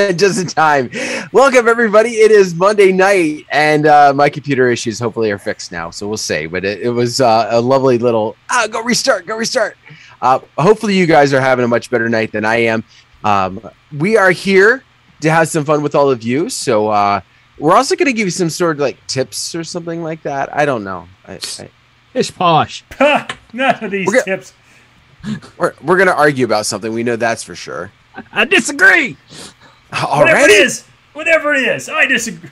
Go, 0.00 0.06
Dan. 0.08 0.18
Just 0.18 0.40
in 0.40 0.46
time. 0.46 0.90
Welcome, 1.32 1.68
everybody. 1.68 2.10
It 2.10 2.30
is 2.30 2.54
Monday 2.54 2.92
night, 2.92 3.46
and 3.50 3.86
uh, 3.86 4.12
my 4.14 4.28
computer 4.28 4.68
issues 4.70 4.98
hopefully 4.98 5.30
are 5.30 5.38
fixed 5.38 5.72
now. 5.72 5.90
So 5.90 6.08
we'll 6.08 6.16
see. 6.16 6.46
But 6.46 6.64
it, 6.64 6.80
it 6.82 6.90
was 6.90 7.20
uh, 7.20 7.48
a 7.50 7.60
lovely 7.60 7.98
little 7.98 8.36
ah, 8.50 8.66
go 8.70 8.82
restart, 8.82 9.26
go 9.26 9.36
restart. 9.36 9.76
Uh, 10.22 10.40
hopefully, 10.58 10.94
you 10.96 11.06
guys 11.06 11.32
are 11.32 11.40
having 11.40 11.64
a 11.64 11.68
much 11.68 11.90
better 11.90 12.08
night 12.08 12.32
than 12.32 12.44
I 12.44 12.56
am. 12.56 12.84
Um, 13.24 13.60
we 13.98 14.16
are 14.16 14.30
here 14.30 14.82
to 15.20 15.30
have 15.30 15.48
some 15.48 15.64
fun 15.64 15.82
with 15.82 15.94
all 15.94 16.10
of 16.10 16.22
you. 16.22 16.48
So 16.48 16.88
uh, 16.88 17.20
we're 17.58 17.74
also 17.76 17.94
going 17.96 18.06
to 18.06 18.12
give 18.12 18.26
you 18.26 18.30
some 18.30 18.50
sort 18.50 18.76
of 18.76 18.80
like 18.80 19.04
tips 19.06 19.54
or 19.54 19.64
something 19.64 20.02
like 20.02 20.22
that. 20.22 20.54
I 20.54 20.64
don't 20.64 20.84
know. 20.84 21.08
I, 21.26 21.38
I, 21.58 21.70
Ish 22.14 22.34
posh. 22.34 22.84
None 23.52 23.84
of 23.84 23.90
these 23.90 24.06
We're 24.06 24.14
go- 24.14 24.22
tips. 24.24 24.54
we're 25.58 25.74
we're 25.82 25.96
going 25.96 26.08
to 26.08 26.16
argue 26.16 26.44
about 26.46 26.64
something. 26.66 26.92
We 26.92 27.02
know 27.02 27.16
that's 27.16 27.42
for 27.44 27.54
sure. 27.54 27.92
I 28.32 28.44
disagree. 28.44 29.16
Whatever 29.92 30.40
it 30.40 30.50
is. 30.50 30.86
Whatever 31.12 31.54
it 31.54 31.66
is. 31.66 31.88
I 31.88 32.06
disagree. 32.06 32.50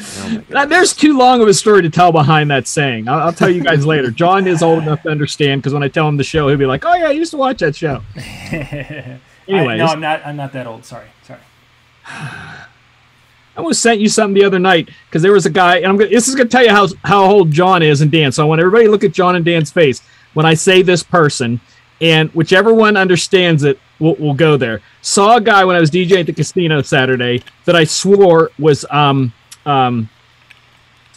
Oh 0.00 0.42
Now, 0.50 0.64
there's 0.64 0.92
too 0.92 1.16
long 1.16 1.40
of 1.40 1.46
a 1.46 1.54
story 1.54 1.82
to 1.82 1.90
tell 1.90 2.10
behind 2.10 2.50
that 2.50 2.66
saying. 2.66 3.08
I'll, 3.08 3.20
I'll 3.20 3.32
tell 3.32 3.50
you 3.50 3.62
guys 3.62 3.86
later. 3.86 4.10
John 4.10 4.46
is 4.46 4.62
old 4.62 4.82
enough 4.82 5.02
to 5.02 5.10
understand 5.10 5.62
because 5.62 5.72
when 5.72 5.82
I 5.82 5.88
tell 5.88 6.08
him 6.08 6.16
the 6.16 6.24
show, 6.24 6.48
he'll 6.48 6.58
be 6.58 6.66
like, 6.66 6.84
"Oh 6.84 6.94
yeah, 6.94 7.06
I 7.06 7.12
used 7.12 7.30
to 7.30 7.36
watch 7.36 7.58
that 7.58 7.76
show." 7.76 8.02
I, 8.16 9.20
Anyways, 9.46 9.78
no, 9.78 9.86
I'm 9.86 10.00
not. 10.00 10.26
I'm 10.26 10.36
not 10.36 10.52
that 10.52 10.66
old. 10.66 10.84
Sorry. 10.84 11.06
Sorry. 11.22 11.40
I 12.06 13.58
almost 13.58 13.82
sent 13.82 14.00
you 14.00 14.08
something 14.08 14.34
the 14.34 14.44
other 14.44 14.58
night 14.58 14.90
because 15.06 15.22
there 15.22 15.30
was 15.30 15.46
a 15.46 15.50
guy, 15.50 15.76
and 15.76 15.86
I'm 15.86 15.96
gonna, 15.96 16.10
this 16.10 16.26
is 16.26 16.34
going 16.34 16.48
to 16.48 16.52
tell 16.52 16.64
you 16.64 16.70
how 16.70 16.88
how 17.04 17.24
old 17.24 17.52
John 17.52 17.82
is 17.82 18.00
and 18.00 18.10
Dan. 18.10 18.32
So 18.32 18.42
I 18.42 18.46
want 18.46 18.60
everybody 18.60 18.86
to 18.86 18.90
look 18.90 19.04
at 19.04 19.12
John 19.12 19.36
and 19.36 19.44
Dan's 19.44 19.70
face 19.70 20.02
when 20.32 20.44
I 20.44 20.54
say 20.54 20.82
this 20.82 21.04
person, 21.04 21.60
and 22.00 22.30
whichever 22.30 22.72
one 22.72 22.96
understands 22.96 23.64
it, 23.64 23.78
will 23.98 24.14
will 24.16 24.34
go 24.34 24.56
there. 24.56 24.80
Saw 25.02 25.36
a 25.36 25.40
guy 25.40 25.64
when 25.64 25.76
I 25.76 25.80
was 25.80 25.90
DJing 25.90 26.20
at 26.20 26.26
the 26.26 26.32
casino 26.32 26.82
Saturday 26.82 27.42
that 27.64 27.76
I 27.76 27.84
swore 27.84 28.50
was 28.58 28.84
um 28.90 29.32
um 29.66 30.08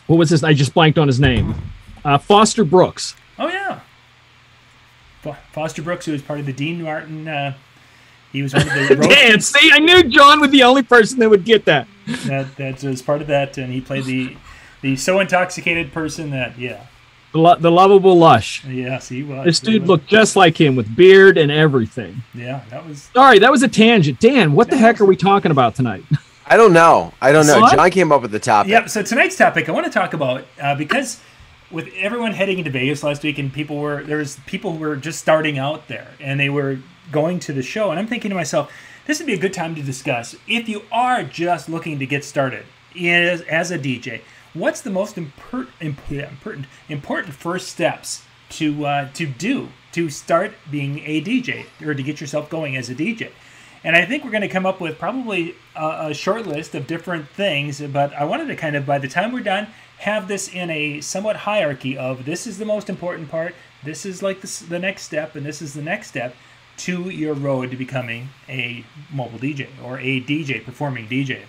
what 0.07 0.17
was 0.17 0.29
his? 0.29 0.43
I 0.43 0.53
just 0.53 0.73
blanked 0.73 0.97
on 0.97 1.07
his 1.07 1.19
name. 1.19 1.53
Uh, 2.03 2.17
Foster 2.17 2.63
Brooks. 2.63 3.15
Oh 3.37 3.49
yeah. 3.49 3.81
Foster 5.51 5.81
Brooks, 5.81 6.05
who 6.05 6.13
was 6.13 6.21
part 6.21 6.39
of 6.39 6.45
the 6.45 6.53
Dean 6.53 6.81
Martin. 6.81 7.27
Uh, 7.27 7.53
he 8.31 8.41
was 8.41 8.53
one 8.53 8.61
of 8.61 8.73
the 8.73 8.95
road 8.99 9.09
Dan, 9.09 9.41
see, 9.41 9.71
I 9.73 9.79
knew 9.79 10.03
John 10.03 10.39
was 10.39 10.51
the 10.51 10.63
only 10.63 10.83
person 10.83 11.19
that 11.19 11.29
would 11.29 11.43
get 11.43 11.65
that. 11.65 11.87
that 12.25 12.55
that 12.55 12.83
was 12.83 13.01
part 13.01 13.21
of 13.21 13.27
that, 13.27 13.57
and 13.57 13.73
he 13.73 13.81
played 13.81 14.05
the 14.05 14.37
the 14.81 14.95
so 14.95 15.19
intoxicated 15.19 15.91
person 15.91 16.29
that 16.29 16.57
yeah 16.57 16.85
The, 17.33 17.39
lo- 17.39 17.55
the 17.55 17.71
lovable 17.71 18.17
lush. 18.17 18.63
yes 18.65 19.09
he 19.09 19.23
was. 19.23 19.45
This 19.45 19.59
dude 19.59 19.81
was. 19.81 19.89
looked 19.89 20.07
just 20.07 20.35
like 20.35 20.59
him 20.59 20.75
with 20.75 20.95
beard 20.95 21.37
and 21.37 21.51
everything. 21.51 22.23
yeah 22.33 22.63
that 22.69 22.85
was 22.87 23.09
Sorry, 23.13 23.39
that 23.39 23.51
was 23.51 23.63
a 23.63 23.67
tangent. 23.67 24.19
Dan, 24.19 24.53
what 24.53 24.69
the 24.69 24.77
heck 24.77 25.01
are 25.01 25.05
we 25.05 25.15
talking 25.15 25.51
about 25.51 25.75
tonight? 25.75 26.03
I 26.49 26.55
don't 26.55 26.71
know. 26.71 27.13
I 27.21 27.33
don't 27.33 27.45
know. 27.45 27.59
What? 27.59 27.75
John 27.75 27.91
came 27.91 28.11
up 28.11 28.21
with 28.21 28.31
the 28.31 28.39
topic. 28.39 28.71
Yep. 28.71 28.89
So 28.89 29.03
tonight's 29.03 29.35
topic, 29.35 29.67
I 29.67 29.73
want 29.73 29.85
to 29.85 29.91
talk 29.91 30.13
about 30.13 30.45
uh, 30.61 30.75
because 30.75 31.19
with 31.69 31.89
everyone 31.97 32.31
heading 32.31 32.57
into 32.57 32.71
Vegas 32.71 33.03
last 33.03 33.23
week, 33.23 33.37
and 33.37 33.51
people 33.51 33.77
were 33.77 34.03
there 34.03 34.17
was 34.17 34.39
people 34.45 34.73
who 34.73 34.79
were 34.79 34.95
just 34.95 35.19
starting 35.19 35.57
out 35.57 35.87
there, 35.89 36.07
and 36.21 36.39
they 36.39 36.49
were 36.49 36.79
going 37.11 37.39
to 37.41 37.53
the 37.53 37.61
show, 37.63 37.91
and 37.91 37.99
I'm 37.99 38.07
thinking 38.07 38.29
to 38.29 38.35
myself, 38.35 38.71
this 39.05 39.19
would 39.19 39.27
be 39.27 39.33
a 39.33 39.39
good 39.39 39.53
time 39.53 39.75
to 39.75 39.81
discuss 39.81 40.35
if 40.47 40.69
you 40.69 40.83
are 40.91 41.23
just 41.23 41.69
looking 41.69 41.99
to 41.99 42.05
get 42.05 42.23
started 42.23 42.65
as, 42.95 43.41
as 43.41 43.71
a 43.71 43.79
DJ. 43.79 44.21
What's 44.53 44.81
the 44.81 44.89
most 44.89 45.17
important 45.17 46.65
important 46.89 47.33
first 47.33 47.67
steps 47.67 48.23
to 48.49 48.85
uh, 48.85 49.09
to 49.13 49.25
do 49.25 49.69
to 49.93 50.09
start 50.09 50.53
being 50.71 50.99
a 50.99 51.21
DJ 51.21 51.65
or 51.85 51.93
to 51.93 52.03
get 52.03 52.21
yourself 52.21 52.49
going 52.49 52.75
as 52.75 52.89
a 52.89 52.95
DJ? 52.95 53.31
And 53.83 53.95
I 53.95 54.05
think 54.05 54.23
we're 54.23 54.31
going 54.31 54.41
to 54.41 54.47
come 54.49 54.65
up 54.65 54.81
with 54.81 54.97
probably 54.97 55.55
a, 55.75 56.07
a 56.09 56.13
short 56.13 56.45
list 56.47 56.75
of 56.75 56.87
different 56.87 57.29
things, 57.29 57.79
but 57.79 58.13
I 58.13 58.25
wanted 58.25 58.47
to 58.47 58.55
kind 58.55 58.75
of, 58.75 58.85
by 58.85 58.97
the 58.97 59.07
time 59.07 59.31
we're 59.31 59.41
done, 59.41 59.67
have 59.99 60.27
this 60.27 60.53
in 60.53 60.69
a 60.69 60.99
somewhat 61.01 61.37
hierarchy 61.37 61.97
of 61.97 62.25
this 62.25 62.47
is 62.47 62.57
the 62.57 62.65
most 62.65 62.89
important 62.89 63.29
part, 63.29 63.55
this 63.83 64.05
is 64.05 64.21
like 64.21 64.41
the 64.41 64.79
next 64.79 65.03
step, 65.03 65.35
and 65.35 65.45
this 65.45 65.61
is 65.61 65.73
the 65.73 65.81
next 65.81 66.07
step 66.07 66.35
to 66.77 67.09
your 67.09 67.33
road 67.33 67.71
to 67.71 67.77
becoming 67.77 68.29
a 68.49 68.83
mobile 69.11 69.39
DJ 69.39 69.67
or 69.83 69.99
a 69.99 70.21
DJ, 70.21 70.63
performing 70.63 71.07
DJ. 71.07 71.43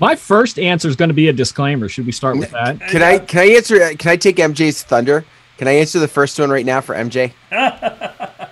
My 0.00 0.16
first 0.16 0.58
answer 0.58 0.88
is 0.88 0.96
going 0.96 1.08
to 1.10 1.14
be 1.14 1.28
a 1.28 1.32
disclaimer. 1.32 1.88
Should 1.88 2.06
we 2.06 2.12
start 2.12 2.36
with 2.36 2.50
that? 2.50 2.80
Can 2.80 3.02
I 3.02 3.18
can 3.18 3.40
I 3.40 3.46
answer? 3.54 3.94
Can 3.94 4.10
I 4.10 4.16
take 4.16 4.36
MJ's 4.36 4.82
thunder? 4.82 5.24
Can 5.56 5.68
I 5.68 5.72
answer 5.72 6.00
the 6.00 6.08
first 6.08 6.38
one 6.38 6.50
right 6.50 6.66
now 6.66 6.80
for 6.80 6.94
MJ? 6.94 7.32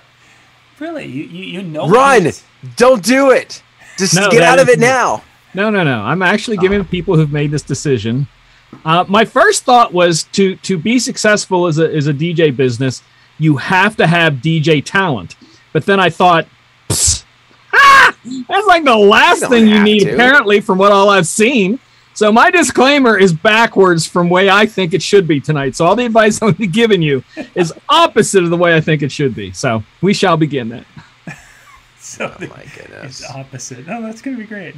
Really? 0.79 1.05
You, 1.07 1.23
you, 1.25 1.45
you 1.45 1.63
know 1.63 1.89
Run! 1.89 2.25
these? 2.25 2.43
Don't 2.75 3.05
do 3.05 3.31
it. 3.31 3.63
Just 3.99 4.17
No, 4.17 4.29
get 4.31 4.43
out 4.43 4.59
of 4.59 4.69
is- 4.69 4.75
it 4.75 4.81
now. 4.81 5.23
No, 5.55 5.71
no, 5.71 5.85
no. 5.85 6.01
I'm 6.01 6.23
actually 6.23 6.57
giving 6.57 6.79
the 6.79 6.85
people 6.85 7.15
who've 7.15 7.31
made 7.31 7.53
this 7.53 7.63
decision. 7.63 8.27
Uh, 8.85 9.05
my 9.07 9.25
first 9.25 9.63
thought 9.65 9.93
was 9.93 10.25
to 10.33 10.57
to 10.57 10.77
be 10.79 10.99
successful 10.99 11.67
as 11.69 11.79
a 11.79 11.95
as 11.95 12.09
a 12.09 12.13
DJ 12.13 12.57
business, 12.57 13.03
you 13.39 13.59
have 13.59 13.97
to 13.99 14.07
have 14.09 14.35
DJ 14.37 14.83
talent. 14.85 15.37
But 15.73 15.85
then 15.87 16.01
I 16.01 16.09
thought, 16.11 16.47
"Psst, 16.47 16.51
that's 18.49 18.67
like 18.67 18.85
the 18.85 18.97
last 18.97 19.41
don't 19.41 19.51
thing 19.51 19.67
you 19.67 19.83
need, 19.83 20.01
to. 20.01 20.15
apparently, 20.15 20.61
from 20.61 20.79
what 20.79 20.93
all 20.93 21.09
I've 21.09 21.27
seen. 21.27 21.79
So 22.15 22.31
my 22.31 22.51
disclaimer 22.51 23.19
is 23.19 23.33
backwards 23.33 24.07
from 24.07 24.29
way 24.29 24.51
I 24.51 24.67
think 24.67 24.93
it 24.93 25.03
should 25.03 25.27
be 25.27 25.41
tonight. 25.41 25.75
So 25.75 25.87
all 25.87 25.97
the 25.97 26.05
advice 26.05 26.43
I'm 26.43 26.53
giving 26.53 27.01
you 27.01 27.25
is 27.55 27.73
opposite 27.89 28.45
of 28.45 28.51
the 28.51 28.57
way 28.57 28.77
I 28.77 28.81
think 28.81 29.03
it 29.03 29.11
should 29.11 29.35
be. 29.35 29.53
So 29.53 29.83
we 30.03 30.13
shall 30.15 30.37
begin 30.37 30.69
that. 30.71 30.85
So 31.99 32.27
Oh 32.27 32.41
my 32.41 32.65
goodness. 32.77 33.21
it's 33.21 33.31
opposite. 33.31 33.87
Oh, 33.89 34.03
that's 34.03 34.21
going 34.21 34.37
to 34.37 34.43
be 34.43 34.47
great. 34.47 34.75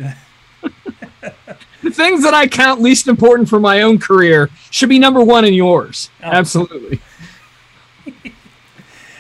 the 0.62 1.90
things 1.90 2.22
that 2.22 2.34
I 2.34 2.46
count 2.46 2.80
least 2.80 3.08
important 3.08 3.48
for 3.48 3.58
my 3.58 3.80
own 3.80 3.98
career 3.98 4.50
should 4.70 4.90
be 4.90 4.98
number 5.00 5.24
one 5.24 5.44
in 5.44 5.54
yours. 5.54 6.10
Oh. 6.22 6.26
Absolutely. 6.26 7.00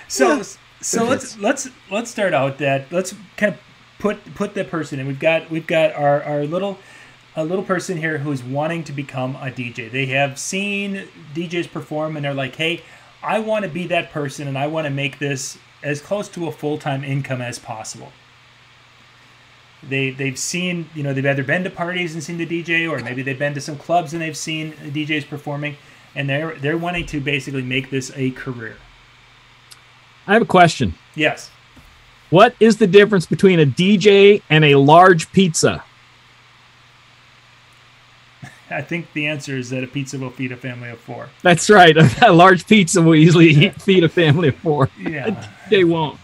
So 0.06 0.42
so 0.80 1.04
let's 1.04 1.38
let's 1.38 1.70
let's 1.90 2.10
start 2.10 2.34
out 2.34 2.58
that 2.58 2.92
let's 2.92 3.14
kind 3.36 3.54
of 3.54 3.60
put 3.98 4.34
put 4.34 4.54
the 4.54 4.64
person 4.64 5.00
in. 5.00 5.06
We've 5.06 5.18
got 5.18 5.50
we've 5.50 5.66
got 5.66 5.94
our 5.94 6.22
our 6.22 6.44
little 6.44 6.78
a 7.36 7.44
little 7.44 7.64
person 7.64 7.96
here 7.96 8.18
who's 8.18 8.42
wanting 8.42 8.84
to 8.84 8.92
become 8.92 9.36
a 9.36 9.50
DJ. 9.50 9.90
They 9.90 10.06
have 10.06 10.38
seen 10.38 11.08
DJs 11.34 11.70
perform 11.72 12.16
and 12.16 12.24
they're 12.24 12.34
like, 12.34 12.56
"Hey, 12.56 12.82
I 13.22 13.38
want 13.40 13.64
to 13.64 13.70
be 13.70 13.86
that 13.88 14.12
person 14.12 14.46
and 14.46 14.56
I 14.56 14.66
want 14.66 14.86
to 14.86 14.90
make 14.90 15.18
this 15.18 15.58
as 15.82 16.00
close 16.00 16.28
to 16.30 16.46
a 16.46 16.52
full-time 16.52 17.02
income 17.04 17.40
as 17.40 17.58
possible." 17.58 18.12
They 19.82 20.10
they've 20.10 20.38
seen, 20.38 20.88
you 20.94 21.02
know, 21.02 21.12
they've 21.12 21.26
either 21.26 21.44
been 21.44 21.64
to 21.64 21.70
parties 21.70 22.14
and 22.14 22.22
seen 22.22 22.38
the 22.38 22.46
DJ 22.46 22.90
or 22.90 23.02
maybe 23.02 23.22
they've 23.22 23.38
been 23.38 23.54
to 23.54 23.60
some 23.60 23.76
clubs 23.76 24.12
and 24.12 24.22
they've 24.22 24.36
seen 24.36 24.72
DJs 24.72 25.28
performing 25.28 25.76
and 26.14 26.28
they're 26.28 26.54
they're 26.56 26.78
wanting 26.78 27.06
to 27.06 27.20
basically 27.20 27.62
make 27.62 27.90
this 27.90 28.12
a 28.16 28.30
career. 28.30 28.76
I 30.26 30.34
have 30.34 30.42
a 30.42 30.46
question. 30.46 30.94
Yes. 31.14 31.50
What 32.34 32.56
is 32.58 32.78
the 32.78 32.88
difference 32.88 33.26
between 33.26 33.60
a 33.60 33.64
DJ 33.64 34.42
and 34.50 34.64
a 34.64 34.74
large 34.74 35.30
pizza? 35.30 35.84
I 38.68 38.82
think 38.82 39.12
the 39.12 39.28
answer 39.28 39.56
is 39.56 39.70
that 39.70 39.84
a 39.84 39.86
pizza 39.86 40.18
will 40.18 40.30
feed 40.30 40.50
a 40.50 40.56
family 40.56 40.90
of 40.90 40.98
four. 40.98 41.28
That's 41.42 41.70
right. 41.70 41.96
A 42.22 42.32
large 42.32 42.66
pizza 42.66 43.00
will 43.00 43.14
easily 43.14 43.50
eat, 43.50 43.80
feed 43.82 44.02
a 44.02 44.08
family 44.08 44.48
of 44.48 44.56
four. 44.56 44.90
Yeah, 44.98 45.48
They 45.70 45.84
won't. 45.84 46.18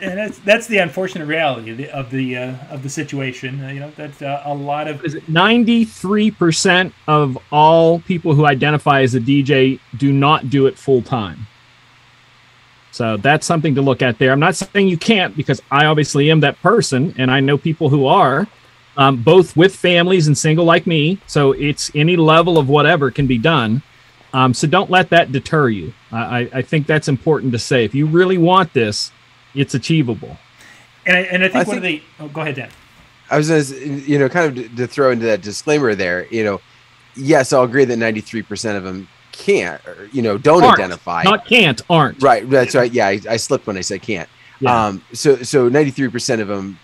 and 0.00 0.16
that's 0.16 0.38
that's 0.38 0.68
the 0.68 0.78
unfortunate 0.78 1.26
reality 1.26 1.72
of 1.72 1.76
the 1.76 1.90
of 1.90 2.10
the, 2.10 2.36
uh, 2.38 2.54
of 2.70 2.82
the 2.82 2.88
situation. 2.88 3.62
Uh, 3.62 3.68
you 3.68 3.80
know, 3.80 3.92
that's 3.94 4.22
uh, 4.22 4.40
a 4.46 4.54
lot 4.54 4.88
of 4.88 5.04
Is 5.04 5.14
it 5.14 5.26
93% 5.26 6.94
of 7.08 7.36
all 7.52 8.00
people 8.00 8.34
who 8.34 8.46
identify 8.46 9.02
as 9.02 9.14
a 9.14 9.20
DJ 9.20 9.80
do 9.98 10.14
not 10.14 10.48
do 10.48 10.66
it 10.66 10.78
full 10.78 11.02
time? 11.02 11.46
So 12.94 13.16
that's 13.16 13.44
something 13.44 13.74
to 13.74 13.82
look 13.82 14.02
at 14.02 14.20
there. 14.20 14.30
I'm 14.30 14.38
not 14.38 14.54
saying 14.54 14.86
you 14.86 14.96
can't 14.96 15.36
because 15.36 15.60
I 15.68 15.86
obviously 15.86 16.30
am 16.30 16.38
that 16.40 16.62
person 16.62 17.12
and 17.18 17.28
I 17.28 17.40
know 17.40 17.58
people 17.58 17.88
who 17.88 18.06
are, 18.06 18.46
um, 18.96 19.20
both 19.20 19.56
with 19.56 19.74
families 19.74 20.28
and 20.28 20.38
single 20.38 20.64
like 20.64 20.86
me. 20.86 21.18
So 21.26 21.50
it's 21.50 21.90
any 21.96 22.14
level 22.14 22.56
of 22.56 22.68
whatever 22.68 23.10
can 23.10 23.26
be 23.26 23.36
done. 23.36 23.82
Um, 24.32 24.54
so 24.54 24.68
don't 24.68 24.90
let 24.90 25.10
that 25.10 25.32
deter 25.32 25.70
you. 25.70 25.92
I, 26.12 26.18
I- 26.42 26.50
I 26.54 26.62
think 26.62 26.86
that's 26.86 27.08
important 27.08 27.50
to 27.54 27.58
say. 27.58 27.84
If 27.84 27.96
you 27.96 28.06
really 28.06 28.38
want 28.38 28.72
this, 28.72 29.10
it's 29.56 29.74
achievable. 29.74 30.38
and 31.04 31.16
I, 31.16 31.20
and 31.22 31.42
I 31.42 31.48
think 31.48 31.66
I 31.66 31.68
one 31.68 31.76
of 31.78 31.82
the 31.82 32.00
oh, 32.20 32.28
go 32.28 32.42
ahead, 32.42 32.54
Dan. 32.54 32.70
I 33.28 33.38
was 33.38 33.48
gonna, 33.48 33.96
you 33.96 34.20
know, 34.20 34.28
kind 34.28 34.56
of 34.56 34.70
to, 34.70 34.76
to 34.76 34.86
throw 34.86 35.10
into 35.10 35.26
that 35.26 35.40
disclaimer 35.42 35.96
there. 35.96 36.26
You 36.30 36.44
know, 36.44 36.60
yes, 37.16 37.52
I'll 37.52 37.64
agree 37.64 37.84
that 37.86 37.96
ninety 37.96 38.20
three 38.20 38.42
percent 38.42 38.78
of 38.78 38.84
them 38.84 39.08
can't, 39.34 39.84
or, 39.86 40.08
you 40.12 40.22
know, 40.22 40.38
don't 40.38 40.62
Aren't. 40.62 40.78
identify. 40.78 41.22
Not 41.22 41.46
can't, 41.46 41.82
aren't. 41.90 42.22
Right. 42.22 42.48
That's 42.48 42.74
right. 42.74 42.92
Yeah, 42.92 43.08
I, 43.08 43.20
I 43.28 43.36
slipped 43.36 43.66
when 43.66 43.76
I 43.76 43.82
said 43.82 44.02
can't. 44.02 44.28
Yeah. 44.60 44.86
Um, 44.86 45.04
so 45.12 45.36
so 45.42 45.68
93% 45.68 46.40
of 46.40 46.48
them 46.48 46.78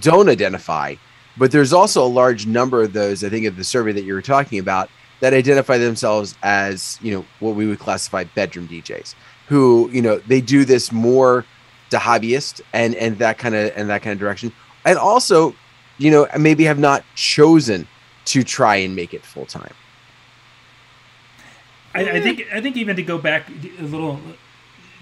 don't 0.00 0.28
identify, 0.28 0.94
but 1.36 1.50
there's 1.50 1.72
also 1.72 2.04
a 2.04 2.08
large 2.08 2.46
number 2.46 2.82
of 2.82 2.92
those. 2.92 3.24
I 3.24 3.28
think 3.28 3.46
of 3.46 3.56
the 3.56 3.64
survey 3.64 3.92
that 3.92 4.04
you 4.04 4.14
were 4.14 4.22
talking 4.22 4.58
about 4.58 4.88
that 5.20 5.34
identify 5.34 5.78
themselves 5.78 6.36
as 6.42 6.98
you 7.02 7.12
know 7.14 7.24
what 7.40 7.54
we 7.56 7.66
would 7.66 7.78
classify 7.78 8.24
bedroom 8.24 8.68
DJs, 8.68 9.14
who 9.48 9.90
you 9.92 10.02
know 10.02 10.18
they 10.18 10.40
do 10.40 10.64
this 10.64 10.92
more 10.92 11.44
to 11.90 11.98
hobbyist 11.98 12.60
and 12.72 12.94
and 12.94 13.18
that 13.18 13.38
kind 13.38 13.54
of 13.54 13.72
and 13.76 13.88
that 13.90 14.02
kind 14.02 14.12
of 14.12 14.18
direction, 14.18 14.52
and 14.84 14.98
also, 14.98 15.54
you 15.98 16.10
know, 16.10 16.26
maybe 16.38 16.64
have 16.64 16.78
not 16.78 17.04
chosen 17.14 17.86
to 18.26 18.42
try 18.42 18.76
and 18.76 18.94
make 18.94 19.14
it 19.14 19.24
full 19.24 19.46
time. 19.46 19.72
I, 21.96 22.16
I 22.16 22.20
think 22.20 22.46
I 22.52 22.60
think 22.60 22.76
even 22.76 22.96
to 22.96 23.02
go 23.02 23.18
back 23.18 23.48
a 23.78 23.82
little, 23.82 24.20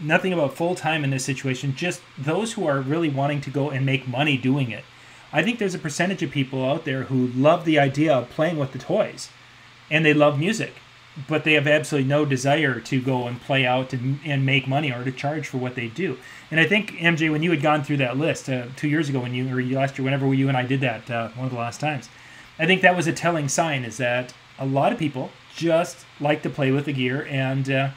nothing 0.01 0.33
about 0.33 0.55
full 0.55 0.75
time 0.75 1.05
in 1.05 1.11
this 1.11 1.25
situation. 1.25 1.75
Just 1.75 2.03
those 2.17 2.53
who 2.53 2.67
are 2.67 2.81
really 2.81 3.09
wanting 3.09 3.41
to 3.43 3.51
go 3.51 3.71
and 3.71 3.85
make 3.85 4.07
money 4.07 4.37
doing 4.37 4.71
it. 4.71 4.85
I 5.33 5.43
think 5.43 5.59
there's 5.59 5.75
a 5.75 5.81
percentage 5.81 6.23
of 6.23 6.31
people 6.31 6.65
out 6.65 6.85
there 6.85 7.05
who 7.05 7.27
love 7.29 7.65
the 7.65 7.79
idea 7.79 8.15
of 8.15 8.31
playing 8.31 8.57
with 8.57 8.73
the 8.73 8.79
toys, 8.79 9.31
and 9.91 10.05
they 10.05 10.15
love 10.15 10.39
music, 10.39 10.75
but 11.29 11.43
they 11.43 11.55
have 11.55 11.67
absolutely 11.67 12.09
no 12.09 12.25
desire 12.25 12.79
to 12.79 13.03
go 13.03 13.27
and 13.27 13.41
play 13.41 13.67
out 13.67 13.93
and, 13.93 14.21
and 14.25 14.47
make 14.47 14.69
money 14.69 14.93
or 14.93 15.03
to 15.03 15.11
charge 15.11 15.49
for 15.49 15.59
what 15.59 15.75
they 15.75 15.89
do. 15.89 16.19
And 16.53 16.61
I 16.61 16.67
think 16.67 16.93
MJ, 16.93 17.33
when 17.33 17.43
you 17.43 17.51
had 17.51 17.63
gone 17.63 17.83
through 17.83 17.97
that 17.97 18.17
list 18.17 18.49
uh, 18.49 18.67
two 18.77 18.89
years 18.89 19.09
ago, 19.09 19.21
when 19.21 19.35
you 19.35 19.49
or 19.57 19.61
last 19.63 19.99
year, 19.99 20.05
whenever 20.05 20.33
you 20.33 20.49
and 20.49 20.57
I 20.57 20.63
did 20.63 20.81
that, 20.83 21.11
uh, 21.11 21.31
one 21.31 21.47
of 21.47 21.53
the 21.53 21.59
last 21.59 21.81
times, 21.81 22.09
I 22.59 22.67
think 22.67 22.83
that 22.83 22.97
was 22.97 23.09
a 23.09 23.13
telling 23.13 23.49
sign. 23.49 23.85
Is 23.85 23.97
that 23.97 24.33
a 24.57 24.67
lot 24.67 24.93
of 24.93 24.99
people 25.01 25.31
just 25.55 26.05
like 26.21 26.43
to 26.43 26.51
play 26.51 26.71
with 26.71 26.85
the 26.87 26.93
gear 26.93 27.27
and 27.31 27.71
uh, 27.71 27.91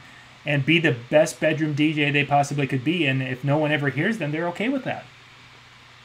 and 0.45 0.65
be 0.65 0.80
the 0.80 0.95
best 1.09 1.39
bedroom 1.39 1.75
DJ 1.75 2.12
they 2.12 2.24
possibly 2.24 2.68
could 2.68 2.83
be, 2.83 3.06
and 3.06 3.21
if 3.21 3.44
no 3.44 3.57
one 3.57 3.71
ever 3.71 3.89
hears 3.89 4.18
them, 4.18 4.31
they're 4.31 4.48
okay 4.50 4.69
with 4.69 4.83
that. 4.86 5.06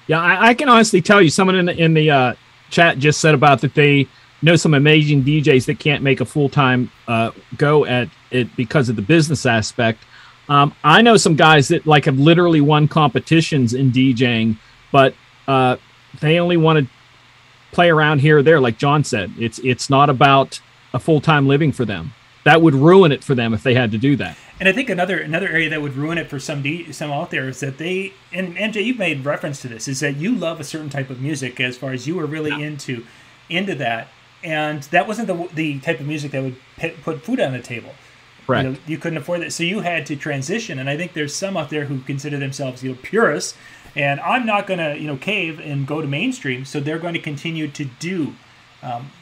Yeah, 0.06 0.20
I, 0.20 0.48
I 0.48 0.54
can 0.54 0.68
honestly 0.68 1.00
tell 1.00 1.22
you, 1.22 1.30
someone 1.30 1.56
in 1.56 1.66
the 1.66 1.76
in 1.76 1.94
the 1.94 2.10
uh, 2.10 2.34
chat 2.70 2.98
just 2.98 3.20
said 3.20 3.34
about 3.34 3.60
that 3.60 3.74
they 3.74 4.08
know 4.42 4.56
some 4.56 4.74
amazing 4.74 5.22
DJs 5.22 5.66
that 5.66 5.78
can't 5.78 6.02
make 6.02 6.20
a 6.20 6.24
full 6.24 6.48
time 6.48 6.90
uh, 7.06 7.30
go 7.56 7.84
at 7.84 8.08
it 8.30 8.54
because 8.56 8.88
of 8.88 8.96
the 8.96 9.02
business 9.02 9.46
aspect. 9.46 10.04
Um, 10.48 10.74
I 10.82 11.02
know 11.02 11.16
some 11.16 11.36
guys 11.36 11.68
that 11.68 11.86
like 11.86 12.06
have 12.06 12.18
literally 12.18 12.60
won 12.60 12.88
competitions 12.88 13.74
in 13.74 13.92
DJing, 13.92 14.56
but 14.90 15.14
uh, 15.46 15.76
they 16.20 16.40
only 16.40 16.56
want 16.56 16.80
to 16.80 16.92
play 17.70 17.90
around 17.90 18.20
here 18.20 18.38
or 18.38 18.42
there. 18.42 18.60
Like 18.60 18.78
John 18.78 19.04
said, 19.04 19.32
it's 19.38 19.60
it's 19.60 19.88
not 19.88 20.10
about 20.10 20.60
a 20.94 20.98
full 20.98 21.20
time 21.20 21.46
living 21.46 21.72
for 21.72 21.84
them. 21.84 22.12
That 22.44 22.60
would 22.60 22.74
ruin 22.74 23.12
it 23.12 23.22
for 23.22 23.36
them 23.36 23.54
if 23.54 23.62
they 23.62 23.74
had 23.74 23.92
to 23.92 23.98
do 23.98 24.16
that. 24.16 24.36
And 24.58 24.68
I 24.68 24.72
think 24.72 24.90
another 24.90 25.18
another 25.18 25.48
area 25.48 25.70
that 25.70 25.80
would 25.80 25.96
ruin 25.96 26.18
it 26.18 26.28
for 26.28 26.38
some 26.40 26.62
D, 26.62 26.90
some 26.92 27.10
out 27.10 27.30
there 27.30 27.48
is 27.48 27.60
that 27.60 27.78
they 27.78 28.12
and 28.32 28.56
MJ, 28.56 28.84
you've 28.84 28.98
made 28.98 29.24
reference 29.24 29.60
to 29.62 29.68
this, 29.68 29.86
is 29.88 30.00
that 30.00 30.16
you 30.16 30.34
love 30.34 30.58
a 30.60 30.64
certain 30.64 30.90
type 30.90 31.08
of 31.10 31.20
music 31.20 31.60
as 31.60 31.76
far 31.76 31.92
as 31.92 32.06
you 32.06 32.16
were 32.16 32.26
really 32.26 32.50
Yeah. 32.50 32.58
into 32.66 33.06
into 33.48 33.74
that, 33.76 34.08
and 34.42 34.82
that 34.84 35.06
wasn't 35.06 35.28
the 35.28 35.48
the 35.54 35.78
type 35.80 36.00
of 36.00 36.06
music 36.06 36.32
that 36.32 36.42
would 36.42 36.56
put 36.78 37.02
put 37.02 37.22
food 37.24 37.38
on 37.40 37.52
the 37.52 37.60
table. 37.60 37.94
Right. 38.48 38.64
You, 38.64 38.72
know, 38.72 38.78
you 38.88 38.98
couldn't 38.98 39.18
afford 39.18 39.40
that, 39.42 39.52
so 39.52 39.62
you 39.62 39.80
had 39.80 40.04
to 40.06 40.16
transition. 40.16 40.80
And 40.80 40.90
I 40.90 40.96
think 40.96 41.12
there's 41.12 41.32
some 41.34 41.56
out 41.56 41.70
there 41.70 41.84
who 41.84 42.00
consider 42.00 42.38
themselves, 42.38 42.82
you 42.82 42.90
know, 42.90 42.98
purists, 43.00 43.56
and 43.94 44.18
I'm 44.18 44.44
not 44.44 44.66
going 44.66 44.80
to, 44.80 44.98
you 45.00 45.06
know, 45.06 45.16
cave 45.16 45.60
and 45.60 45.86
go 45.86 46.00
to 46.00 46.08
mainstream. 46.08 46.64
So 46.64 46.80
they're 46.80 46.98
going 46.98 47.14
to 47.14 47.20
continue 47.20 47.68
to 47.68 47.84
do 47.84 48.34
um, 48.82 49.12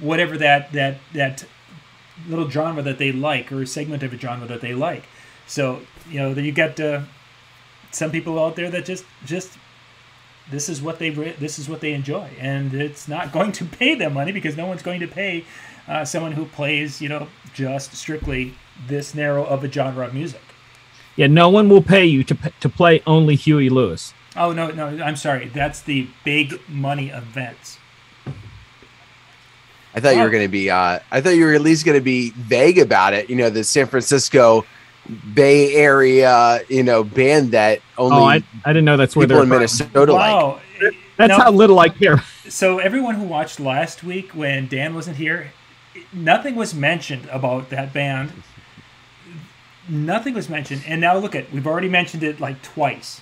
whatever 0.00 0.36
that 0.38 0.72
that 0.72 0.98
that 1.12 1.44
little 2.28 2.48
genre 2.48 2.82
that 2.82 2.98
they 2.98 3.12
like 3.12 3.50
or 3.50 3.64
segment 3.66 4.02
of 4.02 4.12
a 4.12 4.18
genre 4.18 4.46
that 4.46 4.60
they 4.60 4.74
like. 4.74 5.04
So 5.46 5.80
you 6.08 6.18
know, 6.18 6.34
that 6.34 6.42
you 6.42 6.52
got 6.52 6.78
uh, 6.78 7.02
some 7.90 8.10
people 8.10 8.38
out 8.38 8.56
there 8.56 8.70
that 8.70 8.84
just 8.84 9.04
just 9.24 9.58
this 10.50 10.68
is 10.68 10.82
what 10.82 10.98
they 10.98 11.10
re- 11.10 11.36
this 11.38 11.58
is 11.58 11.68
what 11.68 11.80
they 11.80 11.92
enjoy, 11.92 12.30
and 12.38 12.74
it's 12.74 13.08
not 13.08 13.32
going 13.36 13.52
to 13.52 13.64
pay 13.64 13.94
them 13.94 14.14
money 14.14 14.32
because 14.32 14.56
no 14.56 14.66
one's 14.66 14.82
going 14.82 15.00
to 15.00 15.08
pay 15.08 15.44
uh, 15.88 16.04
someone 16.04 16.32
who 16.32 16.44
plays 16.46 17.00
you 17.00 17.08
know 17.08 17.28
just 17.54 17.94
strictly 17.94 18.54
this 18.86 19.14
narrow 19.14 19.44
of 19.44 19.64
a 19.64 19.70
genre 19.70 20.06
of 20.06 20.14
music. 20.14 20.42
Yeah, 21.16 21.26
no 21.26 21.48
one 21.50 21.68
will 21.68 21.82
pay 21.82 22.04
you 22.04 22.24
to 22.24 22.36
to 22.60 22.68
play 22.68 23.02
only 23.06 23.36
Huey 23.36 23.68
Lewis. 23.68 24.14
Oh 24.36 24.52
no, 24.52 24.70
no, 24.70 24.86
I'm 25.02 25.16
sorry. 25.16 25.48
That's 25.48 25.82
the 25.82 26.08
big 26.24 26.60
money 26.68 27.10
events. 27.10 27.78
I 29.94 30.00
thought 30.00 30.16
you 30.16 30.22
were 30.22 30.30
going 30.30 30.44
to 30.44 30.48
be. 30.48 30.70
Uh, 30.70 30.98
I 31.10 31.20
thought 31.20 31.30
you 31.36 31.44
were 31.44 31.52
at 31.52 31.60
least 31.60 31.84
going 31.84 31.98
to 31.98 32.04
be 32.04 32.30
vague 32.30 32.78
about 32.78 33.12
it. 33.12 33.28
You 33.28 33.36
know, 33.36 33.50
the 33.50 33.62
San 33.64 33.86
Francisco 33.86 34.64
Bay 35.34 35.74
Area, 35.74 36.60
you 36.68 36.82
know, 36.82 37.04
band 37.04 37.52
that 37.52 37.80
only 37.98 38.16
oh, 38.16 38.24
I, 38.24 38.42
I 38.64 38.72
didn't 38.72 38.84
know 38.84 38.96
that's 38.96 39.14
where 39.16 39.26
people 39.26 39.36
they're 39.36 39.42
in 39.44 39.48
from. 39.48 39.58
Minnesota 39.58 40.12
like. 40.12 40.32
wow. 40.32 40.60
That's 41.18 41.28
No. 41.30 41.38
how 41.38 41.50
little 41.50 41.78
I 41.78 41.88
care. 41.90 42.22
So 42.48 42.78
everyone 42.78 43.16
who 43.16 43.24
watched 43.24 43.60
last 43.60 44.02
week 44.02 44.32
when 44.32 44.66
Dan 44.66 44.94
wasn't 44.94 45.16
here, 45.18 45.52
nothing 46.12 46.54
was 46.54 46.74
mentioned 46.74 47.26
about 47.30 47.70
that 47.70 47.92
band. 47.92 48.32
Nothing 49.88 50.34
was 50.34 50.48
mentioned, 50.48 50.82
and 50.86 51.00
now 51.00 51.16
look 51.18 51.34
at 51.34 51.52
we've 51.52 51.66
already 51.66 51.88
mentioned 51.88 52.22
it 52.22 52.40
like 52.40 52.62
twice. 52.62 53.20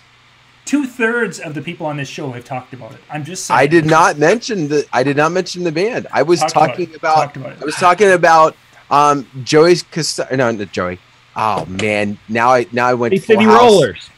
Two 0.71 0.87
thirds 0.87 1.41
of 1.41 1.55
the 1.55 1.63
people 1.63 1.85
on 1.87 1.97
this 1.97 2.07
show 2.07 2.31
have 2.31 2.45
talked 2.45 2.73
about 2.75 2.93
it. 2.93 2.99
I'm 3.11 3.25
just 3.25 3.45
saying. 3.45 3.59
I 3.59 3.67
did 3.67 3.87
not 3.87 4.19
mention 4.19 4.69
the. 4.69 4.87
I 4.93 5.03
did 5.03 5.17
not 5.17 5.33
mention 5.33 5.65
the 5.65 5.73
band. 5.73 6.07
I 6.13 6.23
was 6.23 6.39
Talked 6.39 6.53
talking 6.55 6.91
it. 6.91 6.95
about. 6.95 7.35
About 7.37 7.53
it. 7.55 7.59
I 7.61 7.65
was 7.65 7.75
talking 7.75 8.13
about 8.13 8.55
um 8.89 9.27
Joey's 9.43 9.83
Costa- 9.83 10.29
No, 10.31 10.49
not 10.53 10.71
Joey. 10.71 11.01
Oh 11.35 11.67
man, 11.67 12.19
now 12.29 12.51
I 12.51 12.67
now 12.71 12.87
I 12.87 12.95
went. 12.95 13.11
Bay 13.11 13.19
Full 13.19 13.35
City 13.35 13.47
House. 13.47 13.61
Rollers. 13.61 14.11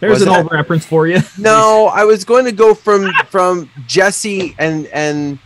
There's 0.00 0.14
Was 0.14 0.22
an 0.22 0.30
old 0.30 0.50
reference 0.50 0.84
for 0.84 1.06
you. 1.06 1.20
No, 1.38 1.86
I 1.86 2.02
was 2.02 2.24
going 2.24 2.46
to 2.46 2.52
go 2.52 2.74
from 2.74 3.08
from 3.30 3.70
Jesse 3.86 4.56
and 4.58 4.86
and 4.88 5.38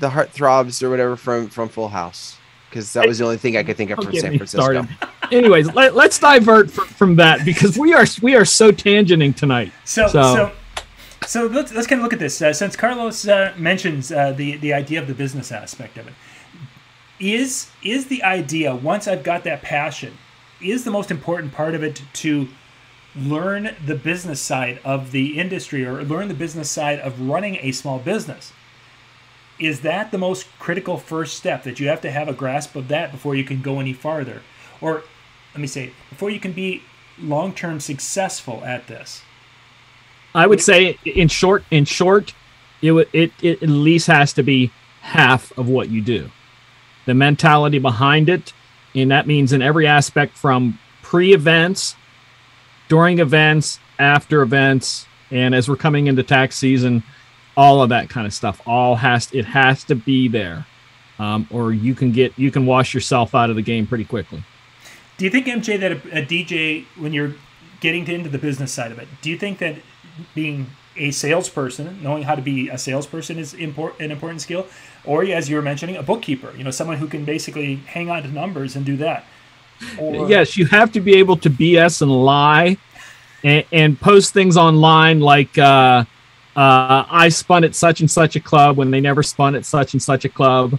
the 0.00 0.10
Heartthrobs 0.10 0.82
or 0.82 0.90
whatever 0.90 1.16
from 1.16 1.48
from 1.48 1.70
Full 1.70 1.88
House 1.88 2.36
because 2.68 2.92
that 2.92 3.08
was 3.08 3.16
the 3.20 3.24
only 3.24 3.38
thing 3.38 3.56
I 3.56 3.62
could 3.62 3.78
think 3.78 3.90
of 3.90 3.96
Don't 4.00 4.06
from 4.10 4.16
San 4.16 4.36
Francisco. 4.36 4.86
Anyways, 5.32 5.72
let, 5.74 5.94
let's 5.94 6.18
divert 6.18 6.70
fr- 6.70 6.82
from 6.82 7.16
that 7.16 7.44
because 7.44 7.78
we 7.78 7.94
are 7.94 8.06
we 8.22 8.34
are 8.34 8.44
so 8.44 8.70
tangenting 8.72 9.34
tonight. 9.34 9.72
So, 9.84 10.06
So- 10.08 10.34
so, 10.34 10.52
so, 11.26 11.46
let's 11.46 11.72
let's 11.72 11.86
kind 11.86 12.00
of 12.00 12.04
look 12.04 12.12
at 12.12 12.18
this. 12.18 12.40
Uh, 12.42 12.52
since 12.52 12.76
Carlos 12.76 13.26
uh, 13.26 13.54
mentions 13.56 14.12
uh, 14.12 14.32
the 14.32 14.56
the 14.56 14.72
idea 14.74 15.00
of 15.00 15.06
the 15.06 15.14
business 15.14 15.50
aspect 15.52 15.96
of 15.96 16.06
it, 16.06 16.14
is 17.18 17.70
is 17.82 18.06
the 18.06 18.22
idea 18.22 18.74
once 18.74 19.08
I've 19.08 19.22
got 19.22 19.44
that 19.44 19.62
passion, 19.62 20.18
is 20.60 20.84
the 20.84 20.90
most 20.90 21.10
important 21.10 21.52
part 21.52 21.74
of 21.74 21.82
it 21.82 22.02
to 22.14 22.48
learn 23.16 23.74
the 23.86 23.94
business 23.94 24.40
side 24.40 24.80
of 24.84 25.12
the 25.12 25.38
industry 25.38 25.86
or 25.86 26.02
learn 26.02 26.28
the 26.28 26.34
business 26.34 26.70
side 26.70 26.98
of 26.98 27.20
running 27.20 27.56
a 27.60 27.72
small 27.72 27.98
business. 27.98 28.52
Is 29.58 29.82
that 29.82 30.10
the 30.10 30.18
most 30.18 30.46
critical 30.58 30.98
first 30.98 31.36
step 31.36 31.62
that 31.62 31.78
you 31.78 31.86
have 31.86 32.00
to 32.00 32.10
have 32.10 32.28
a 32.28 32.32
grasp 32.32 32.74
of 32.74 32.88
that 32.88 33.12
before 33.12 33.36
you 33.36 33.44
can 33.44 33.62
go 33.62 33.78
any 33.78 33.92
farther? 33.92 34.42
Or 34.80 35.04
let 35.54 35.60
me 35.60 35.66
say, 35.68 35.92
before 36.10 36.30
you 36.30 36.40
can 36.40 36.52
be 36.52 36.82
long 37.18 37.54
term 37.54 37.78
successful 37.80 38.62
at 38.64 38.88
this? 38.88 39.22
I 40.34 40.48
would 40.48 40.60
say 40.60 40.98
in 41.04 41.28
short, 41.28 41.64
in 41.70 41.84
short, 41.84 42.34
it, 42.82 43.08
it 43.12 43.32
it 43.40 43.62
at 43.62 43.68
least 43.68 44.08
has 44.08 44.32
to 44.32 44.42
be 44.42 44.72
half 45.00 45.56
of 45.56 45.68
what 45.68 45.90
you 45.90 46.02
do. 46.02 46.30
The 47.06 47.14
mentality 47.14 47.78
behind 47.78 48.28
it, 48.28 48.52
and 48.94 49.12
that 49.12 49.28
means 49.28 49.52
in 49.52 49.62
every 49.62 49.86
aspect 49.86 50.36
from 50.36 50.78
pre-events, 51.02 51.94
during 52.88 53.20
events, 53.20 53.78
after 53.98 54.42
events, 54.42 55.06
and 55.30 55.54
as 55.54 55.68
we're 55.68 55.76
coming 55.76 56.08
into 56.08 56.24
tax 56.24 56.56
season, 56.56 57.04
all 57.56 57.82
of 57.82 57.90
that 57.90 58.08
kind 58.08 58.26
of 58.26 58.34
stuff. 58.34 58.60
All 58.66 58.96
has 58.96 59.30
it 59.32 59.44
has 59.44 59.84
to 59.84 59.94
be 59.94 60.26
there, 60.26 60.66
um, 61.20 61.46
or 61.52 61.72
you 61.72 61.94
can 61.94 62.10
get 62.10 62.36
you 62.36 62.50
can 62.50 62.66
wash 62.66 62.92
yourself 62.92 63.36
out 63.36 63.50
of 63.50 63.56
the 63.56 63.62
game 63.62 63.86
pretty 63.86 64.04
quickly. 64.04 64.42
Do 65.16 65.24
you 65.24 65.30
think, 65.30 65.46
MJ, 65.46 65.78
that 65.80 65.92
a, 65.92 66.18
a 66.18 66.26
DJ, 66.26 66.84
when 66.96 67.12
you're 67.12 67.34
getting 67.80 68.04
to, 68.06 68.14
into 68.14 68.28
the 68.28 68.38
business 68.38 68.72
side 68.72 68.92
of 68.92 68.98
it, 68.98 69.08
do 69.22 69.30
you 69.30 69.38
think 69.38 69.58
that 69.58 69.76
being 70.34 70.66
a 70.96 71.10
salesperson, 71.10 72.02
knowing 72.02 72.22
how 72.22 72.34
to 72.34 72.42
be 72.42 72.68
a 72.68 72.78
salesperson, 72.78 73.38
is 73.38 73.54
import, 73.54 73.98
an 74.00 74.10
important 74.10 74.40
skill? 74.40 74.66
Or, 75.04 75.24
as 75.24 75.48
you 75.48 75.56
were 75.56 75.62
mentioning, 75.62 75.96
a 75.96 76.02
bookkeeper, 76.02 76.52
you 76.56 76.64
know, 76.64 76.70
someone 76.70 76.98
who 76.98 77.08
can 77.08 77.24
basically 77.24 77.76
hang 77.76 78.10
on 78.10 78.22
to 78.22 78.28
numbers 78.28 78.76
and 78.76 78.84
do 78.84 78.96
that. 78.98 79.24
Or, 79.98 80.28
yes, 80.28 80.56
you 80.56 80.66
have 80.66 80.92
to 80.92 81.00
be 81.00 81.14
able 81.16 81.36
to 81.38 81.50
BS 81.50 82.02
and 82.02 82.10
lie 82.10 82.76
and, 83.42 83.64
and 83.72 84.00
post 84.00 84.32
things 84.32 84.56
online 84.56 85.20
like 85.20 85.56
uh, 85.58 86.04
uh, 86.56 87.04
I 87.08 87.28
spun 87.28 87.64
at 87.64 87.74
such 87.74 88.00
and 88.00 88.10
such 88.10 88.36
a 88.36 88.40
club 88.40 88.76
when 88.76 88.90
they 88.90 89.00
never 89.00 89.22
spun 89.22 89.54
at 89.54 89.64
such 89.64 89.92
and 89.92 90.02
such 90.02 90.24
a 90.24 90.28
club. 90.28 90.78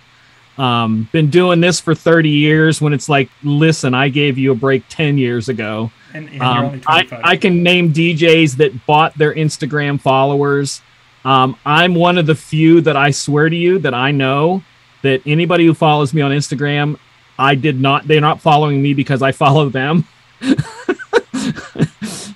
Um, 0.57 1.09
been 1.11 1.29
doing 1.29 1.59
this 1.59 1.79
for 1.81 1.93
30 1.93 2.29
years 2.29 2.79
when 2.79 2.93
it's 2.93 3.09
like, 3.09 3.29
listen, 3.43 3.93
I 3.93 4.07
gave 4.09 4.37
you 4.37 4.51
a 4.51 4.55
break 4.55 4.83
10 4.87 5.17
years 5.17 5.49
ago. 5.49 5.91
And, 6.13 6.29
and 6.29 6.41
Um, 6.41 6.81
I, 6.87 7.07
I 7.23 7.35
can 7.35 7.61
name 7.61 7.91
DJs 7.91 8.55
that 8.57 8.85
bought 8.85 9.17
their 9.17 9.33
Instagram 9.35 9.99
followers. 9.99 10.81
Um, 11.25 11.57
I'm 11.65 11.93
one 11.93 12.17
of 12.17 12.25
the 12.25 12.35
few 12.35 12.79
that 12.81 12.95
I 12.95 13.11
swear 13.11 13.49
to 13.49 13.55
you 13.55 13.79
that 13.79 13.93
I 13.93 14.11
know 14.11 14.63
that 15.01 15.21
anybody 15.25 15.65
who 15.65 15.73
follows 15.73 16.13
me 16.13 16.21
on 16.21 16.31
Instagram, 16.31 16.97
I 17.37 17.55
did 17.55 17.81
not, 17.81 18.07
they're 18.07 18.21
not 18.21 18.39
following 18.39 18.81
me 18.81 18.93
because 18.93 19.21
I 19.21 19.33
follow 19.33 19.67
them. 19.67 20.07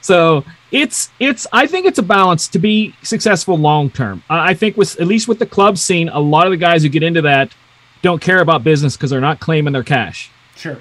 so 0.01 0.43
it's, 0.71 1.09
it's, 1.19 1.47
I 1.53 1.67
think 1.67 1.85
it's 1.85 1.99
a 1.99 2.03
balance 2.03 2.47
to 2.49 2.59
be 2.59 2.93
successful 3.01 3.57
long 3.57 3.89
term. 3.89 4.23
I 4.29 4.49
I 4.49 4.53
think 4.55 4.75
with, 4.75 4.99
at 4.99 5.07
least 5.07 5.27
with 5.27 5.39
the 5.39 5.45
club 5.45 5.77
scene, 5.77 6.09
a 6.09 6.19
lot 6.19 6.47
of 6.47 6.51
the 6.51 6.57
guys 6.57 6.83
who 6.83 6.89
get 6.89 7.03
into 7.03 7.21
that 7.21 7.53
don't 8.01 8.21
care 8.21 8.39
about 8.41 8.63
business 8.63 8.95
because 8.95 9.09
they're 9.09 9.21
not 9.21 9.39
claiming 9.39 9.73
their 9.73 9.83
cash. 9.83 10.31
sure. 10.55 10.77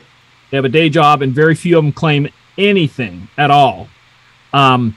They 0.50 0.56
have 0.56 0.64
a 0.64 0.70
day 0.70 0.88
job, 0.88 1.20
and 1.20 1.34
very 1.34 1.54
few 1.54 1.76
of 1.76 1.84
them 1.84 1.92
claim 1.92 2.28
anything 2.56 3.28
at 3.36 3.50
all. 3.50 3.88
Um, 4.52 4.96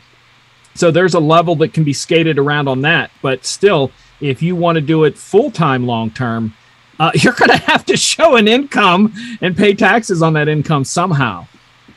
So 0.75 0.89
there's 0.91 1.13
a 1.13 1.19
level 1.19 1.57
that 1.57 1.73
can 1.73 1.83
be 1.83 1.91
skated 1.91 2.39
around 2.39 2.69
on 2.69 2.81
that. 2.83 3.11
But 3.21 3.45
still, 3.45 3.91
if 4.21 4.41
you 4.41 4.55
want 4.55 4.77
to 4.77 4.81
do 4.81 5.03
it 5.03 5.17
full 5.17 5.51
time 5.51 5.85
long 5.85 6.09
term, 6.11 6.53
uh, 6.99 7.11
you're 7.15 7.33
going 7.33 7.49
to 7.49 7.57
have 7.57 7.85
to 7.87 7.97
show 7.97 8.37
an 8.37 8.47
income 8.47 9.13
and 9.41 9.57
pay 9.57 9.73
taxes 9.73 10.21
on 10.21 10.31
that 10.33 10.47
income 10.47 10.85
somehow. 10.85 11.45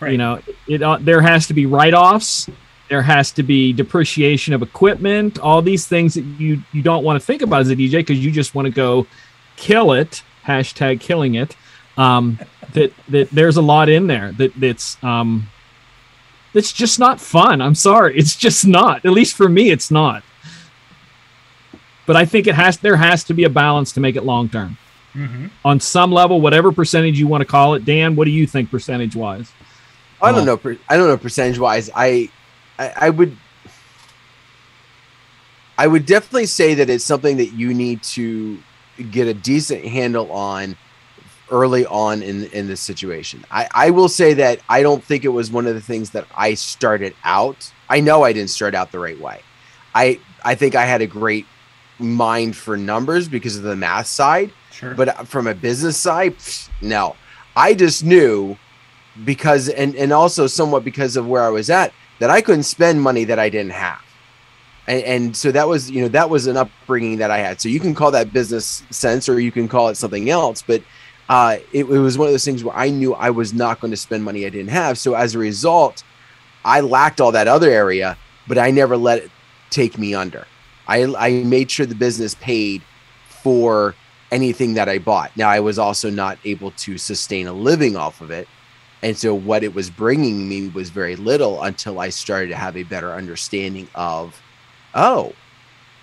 Right. 0.01 0.13
You 0.13 0.19
know, 0.19 0.41
it 0.67 0.83
uh, 0.83 0.99
there 1.01 1.21
has 1.21 1.47
to 1.47 1.55
be 1.55 1.67
write 1.67 1.95
offs. 1.95 2.51
There 2.89 3.03
has 3.03 3.31
to 3.33 3.45
be 3.45 3.73
depreciation 3.73 4.53
of 4.53 4.63
equipment. 4.63 5.39
All 5.39 5.63
these 5.63 5.87
things 5.87 6.15
that 6.15 6.25
you 6.25 6.61
you 6.73 6.83
don't 6.83 7.05
want 7.05 7.21
to 7.21 7.25
think 7.25 7.43
about 7.43 7.61
as 7.61 7.71
a 7.71 7.77
DJ 7.77 7.93
because 7.99 8.19
you 8.19 8.33
just 8.33 8.57
want 8.57 8.67
to 8.67 8.73
go 8.73 9.07
kill 9.65 9.93
it. 9.93 10.23
Hashtag 10.45 11.01
killing 11.01 11.35
it. 11.35 11.57
Um, 11.97 12.39
that 12.75 12.93
that 13.09 13.31
there's 13.31 13.57
a 13.57 13.63
lot 13.63 13.89
in 13.89 14.07
there 14.09 14.33
that 14.33 14.53
that's 14.61 15.03
um, 15.03 15.49
that's 16.53 16.73
just 16.73 16.99
not 16.99 17.21
fun. 17.21 17.61
I'm 17.61 17.75
sorry, 17.75 18.17
it's 18.19 18.37
just 18.37 18.67
not. 18.67 19.05
At 19.05 19.13
least 19.13 19.37
for 19.37 19.49
me, 19.49 19.71
it's 19.71 19.91
not. 19.91 20.23
But 22.07 22.17
I 22.17 22.27
think 22.27 22.47
it 22.47 22.55
has. 22.55 22.77
There 22.79 22.97
has 22.97 23.25
to 23.25 23.35
be 23.35 23.45
a 23.45 23.51
balance 23.51 23.93
to 23.93 24.01
make 24.01 24.17
it 24.17 24.25
long 24.25 24.49
term. 24.49 24.77
Mm-hmm. 25.15 25.47
On 25.65 25.81
some 25.81 26.11
level, 26.11 26.41
whatever 26.41 26.73
percentage 26.73 27.19
you 27.19 27.29
want 27.29 27.41
to 27.41 27.47
call 27.47 27.75
it, 27.75 27.85
Dan, 27.85 28.17
what 28.17 28.25
do 28.25 28.33
you 28.33 28.47
think 28.47 28.71
percentage 28.71 29.15
wise? 29.15 29.53
I 30.21 30.33
don't 30.33 30.45
know. 30.45 30.59
I 30.89 30.97
don't 30.97 31.07
know 31.07 31.17
percentage 31.17 31.59
wise. 31.59 31.91
I, 31.95 32.31
I, 32.79 32.93
I 32.97 33.11
would, 33.11 33.37
I 35.79 35.87
would 35.87 36.05
definitely 36.05 36.47
say 36.47 36.75
that 36.75 36.91
it's 36.91 37.05
something 37.05 37.37
that 37.37 37.53
you 37.53 37.73
need 37.75 38.03
to 38.03 38.59
get 39.11 39.27
a 39.27 39.35
decent 39.35 39.85
handle 39.85 40.31
on 40.33 40.77
early 41.51 41.85
on 41.87 42.23
in 42.23 42.45
in 42.47 42.67
this 42.67 42.81
situation. 42.81 43.45
I 43.51 43.69
I 43.75 43.91
will 43.91 44.09
say 44.09 44.35
that 44.35 44.61
I 44.69 44.83
don't 44.83 45.03
think 45.03 45.25
it 45.25 45.29
was 45.29 45.51
one 45.51 45.67
of 45.67 45.75
the 45.75 45.81
things 45.81 46.11
that 46.11 46.27
I 46.37 46.55
started 46.55 47.15
out. 47.25 47.71
I 47.89 48.01
know 48.01 48.23
I 48.23 48.33
didn't 48.33 48.51
start 48.51 48.75
out 48.75 48.93
the 48.93 48.99
right 48.99 49.21
way. 49.21 49.41
I 49.95 50.21
I 50.45 50.55
think 50.55 50.75
I 50.75 50.85
had 50.85 51.03
a 51.03 51.07
great 51.07 51.47
mind 51.99 52.57
for 52.57 52.77
numbers 52.77 53.29
because 53.29 53.57
of 53.57 53.63
the 53.63 53.77
math 53.77 54.07
side. 54.07 54.53
Sure. 54.73 54.95
But 54.95 55.29
from 55.29 55.47
a 55.47 55.55
business 55.55 55.97
side, 55.97 56.35
no. 56.81 57.17
I 57.57 57.75
just 57.75 58.05
knew 58.05 58.57
because 59.25 59.69
and 59.69 59.95
and 59.95 60.13
also 60.13 60.47
somewhat 60.47 60.85
because 60.85 61.17
of 61.17 61.27
where 61.27 61.43
I 61.43 61.51
was 61.51 61.71
at 61.71 61.93
that 62.19 62.31
I 62.31 62.41
couldn't 62.41 62.65
spend 62.65 63.01
money 63.01 63.25
that 63.25 63.39
I 63.39 63.49
didn't 63.49 63.73
have. 63.73 64.04
And, 64.87 65.03
and 65.05 65.37
so 65.37 65.51
that 65.53 65.67
was 65.67 65.91
you 65.91 66.03
know 66.03 66.09
that 66.09 66.29
was 66.29 66.47
an 66.47 66.57
upbringing 66.57 67.19
that 67.19 67.31
I 67.31 67.39
had. 67.39 67.61
So 67.61 67.69
you 67.69 67.81
can 67.81 67.95
call 67.95 68.11
that 68.11 68.33
business 68.33 68.83
sense 68.91 69.29
or 69.29 69.41
you 69.41 69.53
can 69.53 69.69
call 69.69 69.89
it 69.89 69.97
something 69.97 70.31
else, 70.31 70.63
but 70.63 70.83
uh, 71.29 71.57
it, 71.73 71.85
it 71.85 71.99
was 71.99 72.19
one 72.19 72.29
of 72.29 72.35
those 72.35 72.45
things 72.45 72.63
where 72.63 72.77
I 72.77 72.91
knew 72.91 73.15
I 73.15 73.31
was 73.31 73.55
not 73.55 73.81
going 73.81 73.91
to 73.91 73.97
spend 73.97 74.25
money 74.25 74.45
I 74.45 74.51
didn't 74.51 74.71
have. 74.71 74.99
So 74.99 75.15
as 75.15 75.35
a 75.35 75.39
result, 75.39 76.05
I 76.65 76.81
lacked 76.81 77.21
all 77.21 77.33
that 77.33 77.49
other 77.49 77.71
area, 77.71 78.19
but 78.47 78.59
I 78.59 78.71
never 78.71 78.97
let 78.97 79.23
it 79.23 79.31
take 79.71 79.99
me 79.99 80.15
under. 80.15 80.47
I, 80.87 81.05
I 81.17 81.31
made 81.45 81.71
sure 81.71 81.87
the 81.87 81.95
business 81.95 82.35
paid 82.35 82.83
for 83.29 83.95
anything 84.31 84.75
that 84.75 84.89
I 84.89 84.99
bought. 84.99 85.35
Now, 85.37 85.49
I 85.49 85.61
was 85.61 85.79
also 85.79 86.11
not 86.11 86.39
able 86.45 86.73
to 86.73 86.99
sustain 86.99 87.47
a 87.47 87.53
living 87.53 87.97
off 87.97 88.21
of 88.21 88.31
it. 88.31 88.49
And 89.03 89.17
so, 89.17 89.35
what 89.35 89.63
it 89.63 89.75
was 89.75 89.91
bringing 89.91 90.49
me 90.49 90.69
was 90.69 90.91
very 90.91 91.17
little 91.17 91.63
until 91.63 92.01
I 92.01 92.09
started 92.09 92.49
to 92.49 92.57
have 92.57 92.77
a 92.77 92.85
better 92.85 93.13
understanding 93.13 93.89
of, 93.95 94.41
oh, 94.95 95.33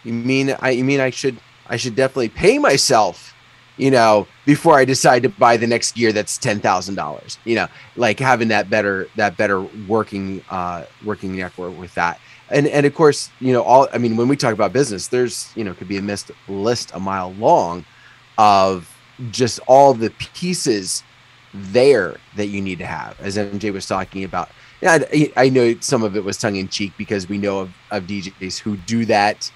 you 0.03 0.13
mean 0.13 0.55
I 0.59 0.71
you 0.71 0.83
mean 0.83 0.99
I 0.99 1.09
should 1.09 1.37
I 1.67 1.77
should 1.77 1.95
definitely 1.95 2.29
pay 2.29 2.57
myself 2.57 3.31
you 3.77 3.89
know, 3.89 4.27
before 4.45 4.77
I 4.77 4.85
decide 4.85 5.23
to 5.23 5.29
buy 5.29 5.57
the 5.57 5.65
next 5.65 5.95
gear 5.95 6.11
that's 6.11 6.37
ten 6.37 6.59
thousand 6.59 6.95
dollars. 6.95 7.39
You 7.45 7.55
know, 7.55 7.67
like 7.95 8.19
having 8.19 8.49
that 8.49 8.69
better 8.69 9.07
that 9.15 9.37
better 9.37 9.61
working 9.87 10.43
uh 10.51 10.85
working 11.03 11.35
network 11.35 11.77
with 11.79 11.93
that. 11.95 12.19
And 12.49 12.67
and 12.67 12.85
of 12.85 12.93
course, 12.93 13.31
you 13.39 13.53
know, 13.53 13.63
all 13.63 13.87
I 13.93 13.97
mean, 13.97 14.17
when 14.17 14.27
we 14.27 14.35
talk 14.35 14.53
about 14.53 14.71
business, 14.73 15.07
there's 15.07 15.51
you 15.55 15.63
know 15.63 15.73
could 15.73 15.87
be 15.87 15.97
a 15.97 16.01
missed 16.01 16.29
list 16.47 16.91
a 16.93 16.99
mile 16.99 17.31
long 17.33 17.85
of 18.37 18.87
just 19.31 19.59
all 19.67 19.93
the 19.95 20.11
pieces 20.11 21.03
there 21.53 22.17
that 22.35 22.47
you 22.47 22.61
need 22.61 22.77
to 22.79 22.85
have, 22.85 23.19
as 23.19 23.35
MJ 23.35 23.73
was 23.73 23.87
talking 23.87 24.23
about. 24.23 24.49
Yeah, 24.81 24.99
I, 25.13 25.31
I 25.37 25.49
know 25.49 25.75
some 25.79 26.03
of 26.03 26.15
it 26.15 26.23
was 26.23 26.37
tongue 26.37 26.55
in 26.55 26.67
cheek 26.67 26.93
because 26.97 27.29
we 27.29 27.37
know 27.37 27.59
of, 27.59 27.73
of 27.91 28.03
DJs 28.03 28.59
who 28.59 28.77
do 28.77 29.05
that, 29.05 29.51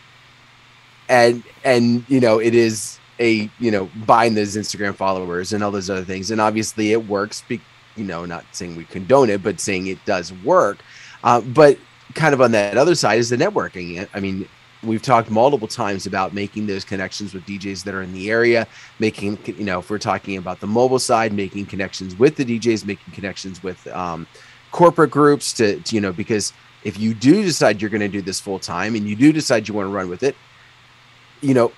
and 1.09 1.43
and 1.63 2.05
you 2.07 2.19
know 2.19 2.39
it 2.39 2.53
is 2.53 2.99
a 3.19 3.49
you 3.59 3.71
know 3.71 3.89
buying 4.05 4.35
those 4.35 4.55
Instagram 4.55 4.95
followers 4.95 5.53
and 5.53 5.63
all 5.63 5.71
those 5.71 5.89
other 5.89 6.05
things. 6.05 6.31
And 6.31 6.39
obviously 6.39 6.91
it 6.91 7.07
works. 7.07 7.43
Be, 7.47 7.59
you 7.95 8.03
know, 8.03 8.25
not 8.25 8.45
saying 8.51 8.75
we 8.75 8.83
condone 8.85 9.29
it, 9.29 9.41
but 9.41 9.59
saying 9.59 9.87
it 9.87 10.03
does 10.05 10.31
work. 10.43 10.79
Uh, 11.23 11.41
but 11.41 11.77
kind 12.13 12.33
of 12.33 12.41
on 12.41 12.51
that 12.51 12.77
other 12.77 12.93
side 12.93 13.17
is 13.19 13.29
the 13.29 13.37
networking. 13.37 14.07
I 14.13 14.19
mean, 14.19 14.47
we've 14.83 15.01
talked 15.01 15.29
multiple 15.29 15.67
times 15.67 16.05
about 16.05 16.33
making 16.33 16.67
those 16.67 16.85
connections 16.85 17.33
with 17.33 17.45
DJs 17.45 17.83
that 17.83 17.93
are 17.93 18.01
in 18.01 18.13
the 18.13 18.29
area, 18.29 18.67
making 18.99 19.39
you 19.45 19.63
know 19.63 19.79
if 19.79 19.89
we're 19.89 19.97
talking 19.97 20.37
about 20.37 20.59
the 20.59 20.67
mobile 20.67 20.99
side, 20.99 21.33
making 21.33 21.65
connections 21.65 22.17
with 22.17 22.35
the 22.35 22.45
DJs, 22.45 22.85
making 22.85 23.13
connections 23.13 23.63
with 23.63 23.85
um, 23.87 24.27
corporate 24.75 25.09
groups 25.09 25.53
to, 25.53 25.79
to 25.79 25.95
you 25.95 26.01
know 26.01 26.11
because 26.11 26.51
if 26.83 26.99
you 26.99 27.13
do 27.13 27.41
decide 27.43 27.81
you're 27.81 27.89
going 27.89 28.01
to 28.01 28.09
do 28.09 28.21
this 28.21 28.41
full 28.41 28.59
time 28.59 28.93
and 28.93 29.07
you 29.07 29.15
do 29.15 29.31
decide 29.31 29.69
you 29.69 29.73
want 29.73 29.87
to 29.87 29.93
run 29.93 30.09
with 30.09 30.21
it, 30.21 30.35
you 31.39 31.53
know 31.53 31.71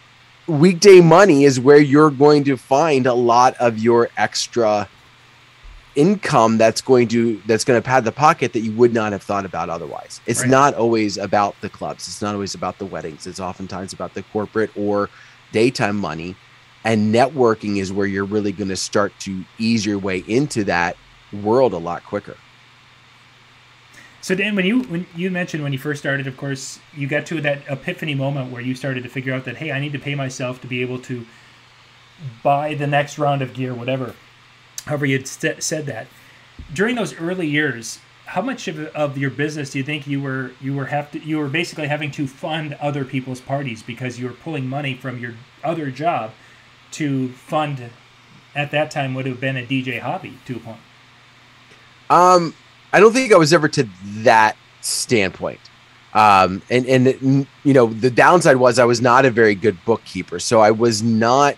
weekday 0.48 1.00
money 1.00 1.44
is 1.44 1.60
where 1.60 1.78
you're 1.78 2.10
going 2.10 2.44
to 2.44 2.58
find 2.58 3.06
a 3.06 3.14
lot 3.14 3.54
of 3.58 3.78
your 3.78 4.10
extra 4.18 4.90
income 5.96 6.58
that's 6.58 6.82
going 6.82 7.08
to 7.08 7.40
that's 7.46 7.64
going 7.64 7.80
to 7.80 7.86
pad 7.86 8.04
the 8.04 8.12
pocket 8.12 8.54
that 8.54 8.62
you 8.62 8.72
would 8.72 8.96
not 8.96 9.12
have 9.12 9.22
thought 9.22 9.46
about 9.46 9.70
otherwise. 9.70 10.20
It's 10.26 10.42
right. 10.42 10.50
not 10.50 10.74
always 10.74 11.20
about 11.20 11.56
the 11.62 11.70
clubs. 11.70 12.08
It's 12.08 12.24
not 12.24 12.34
always 12.34 12.56
about 12.56 12.80
the 12.80 12.86
weddings. 12.88 13.28
It's 13.28 13.40
oftentimes 13.40 13.94
about 13.94 14.16
the 14.16 14.24
corporate 14.24 14.72
or 14.76 15.08
daytime 15.52 15.98
money. 15.98 16.36
And 16.84 17.14
networking 17.14 17.78
is 17.78 17.94
where 17.94 18.08
you're 18.08 18.26
really 18.26 18.54
going 18.54 18.70
to 18.70 18.76
start 18.76 19.14
to 19.20 19.44
ease 19.60 19.86
your 19.86 20.00
way 20.00 20.24
into 20.28 20.64
that 20.64 20.98
world 21.32 21.74
a 21.74 21.78
lot 21.78 22.04
quicker. 22.04 22.38
So 24.28 24.36
Dan, 24.36 24.58
when 24.58 24.66
you 24.66 24.82
when 24.82 25.08
you 25.16 25.32
mentioned 25.32 25.64
when 25.64 25.72
you 25.72 25.80
first 25.80 26.02
started, 26.02 26.28
of 26.28 26.36
course, 26.36 26.82
you 26.94 27.08
got 27.08 27.26
to 27.28 27.40
that 27.40 27.62
epiphany 27.70 28.14
moment 28.14 28.52
where 28.52 28.62
you 28.62 28.76
started 28.76 29.04
to 29.04 29.10
figure 29.10 29.34
out 29.34 29.46
that 29.46 29.56
hey, 29.56 29.72
I 29.72 29.80
need 29.80 29.94
to 29.94 30.00
pay 30.00 30.16
myself 30.16 30.60
to 30.60 30.68
be 30.68 30.82
able 30.82 31.00
to 31.04 31.26
buy 32.44 32.74
the 32.74 32.88
next 32.88 33.18
round 33.18 33.42
of 33.42 33.54
gear, 33.54 33.74
whatever. 33.74 34.16
However, 34.84 35.06
you 35.06 35.24
st- 35.24 35.64
said 35.64 35.86
that 35.86 36.08
during 36.74 36.98
those 36.98 37.18
early 37.18 37.48
years, 37.48 38.00
how 38.26 38.42
much 38.42 38.68
of, 38.68 38.88
of 38.88 39.18
your 39.18 39.30
business 39.30 39.70
do 39.70 39.78
you 39.78 39.86
think 39.86 40.06
you 40.06 40.22
were 40.22 40.52
you 40.60 40.76
were 40.76 40.88
have 40.88 41.10
to 41.12 41.20
you 41.20 41.38
were 41.38 41.48
basically 41.48 41.88
having 41.88 42.12
to 42.12 42.28
fund 42.28 42.74
other 42.82 43.06
people's 43.06 43.40
parties 43.40 43.82
because 43.82 44.20
you 44.20 44.28
were 44.28 44.34
pulling 44.34 44.68
money 44.68 44.94
from 44.94 45.20
your 45.20 45.36
other 45.64 45.90
job 45.90 46.34
to 46.92 47.30
fund 47.30 47.92
at 48.54 48.72
that 48.72 48.92
time 48.92 49.14
would 49.14 49.26
have 49.26 49.40
been 49.40 49.56
a 49.56 49.66
DJ 49.66 50.02
hobby 50.02 50.38
to 50.44 50.58
a 50.58 50.60
point. 50.60 50.80
Um, 52.10 52.54
I 52.98 53.00
don't 53.00 53.14
think 53.14 53.32
I 53.32 53.38
was 53.38 53.54
ever 53.54 53.68
to 53.68 53.88
that 54.24 54.58
standpoint. 54.82 55.60
Um, 56.16 56.64
and 56.72 56.88
and 56.88 57.46
you 57.64 57.74
know 57.76 57.86
the 57.86 58.10
downside 58.10 58.56
was 58.56 58.80
I 58.80 58.86
was 58.86 59.02
not 59.02 59.24
a 59.24 59.30
very 59.30 59.54
good 59.54 59.78
bookkeeper, 59.86 60.40
so 60.40 60.62
I 60.62 60.72
was 60.72 61.04
not 61.04 61.58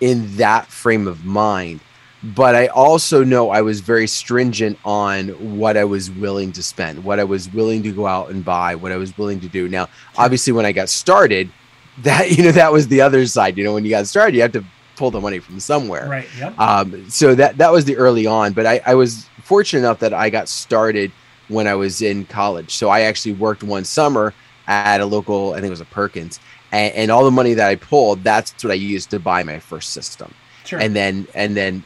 in 0.00 0.34
that 0.38 0.68
frame 0.68 1.06
of 1.06 1.26
mind. 1.26 1.80
But 2.22 2.54
I 2.54 2.68
also 2.68 3.22
know 3.22 3.50
I 3.50 3.60
was 3.60 3.80
very 3.80 4.06
stringent 4.06 4.78
on 4.82 5.58
what 5.58 5.76
I 5.76 5.84
was 5.84 6.10
willing 6.10 6.52
to 6.52 6.62
spend, 6.62 7.04
what 7.04 7.20
I 7.20 7.24
was 7.24 7.52
willing 7.52 7.82
to 7.82 7.92
go 7.92 8.06
out 8.06 8.30
and 8.30 8.42
buy, 8.42 8.74
what 8.74 8.90
I 8.90 8.96
was 8.96 9.16
willing 9.18 9.40
to 9.40 9.48
do. 9.48 9.68
Now, 9.68 9.90
obviously, 10.16 10.54
when 10.54 10.64
I 10.64 10.72
got 10.72 10.88
started, 10.88 11.50
that 11.98 12.30
you 12.30 12.44
know 12.44 12.52
that 12.52 12.72
was 12.72 12.88
the 12.88 13.02
other 13.02 13.26
side. 13.26 13.58
You 13.58 13.64
know, 13.64 13.74
when 13.74 13.84
you 13.84 13.90
got 13.90 14.06
started, 14.06 14.34
you 14.34 14.40
have 14.40 14.52
to 14.52 14.64
pull 14.98 15.10
the 15.10 15.20
money 15.20 15.38
from 15.38 15.60
somewhere. 15.60 16.08
Right. 16.08 16.28
Yep. 16.38 16.58
Um, 16.58 17.08
so 17.08 17.34
that 17.34 17.56
that 17.58 17.72
was 17.72 17.84
the 17.84 17.96
early 17.96 18.26
on. 18.26 18.52
But 18.52 18.66
I, 18.66 18.80
I 18.84 18.94
was 18.94 19.26
fortunate 19.44 19.80
enough 19.80 20.00
that 20.00 20.12
I 20.12 20.28
got 20.28 20.48
started 20.48 21.10
when 21.48 21.66
I 21.66 21.74
was 21.74 22.02
in 22.02 22.26
college. 22.26 22.74
So 22.74 22.90
I 22.90 23.02
actually 23.02 23.32
worked 23.32 23.62
one 23.62 23.84
summer 23.84 24.34
at 24.66 25.00
a 25.00 25.06
local, 25.06 25.52
I 25.52 25.56
think 25.56 25.68
it 25.68 25.70
was 25.70 25.80
a 25.80 25.86
Perkins, 25.86 26.40
and, 26.72 26.94
and 26.94 27.10
all 27.10 27.24
the 27.24 27.30
money 27.30 27.54
that 27.54 27.68
I 27.68 27.76
pulled, 27.76 28.22
that's 28.22 28.62
what 28.62 28.70
I 28.70 28.74
used 28.74 29.08
to 29.10 29.18
buy 29.18 29.42
my 29.42 29.58
first 29.58 29.94
system. 29.94 30.34
Sure. 30.66 30.78
And 30.78 30.94
then, 30.94 31.26
and 31.34 31.56
then, 31.56 31.82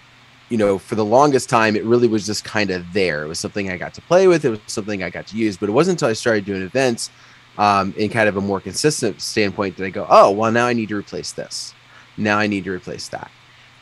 you 0.49 0.59
know, 0.59 0.78
for 0.78 0.97
the 0.97 1.04
longest 1.04 1.49
time, 1.49 1.76
it 1.76 1.85
really 1.85 2.09
was 2.09 2.26
just 2.26 2.42
kind 2.42 2.71
of 2.71 2.85
there. 2.92 3.23
It 3.23 3.28
was 3.28 3.38
something 3.38 3.71
I 3.71 3.76
got 3.76 3.95
to 3.95 4.02
play 4.02 4.26
with. 4.26 4.45
It 4.45 4.50
was 4.50 4.59
something 4.66 5.04
I 5.04 5.11
got 5.11 5.28
to 5.28 5.37
use, 5.37 5.57
but 5.57 5.69
it 5.69 5.73
wasn't 5.73 5.95
until 5.95 6.09
I 6.09 6.14
started 6.14 6.45
doing 6.45 6.62
events 6.62 7.11
um, 7.57 7.95
in 7.97 8.11
kind 8.11 8.28
of 8.28 8.37
a 8.37 8.40
more 8.40 8.61
consistent 8.61 9.21
standpoint 9.21 9.76
that 9.76 9.87
I 9.87 9.90
go, 9.90 10.07
oh, 10.11 10.33
well, 10.33 10.50
now 10.50 10.66
I 10.66 10.73
need 10.73 10.88
to 10.88 10.97
replace 10.97 11.31
this. 11.31 11.75
Now 12.16 12.38
I 12.38 12.47
need 12.47 12.64
to 12.64 12.71
replace 12.71 13.09
that. 13.09 13.31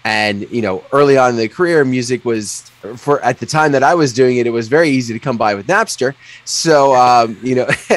And 0.05 0.51
you 0.51 0.63
know 0.63 0.83
early 0.93 1.19
on 1.19 1.31
in 1.31 1.37
the 1.37 1.49
career 1.49 1.85
music 1.85 2.25
was 2.25 2.63
for 2.97 3.23
at 3.23 3.39
the 3.39 3.45
time 3.45 3.73
that 3.73 3.83
i 3.83 3.95
was 3.95 4.15
doing 4.15 4.39
it 4.39 4.47
it 4.47 4.51
was 4.51 4.67
very 4.67 4.89
easy 4.89 5.13
to 5.13 5.21
come 5.21 5.37
by 5.37 5.55
with 5.55 5.67
napster. 5.67 6.15
So 6.45 6.95
um, 6.95 7.37
you 7.43 7.55
know 7.55 7.67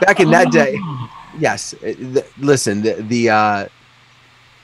back 0.00 0.20
in 0.20 0.30
that 0.30 0.50
day 0.50 0.78
yes 1.38 1.74
uh, 1.74 1.94
the, 1.98 2.26
listen 2.38 2.82
the 2.82 2.94
the 2.94 3.30
uh 3.30 3.68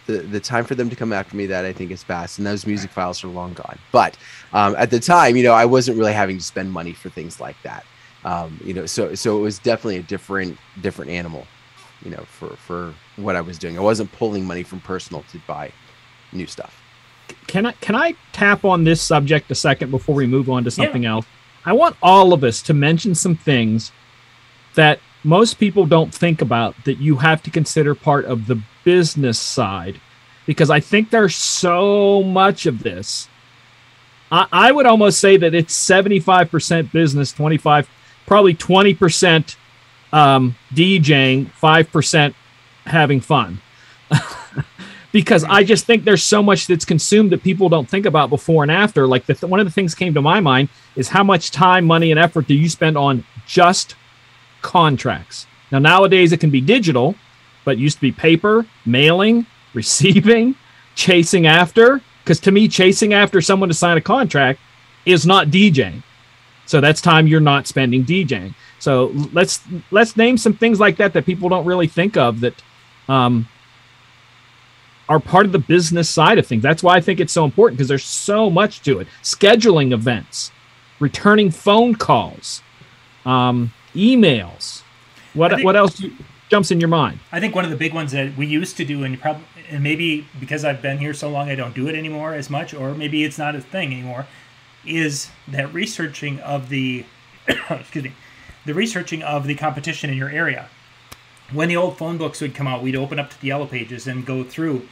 the, 0.07 0.19
the 0.19 0.41
time 0.41 0.65
for 0.65 0.75
them 0.75 0.89
to 0.89 0.97
come 0.97 1.13
after 1.13 1.37
me 1.37 1.47
that 1.47 1.65
i 1.65 1.73
think 1.73 1.91
is 1.91 2.03
past 2.05 2.39
and 2.39 2.47
those 2.47 2.67
music 2.67 2.91
files 2.91 3.23
are 3.25 3.29
long 3.29 3.53
gone. 3.55 3.79
But 3.93 4.17
um, 4.53 4.75
at 4.79 4.91
the 4.91 5.01
time 5.01 5.37
you 5.37 5.43
know 5.43 5.53
i 5.53 5.67
wasn't 5.67 5.99
really 5.99 6.15
having 6.15 6.39
to 6.39 6.45
spend 6.45 6.73
money 6.73 6.93
for 6.93 7.11
things 7.11 7.41
like 7.41 7.57
that. 7.63 7.85
Um, 8.25 8.61
you 8.65 8.75
know, 8.75 8.87
so 8.87 9.15
so 9.15 9.39
it 9.39 9.41
was 9.41 9.61
definitely 9.61 9.99
a 9.99 10.03
different 10.03 10.59
different 10.81 11.13
animal, 11.13 11.47
you 12.03 12.11
know, 12.11 12.25
for 12.25 12.51
for 12.57 12.95
what 13.17 13.37
I 13.37 13.41
was 13.41 13.59
doing. 13.59 13.79
I 13.79 13.83
wasn't 13.83 14.13
pulling 14.13 14.45
money 14.45 14.63
from 14.63 14.81
personal 14.81 15.25
to 15.33 15.39
buy 15.47 15.73
new 16.33 16.47
stuff. 16.47 16.83
Can 17.47 17.67
I 17.67 17.73
can 17.73 17.95
I 17.95 18.15
tap 18.33 18.65
on 18.65 18.85
this 18.85 19.01
subject 19.03 19.51
a 19.51 19.55
second 19.55 19.91
before 19.91 20.15
we 20.15 20.27
move 20.27 20.49
on 20.51 20.65
to 20.65 20.71
something 20.71 21.03
yeah. 21.03 21.13
else? 21.13 21.27
I 21.65 21.73
want 21.73 21.97
all 22.03 22.33
of 22.33 22.45
us 22.45 22.63
to 22.63 22.75
mention 22.75 23.15
some 23.15 23.35
things 23.35 23.91
that 24.75 25.01
most 25.25 25.59
people 25.59 25.87
don't 25.87 26.15
think 26.15 26.41
about 26.41 26.77
that 26.85 26.99
you 26.99 27.17
have 27.17 27.43
to 27.43 27.51
consider 27.51 27.95
part 27.95 28.25
of 28.27 28.47
the 28.47 28.63
business 28.85 29.39
side 29.39 30.01
because 30.47 30.71
I 30.71 30.79
think 30.79 31.11
there's 31.11 31.35
so 31.35 32.23
much 32.23 32.67
of 32.67 32.85
this. 32.85 33.29
I, 34.31 34.47
I 34.53 34.73
would 34.73 34.87
almost 34.87 35.19
say 35.19 35.37
that 35.37 35.55
it's 35.55 35.77
75% 35.77 36.93
business, 36.93 37.33
25, 37.33 37.91
probably 38.27 38.55
20% 38.55 39.57
um, 40.17 40.57
DJing, 40.73 41.51
5% 41.63 42.35
having 42.87 43.21
fun. 43.21 43.61
because 45.13 45.45
I 45.45 45.63
just 45.63 45.85
think 45.85 46.05
there's 46.05 46.23
so 46.23 46.43
much 46.43 46.67
that's 46.67 46.87
consumed 46.87 47.33
that 47.33 47.43
people 47.43 47.69
don't 47.69 47.89
think 47.89 48.07
about 48.07 48.31
before 48.31 48.63
and 48.63 48.73
after. 48.73 49.07
Like 49.07 49.27
th- 49.27 49.43
one 49.43 49.61
of 49.61 49.67
the 49.67 49.73
things 49.73 49.95
came 49.95 50.15
to 50.15 50.23
my 50.23 50.41
mind 50.41 50.71
is 50.97 51.11
how 51.11 51.23
much 51.23 51.51
time, 51.51 51.85
money, 51.85 52.11
and 52.11 52.19
effort 52.19 52.47
do 52.47 52.55
you 52.55 52.71
spend 52.71 52.97
on 52.97 53.25
just 53.47 53.95
contracts? 54.63 55.47
Now 55.71 55.81
nowadays 55.81 56.33
it 56.33 56.41
can 56.41 56.51
be 56.51 56.63
digital, 56.63 57.15
but 57.67 57.77
used 57.77 57.99
to 57.99 58.03
be 58.03 58.13
paper, 58.13 58.65
mailing, 58.87 59.45
receiving, 59.75 60.55
chasing 60.95 61.47
after. 61.47 62.01
Because 62.25 62.41
to 62.41 62.53
me, 62.53 62.69
chasing 62.69 63.13
after 63.13 63.43
someone 63.43 63.69
to 63.69 63.75
sign 63.75 63.99
a 63.99 64.01
contract 64.01 64.61
is 65.05 65.27
not 65.27 65.49
DJing. 65.49 66.03
So 66.67 66.81
that's 66.81 67.01
time 67.01 67.27
you're 67.27 67.41
not 67.41 67.67
spending 67.67 68.05
DJing. 68.05 68.55
So 68.79 69.13
let's 69.33 69.61
let's 69.91 70.17
name 70.17 70.37
some 70.37 70.55
things 70.55 70.79
like 70.79 70.97
that 70.99 71.13
that 71.15 71.25
people 71.25 71.49
don't 71.49 71.65
really 71.65 71.87
think 71.87 72.17
of 72.17 72.41
that 72.41 72.55
um, 73.09 73.49
are 75.09 75.21
part 75.21 75.47
of 75.47 75.53
the 75.53 75.59
business 75.59 76.11
side 76.11 76.39
of 76.39 76.47
things. 76.47 76.63
That's 76.63 76.83
why 76.83 76.97
I 76.97 77.01
think 77.01 77.21
it's 77.21 77.33
so 77.33 77.45
important 77.45 77.79
because 77.79 77.89
there's 77.89 78.05
so 78.05 78.51
much 78.51 78.83
to 78.83 78.99
it. 78.99 79.09
Scheduling 79.23 79.93
events, 79.93 80.51
returning 80.99 81.51
phone 81.51 81.95
calls, 81.95 82.63
um, 83.25 83.73
emails. 83.95 84.83
What 85.35 85.53
think, 85.53 85.65
what 85.65 85.77
else 85.77 86.03
jumps 86.49 86.71
in 86.71 86.81
your 86.81 86.89
mind? 86.89 87.21
I 87.31 87.41
think 87.41 87.55
one 87.55 87.65
of 87.65 87.71
the 87.71 87.77
big 87.77 87.95
ones 87.95 88.13
that 88.13 88.37
we 88.37 88.47
used 88.47 88.77
to 88.79 88.85
do, 88.85 89.05
and 89.05 89.21
probably 89.21 89.45
and 89.69 89.83
maybe 89.83 90.27
because 90.39 90.65
I've 90.65 90.83
been 90.83 90.99
here 90.99 91.15
so 91.15 91.29
long, 91.29 91.49
I 91.49 91.55
don't 91.55 91.75
do 91.75 91.89
it 91.89 91.95
anymore 91.95 92.35
as 92.35 92.51
much, 92.51 92.75
or 92.75 92.95
maybe 92.95 93.25
it's 93.25 93.39
not 93.39 93.55
a 93.55 93.61
thing 93.61 93.93
anymore, 93.93 94.27
is 94.87 95.31
that 95.49 95.73
researching 95.73 96.41
of 96.41 96.69
the 96.69 97.05
excuse 97.71 98.05
me, 98.05 98.13
the 98.65 98.75
researching 98.75 99.23
of 99.23 99.47
the 99.47 99.55
competition 99.55 100.11
in 100.11 100.17
your 100.17 100.31
area. 100.31 100.69
When 101.53 101.69
the 101.69 101.77
old 101.77 101.97
phone 101.97 102.19
books 102.19 102.41
would 102.41 102.55
come 102.55 102.67
out, 102.67 102.83
we'd 102.83 102.97
open 102.97 103.21
up 103.21 103.31
to 103.31 103.41
the 103.41 103.47
yellow 103.47 103.67
pages 103.67 104.07
and 104.07 104.27
go 104.27 104.43
through 104.43 104.89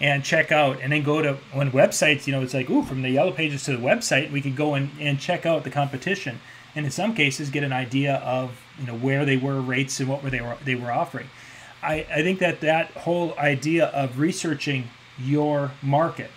and 0.00 0.24
check 0.24 0.50
out 0.50 0.80
and 0.80 0.92
then 0.92 1.02
go 1.04 1.22
to 1.22 1.34
when 1.52 1.70
websites 1.70 2.26
you 2.26 2.32
know 2.32 2.42
it's 2.42 2.54
like 2.54 2.68
ooh 2.68 2.82
from 2.82 3.02
the 3.02 3.10
yellow 3.10 3.30
pages 3.30 3.62
to 3.62 3.76
the 3.76 3.82
website 3.82 4.32
we 4.32 4.40
could 4.40 4.56
go 4.56 4.74
and, 4.74 4.90
and 4.98 5.20
check 5.20 5.46
out 5.46 5.62
the 5.62 5.70
competition 5.70 6.40
and 6.74 6.84
in 6.84 6.90
some 6.90 7.14
cases 7.14 7.50
get 7.50 7.62
an 7.62 7.72
idea 7.72 8.16
of 8.16 8.58
you 8.80 8.86
know 8.86 8.96
where 8.96 9.24
they 9.24 9.36
were 9.36 9.60
rates 9.60 10.00
and 10.00 10.08
what 10.08 10.24
were 10.24 10.30
they 10.30 10.40
were 10.40 10.56
they 10.64 10.74
were 10.74 10.90
offering 10.90 11.28
I, 11.82 12.06
I 12.10 12.22
think 12.22 12.38
that 12.38 12.60
that 12.60 12.90
whole 12.92 13.36
idea 13.38 13.86
of 13.86 14.18
researching 14.18 14.88
your 15.18 15.72
market, 15.82 16.30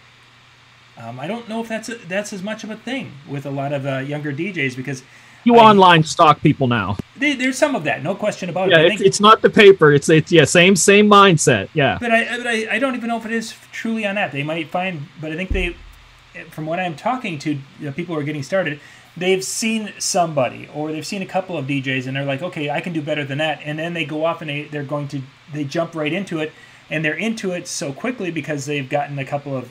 um, 0.98 1.20
I 1.20 1.28
don't 1.28 1.50
know 1.50 1.62
if 1.62 1.68
that's 1.68 1.90
a, 1.90 1.96
that's 1.96 2.32
as 2.32 2.42
much 2.42 2.64
of 2.64 2.70
a 2.70 2.78
thing 2.78 3.12
with 3.28 3.46
a 3.46 3.50
lot 3.50 3.74
of 3.74 3.86
uh, 3.86 3.98
younger 3.98 4.32
DJs 4.32 4.76
because 4.76 5.04
you 5.46 5.56
I, 5.56 5.70
online 5.70 6.04
stock 6.04 6.42
people 6.42 6.68
now. 6.68 6.98
They, 7.18 7.34
there's 7.34 7.58
some 7.58 7.76
of 7.76 7.84
that, 7.84 8.04
no 8.04 8.16
question 8.16 8.50
about 8.50 8.72
yeah, 8.72 8.80
it. 8.80 9.00
Yeah, 9.00 9.08
it's, 9.08 9.20
not 9.20 9.42
the 9.42 9.50
paper. 9.50 9.94
It's 9.94 10.10
it's 10.10 10.32
yeah, 10.32 10.44
same 10.46 10.76
same 10.76 11.10
mindset. 11.10 11.70
Yeah, 11.74 11.98
but 12.00 12.12
I 12.12 12.38
but 12.38 12.48
I, 12.48 12.76
I 12.76 12.80
don't 12.80 12.96
even 12.96 13.08
know 13.08 13.18
if 13.18 13.26
it 13.26 13.32
is 13.32 13.56
truly 13.72 14.06
on 14.06 14.16
that. 14.16 14.32
They 14.32 14.44
might 14.44 14.70
find, 14.70 15.08
but 15.22 15.32
I 15.32 15.36
think 15.36 15.52
they, 15.52 15.76
from 16.50 16.66
what 16.66 16.80
I'm 16.80 16.96
talking 16.96 17.38
to, 17.40 17.54
you 17.54 17.62
know, 17.80 17.92
people 17.92 18.16
who 18.16 18.22
are 18.22 18.26
getting 18.26 18.44
started, 18.44 18.80
they've 19.16 19.44
seen 19.44 19.94
somebody 20.00 20.68
or 20.74 20.92
they've 20.92 21.06
seen 21.06 21.22
a 21.22 21.28
couple 21.28 21.58
of 21.58 21.68
DJs 21.68 22.08
and 22.08 22.16
they're 22.16 22.26
like, 22.26 22.42
okay, 22.42 22.70
I 22.70 22.82
can 22.82 22.92
do 22.92 23.02
better 23.02 23.24
than 23.24 23.38
that, 23.38 23.60
and 23.64 23.78
then 23.78 23.94
they 23.94 24.06
go 24.06 24.26
off 24.26 24.42
and 24.42 24.50
they, 24.50 24.64
they're 24.64 24.84
going 24.84 25.08
to 25.10 25.22
they 25.54 25.64
jump 25.64 25.94
right 25.94 26.12
into 26.12 26.40
it, 26.40 26.54
and 26.90 27.06
they're 27.06 27.14
into 27.14 27.52
it 27.52 27.68
so 27.68 27.94
quickly 27.94 28.32
because 28.32 28.66
they've 28.66 28.90
gotten 28.90 29.20
a 29.20 29.26
couple 29.26 29.56
of 29.56 29.70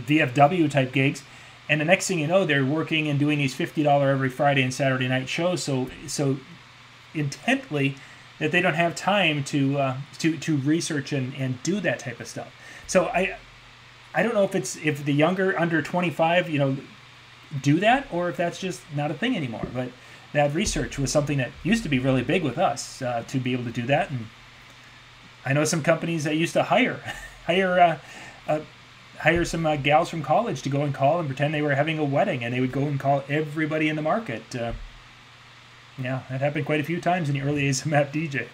VFW 0.00 0.70
type 0.70 0.92
gigs, 0.92 1.22
and 1.68 1.80
the 1.80 1.84
next 1.84 2.06
thing 2.06 2.18
you 2.18 2.26
know, 2.26 2.44
they're 2.44 2.64
working 2.64 3.08
and 3.08 3.18
doing 3.18 3.38
these 3.38 3.54
fifty 3.54 3.82
dollar 3.82 4.10
every 4.10 4.28
Friday 4.28 4.62
and 4.62 4.72
Saturday 4.72 5.08
night 5.08 5.28
shows 5.28 5.62
so 5.62 5.88
so 6.06 6.36
intently 7.14 7.96
that 8.38 8.50
they 8.50 8.60
don't 8.60 8.74
have 8.74 8.94
time 8.94 9.44
to 9.44 9.78
uh, 9.78 9.96
to 10.18 10.36
to 10.36 10.56
research 10.58 11.12
and, 11.12 11.34
and 11.34 11.62
do 11.62 11.80
that 11.80 11.98
type 11.98 12.20
of 12.20 12.26
stuff. 12.26 12.52
So 12.86 13.06
I 13.06 13.36
I 14.14 14.22
don't 14.22 14.34
know 14.34 14.44
if 14.44 14.54
it's 14.54 14.76
if 14.76 15.04
the 15.04 15.12
younger 15.12 15.58
under 15.58 15.82
25, 15.82 16.48
you 16.48 16.58
know, 16.58 16.76
do 17.62 17.80
that 17.80 18.06
or 18.12 18.28
if 18.28 18.36
that's 18.36 18.60
just 18.60 18.80
not 18.94 19.10
a 19.10 19.14
thing 19.14 19.36
anymore. 19.36 19.66
But 19.72 19.90
that 20.32 20.54
research 20.54 20.98
was 20.98 21.10
something 21.10 21.38
that 21.38 21.50
used 21.62 21.82
to 21.84 21.88
be 21.88 21.98
really 21.98 22.22
big 22.22 22.42
with 22.42 22.58
us 22.58 23.02
uh, 23.02 23.24
to 23.28 23.38
be 23.38 23.52
able 23.52 23.64
to 23.64 23.72
do 23.72 23.86
that. 23.86 24.10
And 24.10 24.26
I 25.44 25.52
know 25.52 25.64
some 25.64 25.82
companies 25.82 26.24
that 26.24 26.36
used 26.36 26.52
to 26.54 26.64
hire 26.64 27.00
hire 27.46 27.80
uh, 27.80 27.98
uh, 28.46 28.60
hire 29.24 29.44
some 29.46 29.64
uh, 29.64 29.74
gals 29.76 30.10
from 30.10 30.22
college 30.22 30.60
to 30.60 30.68
go 30.68 30.82
and 30.82 30.92
call 30.92 31.18
and 31.18 31.26
pretend 31.26 31.54
they 31.54 31.62
were 31.62 31.74
having 31.74 31.98
a 31.98 32.04
wedding, 32.04 32.44
and 32.44 32.52
they 32.52 32.60
would 32.60 32.70
go 32.70 32.82
and 32.82 33.00
call 33.00 33.24
everybody 33.26 33.88
in 33.88 33.96
the 33.96 34.02
market. 34.02 34.42
Uh, 34.54 34.74
yeah, 35.96 36.22
that 36.28 36.42
happened 36.42 36.66
quite 36.66 36.78
a 36.78 36.84
few 36.84 37.00
times 37.00 37.30
in 37.30 37.34
the 37.34 37.40
early 37.40 37.62
days 37.62 37.80
of 37.80 37.86
Map 37.86 38.12
DJ. 38.12 38.48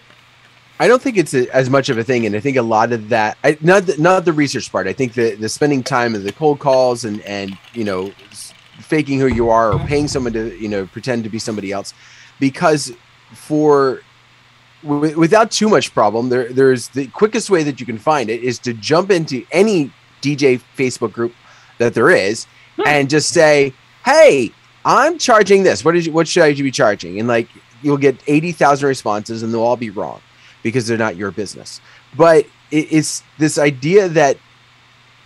I 0.79 0.87
don't 0.87 1.01
think 1.01 1.17
it's 1.17 1.33
a, 1.33 1.53
as 1.53 1.69
much 1.69 1.89
of 1.89 1.97
a 1.97 2.05
thing, 2.05 2.25
and 2.25 2.37
I 2.37 2.39
think 2.39 2.55
a 2.55 2.61
lot 2.61 2.93
of 2.93 3.09
that, 3.09 3.37
I, 3.43 3.57
not 3.59 3.85
the, 3.85 3.97
not 3.97 4.23
the 4.23 4.31
research 4.31 4.71
part. 4.71 4.87
I 4.87 4.93
think 4.93 5.13
the 5.13 5.35
the 5.35 5.49
spending 5.49 5.83
time 5.83 6.15
of 6.15 6.23
the 6.23 6.31
cold 6.31 6.59
calls 6.59 7.03
and 7.03 7.21
and 7.21 7.57
you 7.73 7.83
know 7.83 8.11
faking 8.79 9.19
who 9.19 9.27
you 9.27 9.49
are 9.49 9.73
or 9.73 9.79
paying 9.79 10.07
someone 10.07 10.31
to 10.33 10.57
you 10.57 10.69
know 10.69 10.85
pretend 10.87 11.25
to 11.25 11.29
be 11.29 11.37
somebody 11.37 11.73
else 11.73 11.93
because 12.39 12.93
for 13.33 14.01
w- 14.83 15.19
without 15.19 15.51
too 15.51 15.69
much 15.69 15.93
problem 15.93 16.29
there 16.29 16.51
there's 16.51 16.87
the 16.89 17.05
quickest 17.07 17.49
way 17.49 17.61
that 17.61 17.79
you 17.79 17.85
can 17.85 17.99
find 17.99 18.29
it 18.29 18.41
is 18.41 18.57
to 18.57 18.73
jump 18.73 19.11
into 19.11 19.45
any 19.51 19.91
dj 20.21 20.61
facebook 20.77 21.11
group 21.11 21.33
that 21.77 21.93
there 21.93 22.09
is 22.09 22.45
hmm. 22.75 22.83
and 22.85 23.09
just 23.09 23.29
say 23.29 23.73
hey 24.05 24.51
i'm 24.85 25.17
charging 25.17 25.63
this 25.63 25.83
what 25.83 25.95
is 25.95 26.09
what 26.09 26.27
should 26.27 26.43
i 26.43 26.53
be 26.53 26.71
charging 26.71 27.19
and 27.19 27.27
like 27.27 27.47
you'll 27.83 27.97
get 27.97 28.15
80,000 28.27 28.87
responses 28.87 29.41
and 29.41 29.51
they'll 29.51 29.61
all 29.61 29.75
be 29.75 29.89
wrong 29.89 30.21
because 30.61 30.85
they're 30.85 30.97
not 30.97 31.15
your 31.15 31.31
business 31.31 31.81
but 32.15 32.45
it's 32.71 33.23
this 33.37 33.57
idea 33.57 34.07
that 34.09 34.37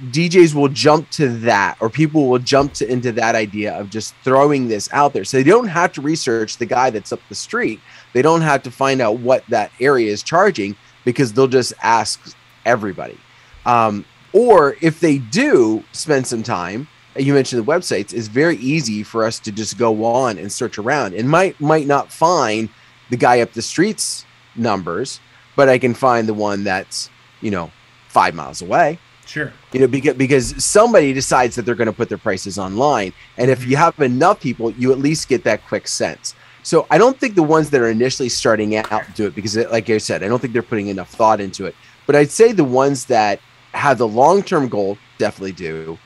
DJs 0.03 0.53
will 0.53 0.67
jump 0.67 1.09
to 1.11 1.29
that, 1.39 1.77
or 1.79 1.89
people 1.89 2.27
will 2.27 2.39
jump 2.39 2.73
to, 2.73 2.91
into 2.91 3.11
that 3.13 3.35
idea 3.35 3.73
of 3.79 3.89
just 3.89 4.13
throwing 4.23 4.67
this 4.67 4.89
out 4.91 5.13
there. 5.13 5.23
So 5.23 5.37
they 5.37 5.43
don't 5.43 5.67
have 5.67 5.93
to 5.93 6.01
research 6.01 6.57
the 6.57 6.65
guy 6.65 6.89
that's 6.89 7.13
up 7.13 7.21
the 7.29 7.35
street. 7.35 7.79
They 8.13 8.21
don't 8.21 8.41
have 8.41 8.61
to 8.63 8.71
find 8.71 8.99
out 8.99 9.19
what 9.19 9.45
that 9.47 9.71
area 9.79 10.11
is 10.11 10.21
charging 10.21 10.75
because 11.05 11.31
they'll 11.31 11.47
just 11.47 11.73
ask 11.81 12.35
everybody. 12.65 13.17
Um, 13.65 14.03
or 14.35 14.75
if 14.81 14.99
they 14.99 15.17
do 15.17 15.83
spend 15.93 16.27
some 16.27 16.43
time, 16.43 16.87
you 17.15 17.33
mentioned 17.33 17.65
the 17.65 17.71
websites, 17.71 18.13
it's 18.13 18.27
very 18.27 18.57
easy 18.57 19.01
for 19.01 19.23
us 19.23 19.39
to 19.39 19.51
just 19.51 19.77
go 19.77 20.03
on 20.03 20.37
and 20.37 20.51
search 20.51 20.77
around 20.77 21.13
and 21.13 21.29
might 21.29 21.59
might 21.61 21.87
not 21.87 22.11
find 22.11 22.69
the 23.09 23.17
guy 23.17 23.39
up 23.39 23.53
the 23.53 23.61
street's 23.61 24.25
numbers, 24.55 25.19
but 25.55 25.69
I 25.69 25.77
can 25.77 25.93
find 25.93 26.27
the 26.27 26.33
one 26.33 26.63
that's 26.63 27.09
you 27.41 27.51
know 27.51 27.71
five 28.09 28.35
miles 28.35 28.61
away 28.61 28.99
Sure. 29.25 29.51
You 29.73 29.81
know, 29.81 29.87
because 29.87 30.15
because 30.15 30.63
somebody 30.63 31.13
decides 31.13 31.55
that 31.55 31.63
they're 31.63 31.75
going 31.75 31.87
to 31.87 31.93
put 31.93 32.09
their 32.09 32.17
prices 32.17 32.57
online, 32.57 33.13
and 33.37 33.49
if 33.49 33.65
you 33.65 33.75
have 33.75 33.99
enough 33.99 34.39
people, 34.39 34.71
you 34.71 34.91
at 34.91 34.99
least 34.99 35.27
get 35.27 35.43
that 35.43 35.65
quick 35.67 35.87
sense. 35.87 36.35
So 36.63 36.87
I 36.89 36.97
don't 36.97 37.19
think 37.19 37.35
the 37.35 37.43
ones 37.43 37.69
that 37.71 37.81
are 37.81 37.89
initially 37.89 38.29
starting 38.29 38.75
out 38.75 39.03
do 39.15 39.27
it 39.27 39.35
because, 39.35 39.57
like 39.57 39.89
I 39.89 39.97
said, 39.97 40.23
I 40.23 40.27
don't 40.27 40.39
think 40.39 40.53
they're 40.53 40.63
putting 40.63 40.87
enough 40.87 41.09
thought 41.09 41.39
into 41.39 41.65
it. 41.65 41.75
But 42.05 42.15
I'd 42.15 42.31
say 42.31 42.51
the 42.51 42.63
ones 42.63 43.05
that 43.05 43.39
have 43.75 43.97
the 43.97 44.07
long 44.07 44.43
term 44.43 44.67
goal 44.67 44.97
definitely 45.17 45.51
do, 45.51 45.97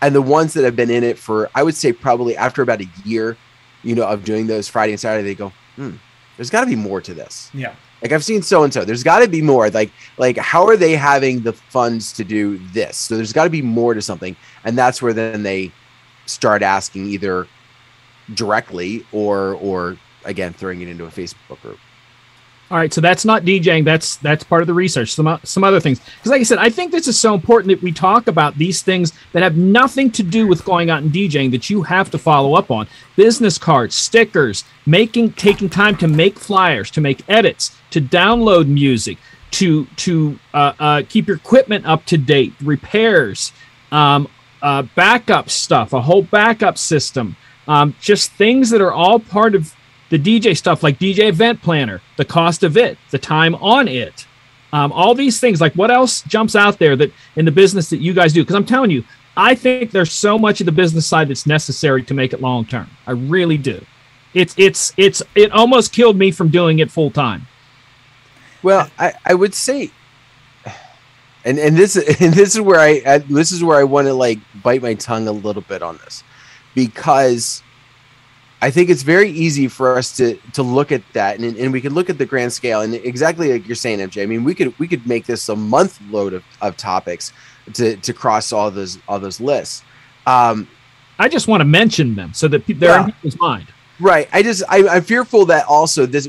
and 0.00 0.14
the 0.14 0.22
ones 0.22 0.54
that 0.54 0.64
have 0.64 0.76
been 0.76 0.90
in 0.90 1.04
it 1.04 1.18
for, 1.18 1.50
I 1.54 1.62
would 1.62 1.74
say, 1.74 1.92
probably 1.92 2.36
after 2.36 2.62
about 2.62 2.80
a 2.80 2.86
year, 3.04 3.36
you 3.82 3.94
know, 3.94 4.06
of 4.06 4.24
doing 4.24 4.46
those 4.46 4.68
Friday 4.68 4.92
and 4.92 5.00
Saturday, 5.00 5.24
they 5.24 5.34
go, 5.34 5.52
hmm, 5.76 5.92
there's 6.36 6.50
got 6.50 6.60
to 6.60 6.66
be 6.66 6.76
more 6.76 7.00
to 7.00 7.14
this. 7.14 7.50
Yeah. 7.52 7.74
Like 8.02 8.12
I've 8.12 8.24
seen 8.24 8.42
so 8.42 8.62
and 8.62 8.72
so. 8.72 8.84
There's 8.84 9.02
got 9.02 9.20
to 9.20 9.28
be 9.28 9.42
more. 9.42 9.70
Like 9.70 9.90
like 10.18 10.36
how 10.36 10.66
are 10.66 10.76
they 10.76 10.94
having 10.94 11.42
the 11.42 11.52
funds 11.52 12.12
to 12.14 12.24
do 12.24 12.58
this? 12.72 12.96
So 12.96 13.16
there's 13.16 13.32
got 13.32 13.44
to 13.44 13.50
be 13.50 13.62
more 13.62 13.92
to 13.94 14.02
something, 14.02 14.36
and 14.64 14.78
that's 14.78 15.02
where 15.02 15.12
then 15.12 15.42
they 15.42 15.72
start 16.26 16.62
asking 16.62 17.06
either 17.06 17.48
directly 18.34 19.04
or 19.10 19.54
or 19.54 19.96
again 20.24 20.52
throwing 20.52 20.80
it 20.80 20.88
into 20.88 21.04
a 21.06 21.08
Facebook 21.08 21.60
group. 21.60 21.78
All 22.70 22.76
right, 22.76 22.92
so 22.92 23.00
that's 23.00 23.24
not 23.24 23.44
DJing. 23.44 23.84
That's 23.84 24.16
that's 24.16 24.44
part 24.44 24.60
of 24.60 24.66
the 24.66 24.74
research. 24.74 25.14
Some 25.14 25.40
some 25.42 25.64
other 25.64 25.80
things, 25.80 26.00
because 26.00 26.30
like 26.30 26.40
I 26.40 26.44
said, 26.44 26.58
I 26.58 26.68
think 26.68 26.92
this 26.92 27.08
is 27.08 27.18
so 27.18 27.32
important 27.32 27.68
that 27.68 27.82
we 27.82 27.92
talk 27.92 28.26
about 28.26 28.58
these 28.58 28.82
things 28.82 29.12
that 29.32 29.42
have 29.42 29.56
nothing 29.56 30.10
to 30.12 30.22
do 30.22 30.46
with 30.46 30.66
going 30.66 30.90
out 30.90 31.02
and 31.02 31.10
DJing 31.10 31.50
that 31.52 31.70
you 31.70 31.82
have 31.82 32.10
to 32.10 32.18
follow 32.18 32.54
up 32.54 32.70
on. 32.70 32.86
Business 33.16 33.56
cards, 33.56 33.94
stickers, 33.94 34.64
making 34.84 35.32
taking 35.32 35.70
time 35.70 35.96
to 35.96 36.06
make 36.06 36.38
flyers, 36.38 36.90
to 36.90 37.00
make 37.00 37.26
edits, 37.26 37.74
to 37.90 38.02
download 38.02 38.66
music, 38.66 39.16
to 39.52 39.86
to 39.96 40.38
uh, 40.52 40.74
uh, 40.78 41.02
keep 41.08 41.26
your 41.26 41.36
equipment 41.36 41.86
up 41.86 42.04
to 42.04 42.18
date, 42.18 42.52
repairs, 42.60 43.50
um, 43.92 44.28
uh, 44.60 44.82
backup 44.94 45.48
stuff, 45.48 45.94
a 45.94 46.02
whole 46.02 46.22
backup 46.22 46.76
system, 46.76 47.34
um, 47.66 47.94
just 47.98 48.30
things 48.32 48.68
that 48.68 48.82
are 48.82 48.92
all 48.92 49.18
part 49.18 49.54
of 49.54 49.74
the 50.10 50.18
DJ 50.18 50.56
stuff 50.56 50.82
like 50.82 50.98
DJ 50.98 51.28
Event 51.28 51.62
Planner, 51.62 52.00
the 52.16 52.24
cost 52.24 52.62
of 52.62 52.76
it, 52.76 52.98
the 53.10 53.18
time 53.18 53.54
on 53.56 53.88
it, 53.88 54.26
um, 54.72 54.92
all 54.92 55.14
these 55.14 55.40
things. 55.40 55.60
Like 55.60 55.74
what 55.74 55.90
else 55.90 56.22
jumps 56.22 56.56
out 56.56 56.78
there 56.78 56.96
that 56.96 57.12
in 57.36 57.44
the 57.44 57.52
business 57.52 57.90
that 57.90 57.98
you 57.98 58.12
guys 58.12 58.32
do? 58.32 58.42
Because 58.42 58.56
I'm 58.56 58.66
telling 58.66 58.90
you, 58.90 59.04
I 59.36 59.54
think 59.54 59.90
there's 59.92 60.12
so 60.12 60.38
much 60.38 60.60
of 60.60 60.66
the 60.66 60.72
business 60.72 61.06
side 61.06 61.28
that's 61.28 61.46
necessary 61.46 62.02
to 62.02 62.14
make 62.14 62.32
it 62.32 62.40
long 62.40 62.64
term. 62.64 62.88
I 63.06 63.12
really 63.12 63.56
do. 63.56 63.84
It's 64.34 64.54
it's 64.58 64.92
it's 64.96 65.22
it 65.34 65.52
almost 65.52 65.92
killed 65.92 66.16
me 66.16 66.30
from 66.30 66.48
doing 66.48 66.80
it 66.80 66.90
full 66.90 67.10
time. 67.10 67.46
Well, 68.62 68.90
I, 68.98 69.12
I 69.24 69.34
would 69.34 69.54
say, 69.54 69.90
and 71.44 71.58
and 71.58 71.76
this 71.76 71.96
is 71.96 72.20
and 72.20 72.34
this 72.34 72.54
is 72.54 72.60
where 72.60 72.80
I, 72.80 73.02
I 73.06 73.18
this 73.18 73.52
is 73.52 73.62
where 73.62 73.78
I 73.78 73.84
want 73.84 74.06
to 74.06 74.14
like 74.14 74.38
bite 74.62 74.82
my 74.82 74.94
tongue 74.94 75.28
a 75.28 75.32
little 75.32 75.62
bit 75.62 75.82
on 75.82 75.98
this, 75.98 76.24
because 76.74 77.62
I 78.60 78.70
think 78.70 78.90
it's 78.90 79.02
very 79.02 79.30
easy 79.30 79.68
for 79.68 79.96
us 79.96 80.16
to 80.16 80.36
to 80.54 80.62
look 80.62 80.90
at 80.90 81.02
that 81.12 81.38
and, 81.38 81.56
and 81.56 81.72
we 81.72 81.80
can 81.80 81.94
look 81.94 82.10
at 82.10 82.18
the 82.18 82.26
grand 82.26 82.52
scale 82.52 82.80
and 82.80 82.94
exactly 82.94 83.52
like 83.52 83.66
you're 83.68 83.76
saying, 83.76 84.00
MJ. 84.00 84.22
I 84.22 84.26
mean, 84.26 84.42
we 84.42 84.54
could 84.54 84.76
we 84.78 84.88
could 84.88 85.06
make 85.06 85.26
this 85.26 85.48
a 85.48 85.56
month 85.56 86.00
load 86.10 86.32
of, 86.32 86.44
of 86.60 86.76
topics 86.76 87.32
to 87.74 87.96
to 87.96 88.12
cross 88.12 88.52
all 88.52 88.70
those 88.70 88.98
all 89.08 89.20
those 89.20 89.40
lists. 89.40 89.84
Um, 90.26 90.68
I 91.18 91.28
just 91.28 91.48
want 91.48 91.60
to 91.60 91.64
mention 91.64 92.14
them 92.14 92.32
so 92.34 92.48
that 92.48 92.66
they're 92.66 92.76
yeah. 92.76 93.04
in 93.04 93.12
people's 93.12 93.38
mind. 93.38 93.68
Right. 94.00 94.28
I 94.32 94.42
just 94.42 94.62
I, 94.68 94.86
I'm 94.88 95.02
fearful 95.02 95.46
that 95.46 95.64
also 95.66 96.06
this 96.06 96.28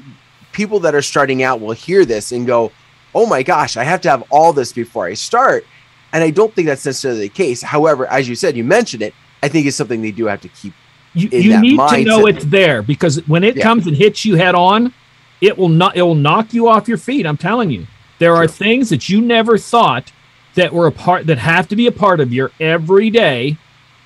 people 0.52 0.80
that 0.82 0.94
are 0.94 1.02
starting 1.02 1.44
out 1.44 1.62
will 1.62 1.74
hear 1.74 2.06
this 2.06 2.32
and 2.32 2.46
go, 2.46 2.72
"Oh 3.16 3.26
my 3.26 3.42
gosh, 3.42 3.76
I 3.76 3.84
have 3.84 4.02
to 4.02 4.10
have 4.10 4.24
all 4.30 4.54
this 4.54 4.72
before 4.72 5.06
I 5.06 5.16
start." 5.16 5.66
And 6.12 6.24
I 6.24 6.32
don't 6.32 6.54
think 6.54 6.68
that's 6.68 6.86
necessarily 6.86 7.22
the 7.22 7.30
case. 7.30 7.62
However, 7.62 8.08
as 8.08 8.28
you 8.28 8.36
said, 8.36 8.56
you 8.56 8.64
mentioned 8.64 9.04
it. 9.04 9.14
I 9.42 9.48
think 9.48 9.68
it's 9.68 9.78
something 9.78 10.02
they 10.02 10.12
do 10.12 10.26
have 10.26 10.42
to 10.42 10.50
keep 10.50 10.74
you, 11.14 11.30
you 11.30 11.60
need 11.60 11.80
mindset. 11.80 11.90
to 11.96 12.04
know 12.04 12.26
it's 12.26 12.46
there 12.46 12.82
because 12.82 13.26
when 13.28 13.44
it 13.44 13.58
yeah. 13.58 13.64
comes 13.64 13.88
and 13.88 13.96
hits 13.96 14.26
you 14.26 14.36
head 14.36 14.56
on, 14.56 14.94
it 15.42 15.58
will 15.58 15.70
not 15.70 15.96
it 15.96 16.02
will 16.02 16.16
knock 16.16 16.54
you 16.54 16.68
off 16.68 16.88
your 16.88 16.98
feet. 16.98 17.26
I'm 17.26 17.38
telling 17.38 17.70
you. 17.70 17.88
There 18.20 18.36
are 18.36 18.48
things 18.48 18.90
that 18.90 19.08
you 19.08 19.22
never 19.22 19.58
thought 19.58 20.12
that 20.56 20.74
were 20.74 20.88
a 20.88 20.92
part 20.92 21.28
that 21.28 21.38
have 21.38 21.70
to 21.70 21.76
be 21.76 21.88
a 21.88 21.92
part 21.92 22.20
of 22.20 22.34
your 22.34 22.52
everyday 22.60 23.58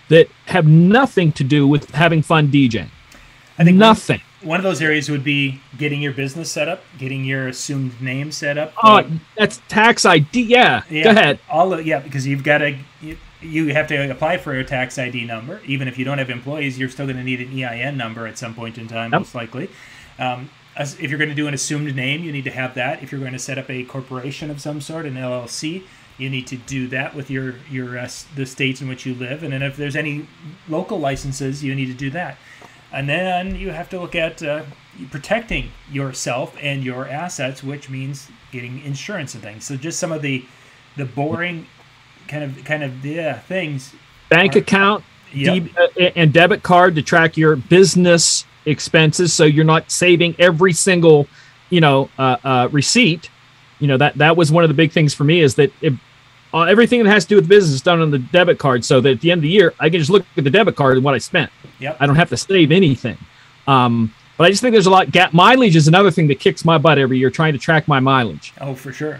that 0.09 0.27
have 0.45 0.67
nothing 0.67 1.31
to 1.33 1.43
do 1.43 1.67
with 1.67 1.89
having 1.91 2.21
fun 2.21 2.49
DJing. 2.49 2.89
I 3.57 3.63
think 3.63 3.77
nothing. 3.77 4.21
One, 4.41 4.49
one 4.49 4.59
of 4.59 4.63
those 4.63 4.81
areas 4.81 5.09
would 5.09 5.23
be 5.23 5.61
getting 5.77 6.01
your 6.01 6.13
business 6.13 6.51
set 6.51 6.67
up, 6.67 6.83
getting 6.99 7.25
your 7.25 7.47
assumed 7.47 7.99
name 8.01 8.31
set 8.31 8.57
up. 8.57 8.73
Oh, 8.83 9.03
that's 9.35 9.61
tax 9.67 10.05
ID. 10.05 10.43
Yeah. 10.43 10.83
yeah. 10.89 11.03
Go 11.03 11.09
ahead. 11.11 11.39
All 11.49 11.73
of, 11.73 11.85
yeah, 11.85 11.99
because 11.99 12.27
you've 12.27 12.43
got 12.43 12.59
to 12.59 12.77
you, 13.01 13.17
you 13.43 13.73
have 13.73 13.87
to 13.87 14.11
apply 14.11 14.37
for 14.37 14.53
a 14.53 14.63
tax 14.63 14.97
ID 14.97 15.25
number. 15.25 15.61
Even 15.65 15.87
if 15.87 15.97
you 15.97 16.05
don't 16.05 16.17
have 16.17 16.29
employees, 16.29 16.79
you're 16.79 16.89
still 16.89 17.05
going 17.05 17.17
to 17.17 17.23
need 17.23 17.41
an 17.41 17.57
EIN 17.57 17.97
number 17.97 18.27
at 18.27 18.37
some 18.37 18.53
point 18.53 18.77
in 18.77 18.87
time, 18.87 19.11
yep. 19.11 19.21
most 19.21 19.35
likely. 19.35 19.69
Um, 20.19 20.49
as, 20.75 20.99
if 20.99 21.09
you're 21.09 21.19
going 21.19 21.29
to 21.29 21.35
do 21.35 21.47
an 21.47 21.53
assumed 21.53 21.95
name, 21.95 22.23
you 22.23 22.31
need 22.31 22.45
to 22.45 22.51
have 22.51 22.73
that. 22.75 23.03
If 23.03 23.11
you're 23.11 23.21
going 23.21 23.33
to 23.33 23.39
set 23.39 23.57
up 23.57 23.69
a 23.69 23.83
corporation 23.83 24.49
of 24.49 24.59
some 24.59 24.81
sort, 24.81 25.05
an 25.05 25.15
LLC, 25.15 25.83
you 26.17 26.29
need 26.29 26.47
to 26.47 26.57
do 26.57 26.87
that 26.89 27.15
with 27.15 27.29
your 27.29 27.55
your 27.69 27.97
uh, 27.97 28.09
the 28.35 28.45
states 28.45 28.81
in 28.81 28.87
which 28.87 29.05
you 29.05 29.15
live. 29.15 29.43
And 29.43 29.51
then 29.51 29.63
if 29.63 29.77
there's 29.77 29.95
any 29.95 30.27
local 30.69 30.99
licenses, 30.99 31.63
you 31.63 31.73
need 31.75 31.87
to 31.87 31.93
do 31.93 32.09
that. 32.11 32.37
And 32.91 33.09
then 33.09 33.55
you 33.55 33.71
have 33.71 33.89
to 33.89 33.99
look 33.99 34.13
at 34.13 34.43
uh, 34.43 34.63
protecting 35.09 35.71
yourself 35.91 36.55
and 36.61 36.83
your 36.83 37.07
assets, 37.07 37.63
which 37.63 37.89
means 37.89 38.29
getting 38.51 38.83
insurance 38.83 39.33
and 39.33 39.43
things. 39.43 39.65
So 39.65 39.75
just 39.75 39.99
some 39.99 40.11
of 40.11 40.21
the 40.21 40.45
the 40.95 41.05
boring 41.05 41.65
kind 42.33 42.43
of 42.43 42.65
kind 42.65 42.83
of 42.83 43.05
yeah 43.05 43.39
things. 43.39 43.93
Bank 44.29 44.55
are, 44.55 44.59
account 44.59 45.03
yep. 45.31 45.63
de- 45.63 46.07
uh, 46.07 46.11
and 46.15 46.33
debit 46.33 46.63
card 46.63 46.95
to 46.95 47.01
track 47.01 47.37
your 47.37 47.55
business 47.55 48.45
expenses, 48.65 49.33
so 49.33 49.43
you're 49.43 49.65
not 49.65 49.91
saving 49.91 50.35
every 50.39 50.73
single 50.73 51.27
you 51.69 51.81
know 51.81 52.09
uh, 52.17 52.37
uh, 52.43 52.69
receipt. 52.71 53.29
You 53.79 53.87
know 53.87 53.97
that 53.97 54.17
that 54.17 54.35
was 54.35 54.51
one 54.51 54.63
of 54.63 54.69
the 54.69 54.73
big 54.73 54.91
things 54.91 55.13
for 55.13 55.23
me 55.23 55.41
is 55.41 55.55
that 55.55 55.71
if, 55.81 55.93
uh, 56.53 56.61
everything 56.61 57.03
that 57.03 57.09
has 57.09 57.25
to 57.25 57.29
do 57.29 57.35
with 57.35 57.47
business 57.47 57.75
is 57.75 57.81
done 57.81 58.01
on 58.01 58.09
the 58.11 58.19
debit 58.19 58.57
card, 58.57 58.83
so 58.83 58.99
that 59.01 59.11
at 59.11 59.21
the 59.21 59.31
end 59.31 59.39
of 59.39 59.43
the 59.43 59.49
year 59.49 59.73
I 59.79 59.89
can 59.89 59.99
just 59.99 60.09
look 60.09 60.25
at 60.35 60.43
the 60.43 60.49
debit 60.49 60.75
card 60.75 60.97
and 60.97 61.05
what 61.05 61.13
I 61.13 61.19
spent. 61.19 61.51
Yep. 61.79 61.97
I 61.99 62.07
don't 62.07 62.15
have 62.15 62.29
to 62.29 62.37
save 62.37 62.71
anything. 62.71 63.17
Um, 63.67 64.13
but 64.37 64.45
I 64.45 64.49
just 64.49 64.61
think 64.61 64.73
there's 64.73 64.87
a 64.87 64.91
lot. 64.91 65.11
Gap 65.11 65.33
mileage 65.33 65.75
is 65.75 65.87
another 65.87 66.09
thing 66.09 66.27
that 66.27 66.39
kicks 66.39 66.65
my 66.65 66.77
butt 66.77 66.97
every 66.97 67.19
year, 67.19 67.29
trying 67.29 67.53
to 67.53 67.59
track 67.59 67.87
my 67.87 67.99
mileage. 67.99 68.53
Oh, 68.59 68.73
for 68.73 68.91
sure. 68.91 69.19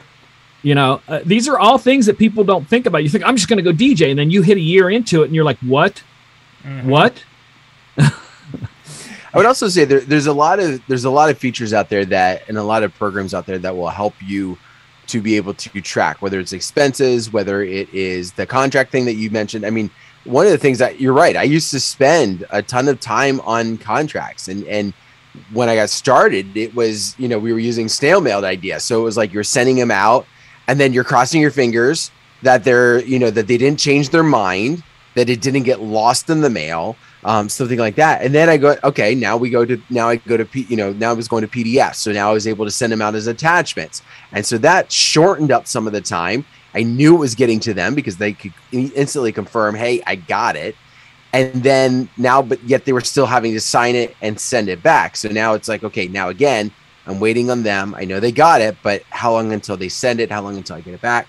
You 0.63 0.76
know, 0.76 1.02
uh, 1.10 1.19
these 1.26 1.47
are 1.49 1.60
all 1.60 1.78
things 1.78 2.06
that 2.06 2.17
people 2.17 2.43
don't 2.45 2.67
think 2.67 2.86
about. 2.86 3.04
You 3.04 3.10
think 3.10 3.26
I'm 3.26 3.36
just 3.36 3.49
going 3.49 3.63
to 3.63 3.63
go 3.63 3.78
DJ, 3.78 4.10
and 4.10 4.17
then 4.17 4.32
you 4.32 4.41
hit 4.41 4.58
a 4.58 4.62
year 4.62 4.89
into 4.89 5.21
it, 5.21 5.26
and 5.26 5.36
you're 5.36 5.43
like, 5.43 5.60
"What? 5.60 6.02
Mm-hmm. 6.63 6.89
What?" 6.89 7.23
I 9.34 9.38
would 9.38 9.45
also 9.45 9.67
say 9.67 9.84
there, 9.84 9.99
there's 9.99 10.28
a 10.28 10.34
lot 10.34 10.60
of 10.60 10.82
there's 10.88 11.06
a 11.06 11.10
lot 11.10 11.30
of 11.30 11.38
features 11.38 11.73
out 11.73 11.89
there 11.89 12.06
that 12.06 12.47
and 12.47 12.58
a 12.58 12.63
lot 12.63 12.84
of 12.84 12.93
programs 12.95 13.34
out 13.34 13.45
there 13.45 13.58
that 13.60 13.76
will 13.76 13.89
help 13.89 14.13
you 14.21 14.58
to 15.08 15.21
be 15.21 15.36
able 15.36 15.54
to 15.56 15.82
track 15.82 16.21
whether 16.21 16.39
it's 16.39 16.54
expenses, 16.54 17.34
whether 17.34 17.62
it 17.62 17.93
is 17.93 18.32
the 18.34 18.45
contract 18.45 18.91
thing 18.91 19.06
that 19.06 19.15
you 19.15 19.30
mentioned. 19.32 19.65
I 19.65 19.69
mean, 19.69 19.89
one 20.23 20.45
of 20.45 20.52
the 20.52 20.58
things 20.58 20.78
that 20.78 21.02
you're 21.02 21.13
right. 21.13 21.36
I 21.36 21.43
used 21.43 21.71
to 21.71 21.80
spend 21.80 22.45
a 22.52 22.62
ton 22.62 22.88
of 22.88 22.99
time 22.99 23.41
on 23.41 23.78
contracts 23.78 24.47
and 24.47 24.65
and 24.67 24.93
when 25.52 25.67
I 25.67 25.76
got 25.76 25.89
started, 25.89 26.56
it 26.56 26.76
was, 26.76 27.15
you 27.17 27.28
know, 27.28 27.39
we 27.39 27.52
were 27.52 27.60
using 27.60 27.89
snail 27.89 28.21
mailed 28.21 28.43
idea. 28.43 28.80
So 28.80 29.02
it 29.02 29.04
was 29.04 29.17
like 29.17 29.34
you're 29.34 29.43
sending 29.43 29.78
them 29.78 29.89
out 29.89 30.28
and 30.67 30.80
then 30.80 30.93
you're 30.93 31.04
crossing 31.04 31.41
your 31.41 31.52
fingers 31.52 32.12
that 32.41 32.63
they're 32.63 33.02
you 33.04 33.19
know 33.19 33.30
that 33.30 33.47
they 33.47 33.58
didn't 33.58 33.80
change 33.80 34.10
their 34.10 34.23
mind 34.23 34.84
that 35.15 35.30
it 35.30 35.41
didn't 35.41 35.63
get 35.63 35.82
lost 35.82 36.30
in 36.30 36.41
the 36.41 36.49
mail 36.49 36.95
um, 37.26 37.47
something 37.47 37.80
like 37.80 37.95
that. 37.95 38.21
And 38.21 38.34
then 38.34 38.49
i 38.49 38.58
go 38.58 38.76
okay 38.84 39.15
now 39.15 39.38
we 39.38 39.49
go 39.49 39.65
to 39.65 39.82
now 39.89 40.10
i 40.10 40.17
go 40.17 40.38
to 40.38 40.45
P, 40.45 40.65
you 40.69 40.78
know 40.78 40.93
now 40.93 41.12
i 41.12 41.13
was 41.13 41.28
going 41.28 41.41
to 41.41 41.47
pdf 41.47 41.95
so 41.95 42.12
now 42.12 42.30
i 42.30 42.34
was 42.34 42.47
able 42.47 42.65
to 42.65 42.71
send 42.71 42.91
them 42.91 43.02
out 43.02 43.15
as 43.15 43.28
attachments. 43.28 44.02
And 44.32 44.45
so 44.45 44.58
that 44.60 44.91
shortened 44.91 45.52
up 45.52 45.67
some 45.67 45.88
of 45.88 45.93
the 45.93 46.02
time. 46.02 46.45
I 46.76 46.82
knew 46.82 47.15
it 47.15 47.19
was 47.19 47.36
getting 47.36 47.60
to 47.62 47.73
them 47.73 47.93
because 47.93 48.17
they 48.17 48.34
could 48.34 48.54
instantly 48.71 49.32
confirm 49.32 49.76
hey 49.76 50.02
i 50.06 50.15
got 50.15 50.56
it. 50.56 50.76
And 51.32 51.63
then 51.63 52.10
now 52.17 52.41
but 52.41 52.62
yet 52.63 52.86
they 52.86 52.93
were 52.93 53.02
still 53.02 53.26
having 53.26 53.54
to 53.54 53.62
sign 53.62 53.95
it 53.95 54.15
and 54.21 54.39
send 54.39 54.69
it 54.69 54.84
back. 54.84 55.15
So 55.15 55.30
now 55.30 55.54
it's 55.54 55.67
like 55.67 55.84
okay 55.84 56.08
now 56.08 56.30
again 56.30 56.71
I'm 57.05 57.19
waiting 57.19 57.49
on 57.49 57.63
them. 57.63 57.93
I 57.95 58.05
know 58.05 58.19
they 58.19 58.31
got 58.31 58.61
it, 58.61 58.77
but 58.81 59.03
how 59.09 59.33
long 59.33 59.51
until 59.51 59.77
they 59.77 59.89
send 59.89 60.19
it? 60.19 60.31
How 60.31 60.41
long 60.41 60.57
until 60.57 60.77
I 60.77 60.81
get 60.81 60.93
it 60.93 61.01
back? 61.01 61.27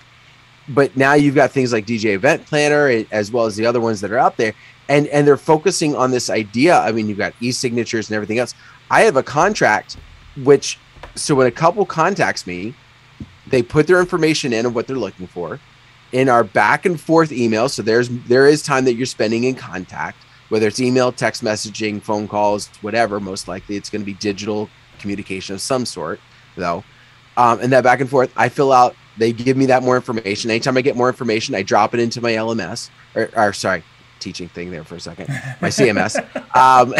But 0.67 0.95
now 0.95 1.13
you've 1.13 1.35
got 1.35 1.51
things 1.51 1.73
like 1.73 1.85
DJ 1.85 2.15
Event 2.15 2.45
Planner 2.45 2.87
eh, 2.87 3.03
as 3.11 3.31
well 3.31 3.45
as 3.45 3.55
the 3.55 3.65
other 3.65 3.81
ones 3.81 4.01
that 4.01 4.11
are 4.11 4.17
out 4.17 4.37
there, 4.37 4.53
and 4.89 5.07
and 5.07 5.27
they're 5.27 5.37
focusing 5.37 5.95
on 5.95 6.11
this 6.11 6.29
idea. 6.29 6.79
I 6.79 6.91
mean, 6.91 7.07
you've 7.07 7.17
got 7.17 7.33
e-signatures 7.39 8.09
and 8.09 8.15
everything 8.15 8.39
else. 8.39 8.55
I 8.89 9.01
have 9.01 9.15
a 9.15 9.23
contract, 9.23 9.97
which 10.43 10.79
so 11.15 11.35
when 11.35 11.47
a 11.47 11.51
couple 11.51 11.85
contacts 11.85 12.47
me, 12.47 12.73
they 13.47 13.61
put 13.61 13.85
their 13.85 13.99
information 13.99 14.53
in 14.53 14.65
of 14.65 14.73
what 14.73 14.87
they're 14.87 14.95
looking 14.95 15.27
for 15.27 15.59
in 16.11 16.29
our 16.29 16.43
back 16.43 16.85
and 16.85 16.99
forth 16.99 17.31
email. 17.31 17.69
So 17.69 17.81
there's 17.81 18.09
there 18.09 18.47
is 18.47 18.63
time 18.63 18.85
that 18.85 18.95
you're 18.95 19.05
spending 19.05 19.43
in 19.43 19.53
contact, 19.53 20.17
whether 20.49 20.67
it's 20.67 20.79
email, 20.79 21.11
text 21.11 21.43
messaging, 21.43 22.01
phone 22.01 22.27
calls, 22.27 22.69
whatever. 22.81 23.19
Most 23.19 23.47
likely, 23.47 23.75
it's 23.75 23.89
going 23.89 24.01
to 24.01 24.05
be 24.05 24.13
digital 24.13 24.69
communication 24.99 25.55
of 25.55 25.61
some 25.61 25.85
sort, 25.85 26.19
though. 26.55 26.83
Um, 27.37 27.59
and 27.59 27.71
that 27.73 27.83
back 27.83 28.01
and 28.01 28.09
forth, 28.09 28.31
I 28.35 28.49
fill 28.49 28.71
out. 28.71 28.95
They 29.17 29.31
give 29.31 29.55
me 29.55 29.67
that 29.67 29.83
more 29.83 29.95
information. 29.95 30.51
Anytime 30.51 30.77
I 30.77 30.81
get 30.81 30.95
more 30.95 31.07
information, 31.07 31.55
I 31.55 31.63
drop 31.63 31.93
it 31.93 31.99
into 31.99 32.21
my 32.21 32.33
LMS 32.33 32.89
or, 33.15 33.29
or 33.35 33.53
sorry, 33.53 33.83
teaching 34.19 34.49
thing 34.49 34.71
there 34.71 34.83
for 34.83 34.95
a 34.95 34.99
second, 34.99 35.27
my 35.61 35.69
CMS. 35.69 36.15
um, 36.55 36.93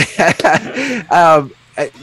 um, 1.11 1.51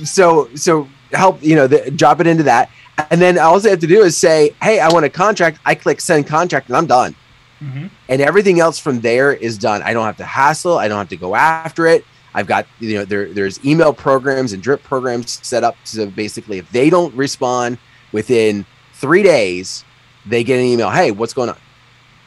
so 0.05 0.49
so 0.55 0.89
help 1.13 1.43
you 1.43 1.57
know 1.57 1.67
the, 1.67 1.91
drop 1.91 2.21
it 2.21 2.27
into 2.27 2.43
that, 2.43 2.71
and 3.11 3.21
then 3.21 3.39
all 3.39 3.65
I 3.67 3.71
have 3.71 3.81
to 3.81 3.87
do 3.87 4.03
is 4.03 4.17
say, 4.17 4.55
hey, 4.63 4.81
I 4.81 4.89
want 4.89 5.05
a 5.05 5.11
contract. 5.11 5.59
I 5.65 5.75
click 5.75 6.01
send 6.01 6.27
contract, 6.27 6.69
and 6.69 6.77
I'm 6.77 6.87
done. 6.87 7.15
Mm-hmm. 7.61 7.87
And 8.09 8.21
everything 8.21 8.61
else 8.61 8.79
from 8.79 9.01
there 9.01 9.33
is 9.33 9.57
done. 9.57 9.83
I 9.83 9.93
don't 9.93 10.05
have 10.05 10.17
to 10.17 10.25
hassle. 10.25 10.79
I 10.79 10.89
don't 10.89 10.99
have 10.99 11.09
to 11.11 11.17
go 11.17 11.35
after 11.35 11.87
it. 11.87 12.05
I've 12.35 12.47
got 12.47 12.67
you 12.81 12.95
know 12.95 13.05
there 13.05 13.27
there's 13.33 13.65
email 13.65 13.93
programs 13.93 14.53
and 14.53 14.63
drip 14.63 14.83
programs 14.83 15.39
set 15.47 15.65
up 15.65 15.77
so 15.85 16.07
basically 16.07 16.59
if 16.59 16.71
they 16.71 16.91
don't 16.91 17.15
respond 17.15 17.79
within 18.13 18.65
three 18.95 19.23
days, 19.23 19.85
they 20.27 20.45
get 20.45 20.59
an 20.59 20.65
email. 20.65 20.91
Hey, 20.91 21.11
what's 21.11 21.35
going 21.35 21.49
on? 21.51 21.59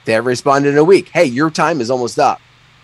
They 0.03 0.13
haven't 0.13 0.27
responded 0.27 0.69
in 0.69 0.77
a 0.77 0.83
week. 0.83 1.09
Hey, 1.09 1.25
your 1.25 1.49
time 1.49 1.81
is 1.81 1.89
almost 1.89 2.19
up. 2.19 2.41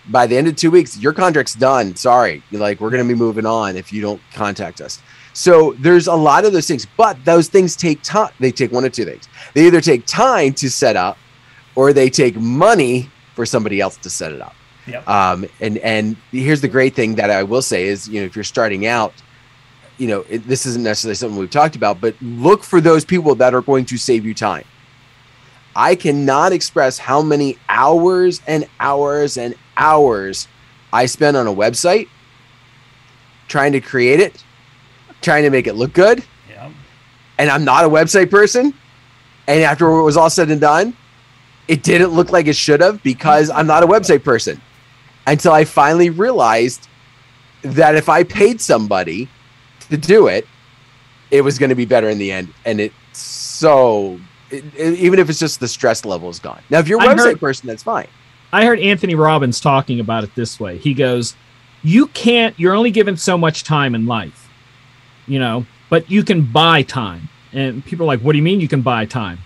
by 0.07 0.25
the 0.25 0.35
end 0.35 0.47
of 0.47 0.55
two 0.55 0.71
weeks, 0.71 0.97
your 0.97 1.13
contract's 1.13 1.53
done. 1.53 1.95
Sorry, 1.95 2.41
You're 2.49 2.61
like 2.61 2.79
we're 2.79 2.89
going 2.89 3.07
to 3.07 3.13
be 3.13 3.17
moving 3.17 3.45
on 3.45 3.75
if 3.77 3.93
you 3.93 4.01
don't 4.01 4.21
contact 4.33 4.81
us. 4.81 4.99
So 5.33 5.75
there's 5.79 6.07
a 6.07 6.15
lot 6.15 6.43
of 6.43 6.53
those 6.53 6.67
things, 6.67 6.87
but 6.97 7.23
those 7.23 7.47
things 7.47 7.75
take 7.75 8.01
time. 8.01 8.31
They 8.39 8.51
take 8.51 8.71
one 8.71 8.83
or 8.83 8.89
two 8.89 9.05
things. 9.05 9.29
They 9.53 9.67
either 9.67 9.79
take 9.79 10.05
time 10.05 10.53
to 10.55 10.69
set 10.69 10.95
up, 10.95 11.17
or 11.75 11.93
they 11.93 12.09
take 12.09 12.35
money 12.35 13.09
for 13.35 13.45
somebody 13.45 13.79
else 13.79 13.95
to 13.97 14.09
set 14.09 14.31
it 14.31 14.41
up. 14.41 14.55
Yep. 14.91 15.07
Um, 15.07 15.45
and 15.59 15.77
and 15.79 16.15
here's 16.31 16.61
the 16.61 16.67
great 16.67 16.95
thing 16.95 17.15
that 17.15 17.29
I 17.29 17.43
will 17.43 17.61
say 17.61 17.85
is, 17.85 18.07
you 18.07 18.19
know, 18.19 18.25
if 18.25 18.35
you're 18.35 18.43
starting 18.43 18.85
out, 18.85 19.13
you 19.97 20.07
know, 20.07 20.25
it, 20.29 20.47
this 20.47 20.65
isn't 20.65 20.83
necessarily 20.83 21.15
something 21.15 21.37
we've 21.37 21.49
talked 21.49 21.75
about, 21.75 22.01
but 22.01 22.15
look 22.21 22.63
for 22.63 22.81
those 22.81 23.05
people 23.05 23.35
that 23.35 23.53
are 23.53 23.61
going 23.61 23.85
to 23.85 23.97
save 23.97 24.25
you 24.25 24.33
time. 24.33 24.65
I 25.75 25.95
cannot 25.95 26.51
express 26.51 26.97
how 26.97 27.21
many 27.21 27.57
hours 27.69 28.41
and 28.45 28.67
hours 28.79 29.37
and 29.37 29.55
hours 29.77 30.47
I 30.91 31.05
spend 31.05 31.37
on 31.37 31.47
a 31.47 31.53
website 31.53 32.09
trying 33.47 33.71
to 33.73 33.81
create 33.81 34.19
it, 34.19 34.43
trying 35.21 35.43
to 35.43 35.49
make 35.49 35.67
it 35.67 35.75
look 35.75 35.93
good. 35.93 36.23
And 37.37 37.49
I'm 37.49 37.63
not 37.63 37.85
a 37.85 37.89
website 37.89 38.29
person. 38.29 38.73
And 39.47 39.63
after 39.63 39.87
it 39.87 40.03
was 40.03 40.17
all 40.17 40.29
said 40.29 40.49
and 40.51 40.61
done, 40.61 40.95
it 41.67 41.83
didn't 41.83 42.09
look 42.09 42.31
like 42.31 42.47
it 42.47 42.55
should 42.55 42.81
have 42.81 43.01
because 43.03 43.49
I'm 43.49 43.67
not 43.67 43.83
a 43.83 43.87
website 43.87 44.23
person. 44.23 44.61
Until 45.27 45.51
I 45.53 45.65
finally 45.65 46.09
realized 46.09 46.87
that 47.61 47.95
if 47.95 48.09
I 48.09 48.23
paid 48.23 48.59
somebody 48.59 49.29
to 49.89 49.97
do 49.97 50.27
it, 50.27 50.47
it 51.29 51.41
was 51.41 51.59
going 51.59 51.69
to 51.69 51.75
be 51.75 51.85
better 51.85 52.09
in 52.09 52.17
the 52.17 52.31
end. 52.31 52.53
And 52.65 52.81
it's 52.81 52.95
so, 53.17 54.19
it, 54.49 54.63
it- 54.75 54.99
even 54.99 55.19
if 55.19 55.29
it's 55.29 55.39
just 55.39 55.59
the 55.59 55.67
stress 55.67 56.03
level 56.05 56.29
is 56.29 56.39
gone. 56.39 56.61
Now, 56.69 56.79
if 56.79 56.87
you're 56.87 57.01
a 57.01 57.05
website 57.05 57.17
heard- 57.17 57.39
person, 57.39 57.67
that's 57.67 57.83
fine. 57.83 58.07
I 58.53 58.65
heard 58.65 58.79
Anthony 58.79 59.15
Robbins 59.15 59.61
talking 59.61 60.01
about 60.01 60.25
it 60.25 60.35
this 60.35 60.59
way. 60.59 60.77
He 60.77 60.93
goes, 60.93 61.35
"You 61.83 62.07
can't. 62.07 62.53
You're 62.59 62.73
only 62.73 62.91
given 62.91 63.15
so 63.15 63.37
much 63.37 63.63
time 63.63 63.95
in 63.95 64.07
life, 64.07 64.49
you 65.25 65.39
know, 65.39 65.65
but 65.89 66.11
you 66.11 66.21
can 66.21 66.41
buy 66.41 66.81
time." 66.81 67.29
And 67.53 67.85
people 67.85 68.03
are 68.05 68.07
like, 68.07 68.19
"What 68.19 68.33
do 68.33 68.37
you 68.39 68.43
mean 68.43 68.59
you 68.59 68.67
can 68.67 68.81
buy 68.81 69.05
time?" 69.05 69.37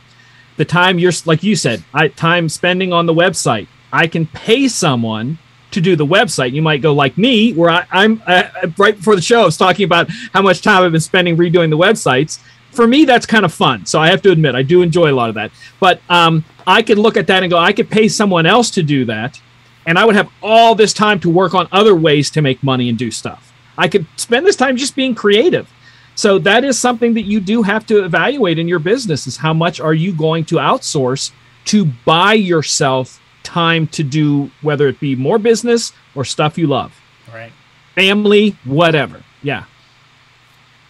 The 0.58 0.66
time 0.66 0.98
you're 0.98 1.12
like 1.26 1.44
you 1.44 1.56
said, 1.56 1.84
I 1.94 2.08
time 2.08 2.50
spending 2.50 2.94
on 2.94 3.06
the 3.06 3.14
website. 3.14 3.68
I 3.94 4.08
can 4.08 4.26
pay 4.26 4.68
someone 4.68 5.38
to 5.72 5.82
do 5.82 5.96
the 5.96 6.06
website. 6.06 6.52
You 6.54 6.62
might 6.62 6.82
go 6.82 6.94
like 6.94 7.18
me, 7.18 7.54
where 7.54 7.70
I, 7.70 7.86
I'm 7.92 8.22
uh, 8.26 8.44
right 8.78 8.96
before 8.96 9.16
the 9.16 9.22
show. 9.22 9.42
I 9.42 9.46
was 9.46 9.58
talking 9.58 9.86
about 9.86 10.10
how 10.34 10.42
much 10.42 10.62
time 10.62 10.84
I've 10.84 10.92
been 10.92 11.02
spending 11.02 11.38
redoing 11.38 11.70
the 11.70 11.78
websites. 11.78 12.40
For 12.72 12.88
me, 12.88 13.06
that's 13.06 13.26
kind 13.26 13.46
of 13.46 13.54
fun. 13.54 13.86
So 13.86 14.00
I 14.00 14.10
have 14.10 14.22
to 14.24 14.32
admit, 14.32 14.56
I 14.56 14.62
do 14.62 14.82
enjoy 14.82 15.12
a 15.12 15.16
lot 15.16 15.30
of 15.30 15.36
that. 15.36 15.52
But 15.80 16.02
um, 16.10 16.44
I 16.68 16.82
could 16.82 16.98
look 16.98 17.18
at 17.18 17.28
that 17.28 17.44
and 17.44 17.50
go, 17.50 17.58
I 17.58 17.74
could 17.74 17.90
pay 17.90 18.08
someone 18.08 18.46
else 18.46 18.70
to 18.72 18.84
do 18.84 19.06
that, 19.06 19.40
and 19.86 19.98
I 19.98 20.06
would 20.06 20.16
have 20.16 20.30
all 20.42 20.76
this 20.76 20.94
time 20.94 21.20
to 21.22 21.30
work 21.30 21.54
on 21.54 21.68
other 21.72 21.96
ways 21.96 22.30
to 22.32 22.42
make 22.42 22.62
money 22.64 22.90
and 22.90 22.98
do 22.98 23.12
stuff. 23.12 23.54
I 23.78 23.88
could 23.88 24.06
spend 24.16 24.46
this 24.46 24.56
time 24.56 24.78
just 24.78 24.96
being 24.96 25.16
creative. 25.16 25.70
So 26.16 26.40
that 26.40 26.64
is 26.64 26.80
something 26.80 27.14
that 27.16 27.24
you 27.24 27.42
do 27.42 27.62
have 27.62 27.86
to 27.88 28.06
evaluate 28.06 28.58
in 28.58 28.70
your 28.70 28.80
business 28.80 29.28
is 29.28 29.36
how 29.38 29.54
much 29.54 29.82
are 29.82 29.94
you 29.94 30.14
going 30.14 30.46
to 30.46 30.56
outsource 30.56 31.32
to 31.66 31.86
buy 32.06 32.34
yourself 32.34 33.20
time 33.46 33.88
to 33.88 34.04
do 34.04 34.52
whether 34.62 34.88
it 34.90 35.00
be 35.00 35.16
more 35.16 35.38
business 35.40 35.94
or 36.16 36.26
stuff 36.26 36.58
you 36.58 36.68
love 36.68 36.94
Right. 37.34 37.52
family, 37.96 38.58
whatever. 38.66 39.24
Yeah. 39.42 39.66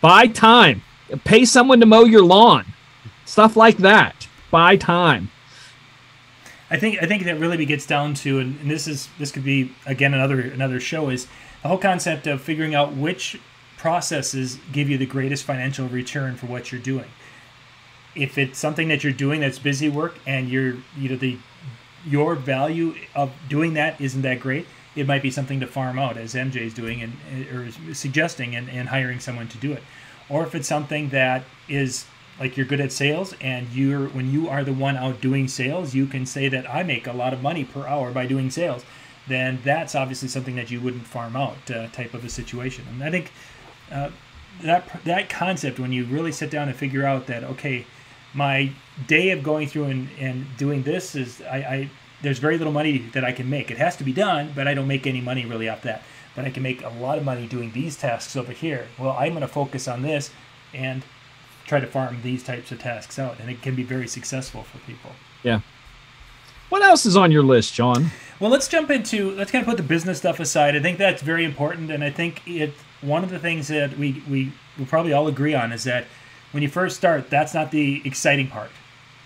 Buy 0.02 0.28
time. 0.28 0.82
Pay 1.24 1.46
someone 1.46 1.80
to 1.82 1.86
mow 1.86 2.04
your 2.06 2.24
lawn. 2.24 2.66
Stuff 3.26 3.56
like 3.56 3.78
that. 3.78 4.28
Buy 4.50 4.76
time. 4.78 5.30
I 6.70 6.78
think 6.78 7.02
I 7.02 7.06
think 7.06 7.24
that 7.26 7.40
really 7.40 7.64
gets 7.66 7.86
down 7.86 8.16
to, 8.16 8.40
and, 8.40 8.60
and 8.60 8.72
this 8.72 8.88
is 8.88 9.08
this 9.20 9.32
could 9.32 9.44
be 9.44 9.72
again 9.86 10.14
another 10.14 10.40
another 10.42 10.80
show 10.80 11.10
is 11.10 11.28
the 11.62 11.68
whole 11.68 11.78
concept 11.78 12.26
of 12.28 12.42
figuring 12.42 12.74
out 12.74 12.94
which 12.94 13.40
processes 13.78 14.58
give 14.72 14.90
you 14.90 14.98
the 14.98 15.06
greatest 15.06 15.44
financial 15.44 15.88
return 15.88 16.36
for 16.36 16.48
what 16.48 16.72
you're 16.72 16.82
doing. 16.82 17.06
If 18.16 18.38
it's 18.38 18.58
something 18.58 18.88
that 18.88 19.04
you're 19.04 19.14
doing 19.14 19.42
that's 19.42 19.60
busy 19.60 19.90
work 19.90 20.18
and 20.26 20.50
you're 20.50 20.76
you 20.98 21.10
know 21.10 21.16
the 21.18 21.38
your 22.06 22.36
value 22.36 22.96
of 23.16 23.34
doing 23.50 23.74
that 23.74 24.00
isn't 24.00 24.22
that 24.22 24.40
great, 24.40 24.68
it 24.96 25.08
might 25.08 25.22
be 25.22 25.32
something 25.32 25.60
to 25.60 25.68
farm 25.68 26.00
out 26.00 26.18
as 26.18 26.34
MJ 26.34 26.58
is 26.58 26.74
doing 26.74 27.02
and 27.02 27.14
or 27.54 27.66
is 27.66 27.98
suggesting 27.98 28.56
and, 28.56 28.70
and 28.70 28.90
hiring 28.90 29.20
someone 29.20 29.48
to 29.50 29.58
do 29.58 29.74
it. 29.74 29.84
Or 30.30 30.44
if 30.44 30.56
it's 30.56 30.68
something 30.68 31.10
that 31.10 31.44
is 31.68 32.06
like 32.40 32.58
you're 32.58 32.66
good 32.66 32.80
at 32.80 32.92
sales 32.92 33.34
and 33.42 33.70
you're 33.70 34.08
when 34.10 34.32
you 34.32 34.50
are 34.50 34.64
the 34.64 34.74
one 34.74 34.98
out 34.98 35.22
doing 35.22 35.48
sales 35.48 35.94
you 35.96 36.06
can 36.06 36.26
say 36.26 36.50
that 36.50 36.70
i 36.70 36.84
make 36.84 37.08
a 37.08 37.14
lot 37.14 37.34
of 37.34 37.42
money 37.42 37.64
per 37.64 37.88
hour 37.88 38.12
by 38.12 38.26
doing 38.26 38.50
sales 38.50 38.84
then 39.28 39.60
that's 39.64 39.96
obviously 39.96 40.28
something 40.28 40.56
that 40.56 40.70
you 40.70 40.80
wouldn't 40.80 41.06
farm 41.06 41.36
out 41.36 41.72
uh, 41.72 41.88
type 41.88 42.14
of 42.14 42.24
a 42.26 42.30
situation 42.30 42.86
and 42.90 43.04
i 43.04 43.10
think 43.10 43.32
uh, 43.92 44.10
that 44.62 44.88
that 45.04 45.30
concept 45.30 45.80
when 45.80 45.92
you 45.92 46.06
really 46.06 46.32
sit 46.32 46.50
down 46.50 46.68
and 46.68 46.78
figure 46.78 47.06
out 47.06 47.28
that 47.28 47.44
okay 47.44 47.86
my 48.36 48.72
day 49.08 49.32
of 49.32 49.42
going 49.44 49.68
through 49.68 49.86
and, 49.86 50.10
and 50.20 50.46
doing 50.58 50.84
this 50.84 51.16
is 51.16 51.42
I, 51.42 51.58
I 51.58 51.90
there's 52.22 52.40
very 52.40 52.58
little 52.58 52.74
money 52.74 52.98
that 53.14 53.24
i 53.24 53.32
can 53.32 53.50
make 53.50 53.72
it 53.72 53.78
has 53.78 53.96
to 53.98 54.04
be 54.04 54.14
done 54.14 54.52
but 54.56 54.68
i 54.68 54.74
don't 54.74 54.88
make 54.88 55.08
any 55.08 55.22
money 55.22 55.46
really 55.46 55.68
off 55.70 55.82
that 55.84 56.04
but 56.36 56.46
i 56.46 56.50
can 56.50 56.64
make 56.64 56.84
a 56.84 56.90
lot 56.90 57.18
of 57.18 57.26
money 57.26 57.48
doing 57.48 57.72
these 57.72 57.98
tasks 57.98 58.36
over 58.36 58.52
here 58.52 58.88
well 58.98 59.16
i'm 59.18 59.32
going 59.32 59.42
to 59.42 59.48
focus 59.48 59.88
on 59.88 60.02
this 60.02 60.32
and 60.74 61.04
try 61.66 61.80
to 61.80 61.88
farm 61.88 62.20
these 62.24 62.44
types 62.44 62.72
of 62.72 62.80
tasks 62.80 63.20
out, 63.20 63.40
and 63.40 63.50
it 63.50 63.62
can 63.62 63.76
be 63.76 63.84
very 63.84 64.08
successful 64.08 64.64
for 64.64 64.78
people. 64.80 65.12
Yeah. 65.44 65.62
What 66.70 66.82
else 66.82 67.06
is 67.06 67.16
on 67.16 67.32
your 67.32 67.44
list, 67.44 67.74
John? 67.74 68.12
Well, 68.40 68.52
let's 68.52 68.68
jump 68.68 68.90
into 68.90 69.32
let's 69.32 69.52
kind 69.52 69.62
of 69.62 69.68
put 69.68 69.78
the 69.78 69.84
business 69.84 70.18
stuff 70.18 70.40
aside. 70.40 70.76
I 70.76 70.82
think 70.82 70.98
that's 70.98 71.22
very 71.22 71.46
important, 71.46 71.92
and 71.92 72.04
I 72.04 72.10
think 72.10 72.42
it 72.48 72.74
one 73.02 73.24
of 73.24 73.30
the 73.30 73.40
things 73.40 73.68
that 73.68 73.98
we 73.98 74.24
we 74.30 74.52
will 74.78 74.86
probably 74.86 75.14
all 75.14 75.28
agree 75.28 75.54
on 75.54 75.72
is 75.72 75.84
that 75.84 76.06
when 76.56 76.64
you 76.64 76.70
first 76.70 76.96
start, 76.96 77.30
that's 77.30 77.54
not 77.54 77.70
the 77.70 78.02
exciting 78.06 78.48
part. 78.48 78.70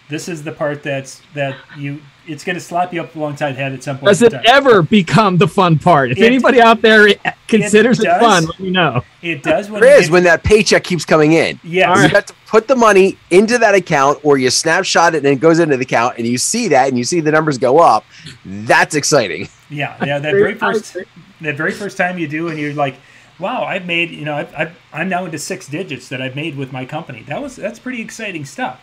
This 0.09 0.27
is 0.27 0.43
the 0.43 0.51
part 0.51 0.81
that's 0.81 1.21
that 1.35 1.55
you 1.77 2.01
it's 2.25 2.43
going 2.43 2.55
to 2.55 2.59
slap 2.59 2.91
you 2.91 3.01
up 3.01 3.15
alongside 3.15 3.51
the 3.51 3.57
head 3.57 3.71
at 3.73 3.83
some 3.83 3.97
point. 3.99 4.07
Does 4.07 4.23
it 4.23 4.31
time. 4.31 4.41
ever 4.47 4.81
become 4.81 5.37
the 5.37 5.47
fun 5.47 5.77
part? 5.77 6.11
If 6.11 6.17
It- 6.17 6.25
anybody 6.25 6.59
out 6.59 6.81
there 6.81 7.07
considers 7.47 7.99
it, 7.99 8.05
does. 8.05 8.19
fun, 8.19 8.45
let 8.45 8.59
me 8.59 8.71
know. 8.71 9.03
It 9.21 9.43
does 9.43 9.69
when 9.69 9.81
There 9.81 10.01
you 10.01 10.11
when 10.11 10.23
that 10.23 10.41
paycheck 10.41 10.83
keeps 10.83 11.05
coming 11.05 11.33
in. 11.33 11.59
Yeah, 11.63 11.91
All 11.91 12.01
You 12.01 12.09
got 12.09 12.25
to 12.27 12.33
put 12.47 12.67
the 12.67 12.75
money 12.75 13.17
into 13.29 13.59
that 13.59 13.75
account, 13.75 14.19
or 14.23 14.39
you 14.39 14.49
snapshot 14.49 15.13
it 15.13 15.19
and 15.19 15.27
it 15.27 15.39
goes 15.39 15.59
into 15.59 15.77
the 15.77 15.83
account, 15.83 16.17
and 16.17 16.25
you 16.25 16.39
see 16.39 16.67
that, 16.69 16.87
and 16.89 16.97
you 16.97 17.03
see 17.03 17.19
the 17.19 17.31
numbers 17.31 17.59
go 17.59 17.77
up. 17.77 18.05
That's 18.43 18.95
exciting. 18.95 19.47
Yeah, 19.69 19.95
yeah. 20.03 20.17
That 20.17 20.31
very 20.33 20.55
first, 20.55 20.97
that 21.41 21.55
very 21.55 21.71
first 21.71 21.97
time 21.97 22.17
you 22.17 22.27
do, 22.27 22.47
and 22.47 22.57
you're 22.57 22.73
like, 22.73 22.95
"Wow, 23.39 23.63
I've 23.63 23.85
made." 23.85 24.11
You 24.11 24.25
know, 24.25 24.35
I've, 24.35 24.53
I've, 24.55 24.77
I'm 24.93 25.09
now 25.09 25.25
into 25.25 25.39
six 25.39 25.67
digits 25.67 26.09
that 26.09 26.21
I've 26.21 26.35
made 26.35 26.55
with 26.57 26.71
my 26.71 26.85
company. 26.85 27.23
That 27.23 27.41
was 27.41 27.55
that's 27.55 27.79
pretty 27.79 28.01
exciting 28.01 28.45
stuff. 28.45 28.81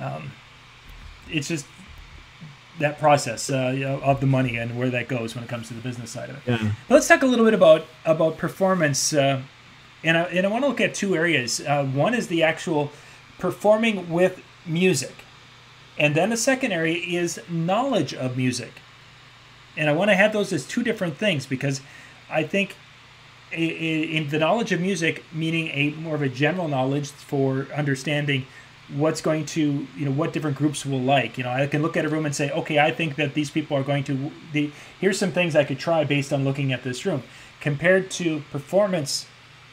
Um, 0.00 0.32
it's 1.30 1.48
just 1.48 1.66
that 2.78 2.98
process 2.98 3.50
uh, 3.50 3.72
you 3.74 3.84
know, 3.84 4.00
of 4.00 4.20
the 4.20 4.26
money 4.26 4.56
and 4.56 4.78
where 4.78 4.90
that 4.90 5.08
goes 5.08 5.34
when 5.34 5.44
it 5.44 5.50
comes 5.50 5.68
to 5.68 5.74
the 5.74 5.80
business 5.80 6.10
side 6.10 6.30
of 6.30 6.36
it. 6.36 6.42
Yeah. 6.46 6.72
But 6.88 6.94
let's 6.94 7.08
talk 7.08 7.22
a 7.22 7.26
little 7.26 7.44
bit 7.44 7.54
about 7.54 7.86
about 8.04 8.38
performance, 8.38 9.12
uh, 9.12 9.42
and 10.04 10.16
I, 10.16 10.22
and 10.24 10.46
I 10.46 10.50
want 10.50 10.64
to 10.64 10.68
look 10.68 10.80
at 10.80 10.94
two 10.94 11.14
areas. 11.14 11.60
Uh, 11.60 11.84
one 11.84 12.14
is 12.14 12.28
the 12.28 12.42
actual 12.42 12.92
performing 13.38 14.10
with 14.10 14.42
music, 14.66 15.14
and 15.98 16.14
then 16.14 16.30
the 16.30 16.36
second 16.36 16.72
area 16.72 16.96
is 16.96 17.40
knowledge 17.48 18.14
of 18.14 18.36
music. 18.36 18.72
And 19.76 19.88
I 19.88 19.92
want 19.92 20.10
to 20.10 20.16
have 20.16 20.32
those 20.32 20.52
as 20.52 20.66
two 20.66 20.82
different 20.82 21.16
things 21.16 21.46
because 21.46 21.80
I 22.28 22.42
think 22.42 22.74
in 23.52 24.28
the 24.28 24.38
knowledge 24.38 24.72
of 24.72 24.80
music, 24.80 25.24
meaning 25.32 25.68
a 25.68 25.90
more 26.00 26.14
of 26.14 26.22
a 26.22 26.28
general 26.28 26.68
knowledge 26.68 27.10
for 27.10 27.66
understanding 27.74 28.46
what's 28.94 29.20
going 29.20 29.44
to 29.44 29.86
you 29.96 30.04
know 30.06 30.10
what 30.10 30.32
different 30.32 30.56
groups 30.56 30.86
will 30.86 31.00
like. 31.00 31.36
You 31.36 31.44
know 31.44 31.50
i 31.50 31.66
can 31.66 31.82
look 31.82 31.96
at 31.96 32.04
a 32.04 32.08
room 32.08 32.24
and 32.24 32.34
say 32.34 32.50
okay 32.50 32.78
i 32.78 32.90
think 32.90 33.16
that 33.16 33.34
these 33.34 33.50
people 33.50 33.76
are 33.76 33.82
going 33.82 34.04
to 34.04 34.30
the 34.52 34.70
here's 34.98 35.18
some 35.18 35.32
things 35.32 35.54
i 35.54 35.64
could 35.64 35.78
try 35.78 36.04
based 36.04 36.32
on 36.32 36.44
looking 36.44 36.72
at 36.72 36.82
this 36.82 37.04
room. 37.04 37.22
Compared 37.60 38.10
to 38.12 38.42
performance 38.50 39.26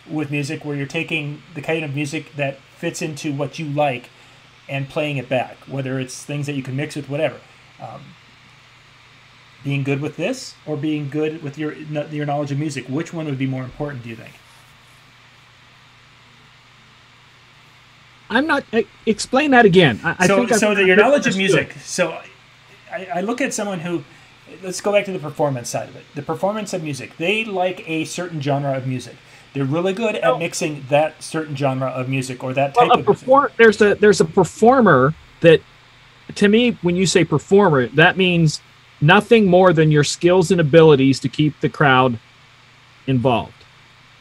with 0.09 0.31
music 0.31 0.65
where 0.65 0.75
you're 0.75 0.85
taking 0.85 1.41
the 1.53 1.61
kind 1.61 1.85
of 1.85 1.95
music 1.95 2.35
that 2.35 2.59
fits 2.77 3.01
into 3.01 3.31
what 3.31 3.57
you 3.57 3.65
like 3.67 4.09
and 4.67 4.89
playing 4.89 5.17
it 5.17 5.29
back 5.29 5.57
whether 5.67 5.99
it's 5.99 6.23
things 6.23 6.45
that 6.45 6.53
you 6.53 6.63
can 6.63 6.75
mix 6.75 6.95
with 6.95 7.09
whatever. 7.09 7.39
Um, 7.81 8.01
being 9.65 9.83
good 9.83 9.99
with 9.99 10.15
this 10.15 10.55
or 10.65 10.77
being 10.77 11.09
good 11.09 11.43
with 11.43 11.57
your 11.57 11.73
your 11.73 12.25
knowledge 12.25 12.51
of 12.51 12.57
music 12.59 12.85
which 12.87 13.11
one 13.11 13.25
would 13.25 13.37
be 13.37 13.47
more 13.47 13.63
important 13.63 14.01
do 14.03 14.09
you 14.09 14.15
think 14.15 14.33
I'm 18.29 18.47
not. 18.47 18.63
eh, 18.73 18.83
Explain 19.05 19.51
that 19.51 19.65
again. 19.65 19.99
I, 20.03 20.15
I 20.19 20.27
so, 20.27 20.37
think 20.37 20.51
I- 20.53 20.57
so 20.57 20.73
that 20.73 20.83
your 20.85 20.97
I 20.99 21.01
knowledge 21.01 21.27
of 21.27 21.37
music. 21.37 21.73
So, 21.83 22.19
I, 22.91 23.07
I 23.15 23.21
look 23.21 23.39
at 23.39 23.53
someone 23.53 23.79
who, 23.81 24.03
let's 24.63 24.81
go 24.81 24.91
back 24.91 25.05
to 25.05 25.11
the 25.11 25.19
performance 25.19 25.69
side 25.69 25.89
of 25.89 25.95
it. 25.95 26.03
The 26.15 26.23
performance 26.23 26.73
of 26.73 26.81
music. 26.81 27.17
They 27.17 27.45
like 27.45 27.87
a 27.87 28.03
certain 28.05 28.41
genre 28.41 28.75
of 28.75 28.87
music. 28.87 29.15
They're 29.53 29.63
really 29.63 29.93
good 29.93 30.15
at 30.15 30.39
mixing 30.39 30.85
that 30.89 31.21
certain 31.21 31.55
genre 31.55 31.87
of 31.87 32.09
music 32.09 32.43
or 32.43 32.51
that 32.53 32.73
type 32.73 32.87
Well, 32.89 32.99
of 32.99 33.05
music. 33.05 33.19
perform- 33.19 33.51
there's 33.57 33.79
a 33.81 33.93
there's 33.93 34.19
a 34.21 34.25
performer 34.25 35.13
that 35.41 35.61
to 36.33 36.47
me 36.47 36.71
when 36.81 36.95
you 36.95 37.05
say 37.05 37.23
performer 37.23 37.87
that 37.89 38.17
means 38.17 38.59
nothing 39.01 39.45
more 39.45 39.73
than 39.73 39.91
your 39.91 40.03
skills 40.03 40.51
and 40.51 40.59
abilities 40.61 41.19
to 41.21 41.29
keep 41.29 41.59
the 41.59 41.69
crowd 41.69 42.19
involved. 43.07 43.53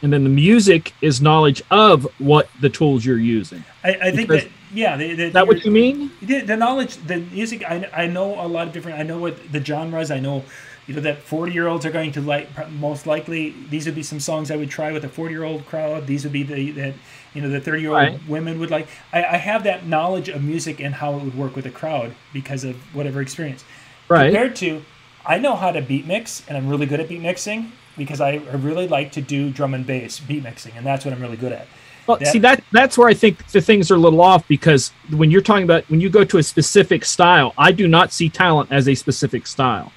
And 0.02 0.12
then 0.12 0.22
the 0.24 0.30
music 0.30 0.92
is 1.00 1.22
knowledge 1.22 1.62
of 1.70 2.06
what 2.18 2.48
the 2.60 2.68
tools 2.68 3.04
you're 3.04 3.18
using. 3.18 3.64
I, 3.82 3.96
I 4.02 4.10
think 4.10 4.28
that 4.28 4.48
yeah, 4.72 4.96
the, 4.96 5.14
the, 5.14 5.28
that 5.30 5.46
what 5.46 5.64
you 5.64 5.70
mean? 5.70 6.10
The, 6.20 6.40
the 6.40 6.56
knowledge, 6.56 6.96
the 7.06 7.18
music. 7.18 7.62
I, 7.64 7.88
I 7.92 8.06
know 8.06 8.44
a 8.44 8.48
lot 8.48 8.66
of 8.66 8.72
different. 8.72 8.98
I 8.98 9.02
know 9.02 9.18
what 9.18 9.52
the 9.52 9.64
genres. 9.64 10.10
I 10.10 10.18
know, 10.18 10.42
you 10.87 10.94
know, 10.94 11.00
that 11.00 11.22
forty 11.22 11.52
year 11.52 11.68
olds 11.68 11.87
are 11.87 11.90
going 11.92 12.12
to 12.12 12.20
like. 12.20 12.48
Most 12.72 13.06
likely, 13.06 13.54
these 13.70 13.87
would 13.87 13.94
be 13.94 14.02
some 14.02 14.20
songs 14.20 14.50
I 14.50 14.56
would 14.56 14.70
try 14.70 14.92
with 14.92 15.04
a 15.04 15.08
forty 15.08 15.32
year 15.32 15.44
old 15.44 15.64
crowd. 15.64 16.06
These 16.06 16.24
would 16.24 16.32
be 16.32 16.42
the 16.42 16.72
that 16.72 16.94
you 17.32 17.40
know 17.40 17.48
the 17.48 17.60
thirty 17.60 17.82
year 17.82 17.90
old 17.92 17.98
Right. 17.98 18.28
women 18.28 18.58
would 18.58 18.70
like. 18.70 18.88
I, 19.12 19.24
I 19.24 19.37
have 19.37 19.64
that 19.64 19.87
knowledge 19.87 20.28
of 20.28 20.42
music 20.42 20.80
and 20.80 20.96
how 20.96 21.16
it 21.16 21.22
would 21.22 21.37
work 21.37 21.54
with 21.56 21.66
a 21.66 21.70
crowd 21.70 22.14
because 22.32 22.64
of 22.64 22.76
whatever 22.94 23.22
experience. 23.22 23.64
Right. 24.09 24.27
Compared 24.31 24.57
to, 24.57 24.83
I 25.25 25.38
know 25.38 25.57
how 25.57 25.73
to 25.73 25.81
beat 25.81 26.07
mix, 26.07 26.43
and 26.49 26.57
I'm 26.57 26.69
really 26.69 26.87
good 26.87 27.01
at 27.01 27.09
beat 27.09 27.21
mixing 27.23 27.73
because 27.97 28.21
I, 28.21 28.37
really 28.53 28.88
like 28.88 29.12
to 29.12 29.23
do 29.23 29.51
drum 29.51 29.75
and 29.75 29.87
bass 29.87 30.21
beat 30.21 30.43
mixing, 30.43 30.73
and 30.77 30.85
that's 30.85 31.05
what 31.05 31.14
I'm 31.14 31.21
really 31.21 31.37
good 31.37 31.53
at. 31.53 31.67
Well, 32.07 32.19
That- 32.19 32.29
see 32.29 32.38
that 32.40 32.62
that's 32.71 32.99
where 32.99 33.09
I 33.09 33.14
think 33.14 33.47
the 33.49 33.62
things 33.62 33.90
are 33.90 33.95
a 33.95 33.99
little 33.99 34.21
off 34.21 34.47
because 34.47 34.93
when 35.11 35.31
you're 35.31 35.40
talking 35.40 35.64
about 35.64 35.85
when 35.88 36.01
you 36.01 36.11
go 36.11 36.23
to 36.25 36.38
a 36.38 36.43
specific 36.43 37.05
style, 37.05 37.55
I 37.57 37.73
do 37.73 37.88
not 37.88 38.12
see 38.12 38.29
talent 38.29 38.71
as 38.71 38.88
a 38.88 38.95
specific 38.95 39.47
style. 39.47 39.90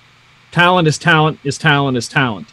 Talent 0.51 0.87
is 0.87 0.97
talent 0.97 1.39
is 1.43 1.57
talent 1.57 1.97
is 1.97 2.07
talent. 2.07 2.47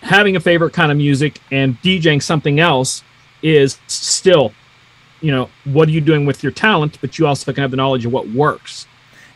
Having 0.00 0.36
a 0.36 0.40
favorite 0.40 0.72
kind 0.72 0.90
of 0.90 0.96
music 0.96 1.40
and 1.50 1.80
DJing 1.82 2.22
something 2.22 2.58
else 2.58 3.02
is 3.42 3.78
still, 3.86 4.52
you 5.20 5.30
know, 5.30 5.50
what 5.64 5.88
are 5.88 5.92
you 5.92 6.00
doing 6.00 6.24
with 6.24 6.42
your 6.42 6.52
talent? 6.52 6.96
But 7.02 7.18
you 7.18 7.26
also 7.26 7.52
can 7.52 7.60
have 7.60 7.70
the 7.70 7.76
knowledge 7.76 8.06
of 8.06 8.12
what 8.12 8.28
works. 8.28 8.86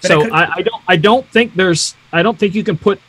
But 0.03 0.11
I 0.11 0.15
so 0.15 0.31
I, 0.33 0.53
I 0.57 0.63
don't 0.63 0.83
I 0.89 0.97
don't 0.97 1.27
think 1.29 1.55
there's 1.55 1.95
I 2.13 2.23
don't 2.23 2.39
think 2.39 2.55
you 2.55 2.65
can 2.65 2.77
put 2.79 3.01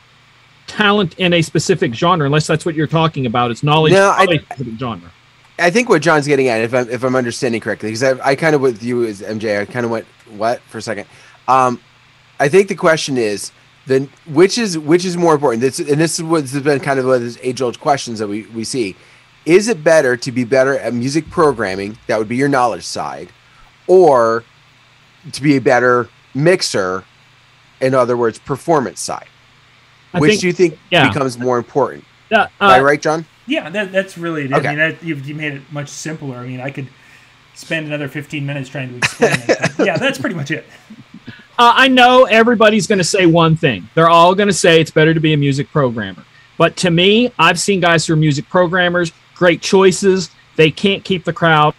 talent 0.66 1.18
in 1.18 1.32
a 1.32 1.42
specific 1.42 1.94
genre 1.94 2.24
unless 2.26 2.46
that's 2.46 2.64
what 2.64 2.74
you're 2.74 2.86
talking 2.86 3.26
about. 3.26 3.50
It's 3.50 3.62
knowledge 3.62 3.92
No, 3.92 4.10
of 4.10 4.28
I- 4.28 4.34
a 4.34 4.38
specific 4.40 4.78
genre. 4.78 5.10
I 5.58 5.70
think 5.70 5.88
what 5.90 6.02
John's 6.02 6.26
getting 6.26 6.48
at, 6.48 6.62
if 6.62 6.74
I'm 6.74 6.88
if 6.88 7.04
I'm 7.04 7.14
understanding 7.14 7.60
correctly, 7.60 7.90
because 7.90 8.02
I, 8.02 8.30
I 8.30 8.34
kind 8.34 8.54
of 8.54 8.60
with 8.62 8.82
you 8.82 9.04
as 9.04 9.20
MJ, 9.20 9.60
I 9.60 9.64
kind 9.66 9.84
of 9.84 9.90
went 9.92 10.06
what 10.30 10.60
for 10.62 10.78
a 10.78 10.82
second. 10.82 11.06
Um, 11.46 11.80
I 12.40 12.48
think 12.48 12.68
the 12.68 12.74
question 12.74 13.16
is 13.18 13.52
then 13.86 14.08
which 14.26 14.56
is 14.58 14.78
which 14.78 15.04
is 15.04 15.16
more 15.16 15.34
important. 15.34 15.60
This 15.60 15.78
and 15.78 16.00
this 16.00 16.18
is 16.18 16.24
what's 16.24 16.58
been 16.58 16.80
kind 16.80 16.98
of 16.98 17.04
one 17.04 17.16
of 17.16 17.20
those 17.20 17.38
age 17.42 17.60
old 17.60 17.78
questions 17.80 18.18
that 18.18 18.28
we 18.28 18.42
we 18.46 18.64
see. 18.64 18.96
Is 19.44 19.68
it 19.68 19.84
better 19.84 20.16
to 20.16 20.32
be 20.32 20.44
better 20.44 20.78
at 20.78 20.94
music 20.94 21.28
programming? 21.30 21.98
That 22.06 22.18
would 22.18 22.28
be 22.28 22.36
your 22.36 22.48
knowledge 22.48 22.84
side, 22.84 23.28
or 23.86 24.44
to 25.32 25.42
be 25.42 25.56
a 25.56 25.60
better 25.60 26.08
mixer. 26.34 27.04
In 27.80 27.94
other 27.94 28.16
words, 28.16 28.38
performance 28.38 29.00
side. 29.00 29.26
I 30.14 30.20
which 30.20 30.30
think- 30.32 30.40
do 30.40 30.46
you 30.46 30.52
think 30.52 30.78
yeah. 30.90 31.08
becomes 31.08 31.38
more 31.38 31.58
important? 31.58 32.04
Yeah, 32.30 32.48
Am 32.60 32.70
I 32.70 32.78
uh, 32.78 32.82
right, 32.82 33.00
John? 33.00 33.26
Yeah, 33.46 33.68
that, 33.70 33.92
that's 33.92 34.16
really 34.16 34.44
it. 34.44 34.52
Okay. 34.52 34.68
I 34.68 34.70
mean, 34.70 34.78
that, 34.78 35.02
you've, 35.02 35.28
you 35.28 35.34
made 35.34 35.54
it 35.54 35.62
much 35.70 35.88
simpler. 35.88 36.36
I 36.36 36.46
mean, 36.46 36.60
I 36.60 36.70
could 36.70 36.88
spend 37.54 37.86
another 37.86 38.08
15 38.08 38.46
minutes 38.46 38.68
trying 38.68 38.90
to 38.90 38.96
explain 38.96 39.32
it. 39.48 39.86
yeah, 39.86 39.98
that's 39.98 40.18
pretty 40.18 40.36
much 40.36 40.50
it. 40.50 40.66
Uh, 41.58 41.72
I 41.76 41.88
know 41.88 42.24
everybody's 42.24 42.86
going 42.86 42.98
to 42.98 43.04
say 43.04 43.26
one 43.26 43.56
thing. 43.56 43.86
They're 43.94 44.08
all 44.08 44.34
going 44.34 44.48
to 44.48 44.54
say 44.54 44.80
it's 44.80 44.90
better 44.90 45.12
to 45.12 45.20
be 45.20 45.34
a 45.34 45.36
music 45.36 45.68
programmer. 45.70 46.24
But 46.56 46.76
to 46.78 46.90
me, 46.90 47.30
I've 47.38 47.60
seen 47.60 47.78
guys 47.78 48.06
who 48.06 48.14
are 48.14 48.16
music 48.16 48.48
programmers, 48.48 49.12
great 49.34 49.60
choices. 49.60 50.30
They 50.56 50.70
can't 50.70 51.04
keep 51.04 51.24
the 51.24 51.32
crowd 51.32 51.74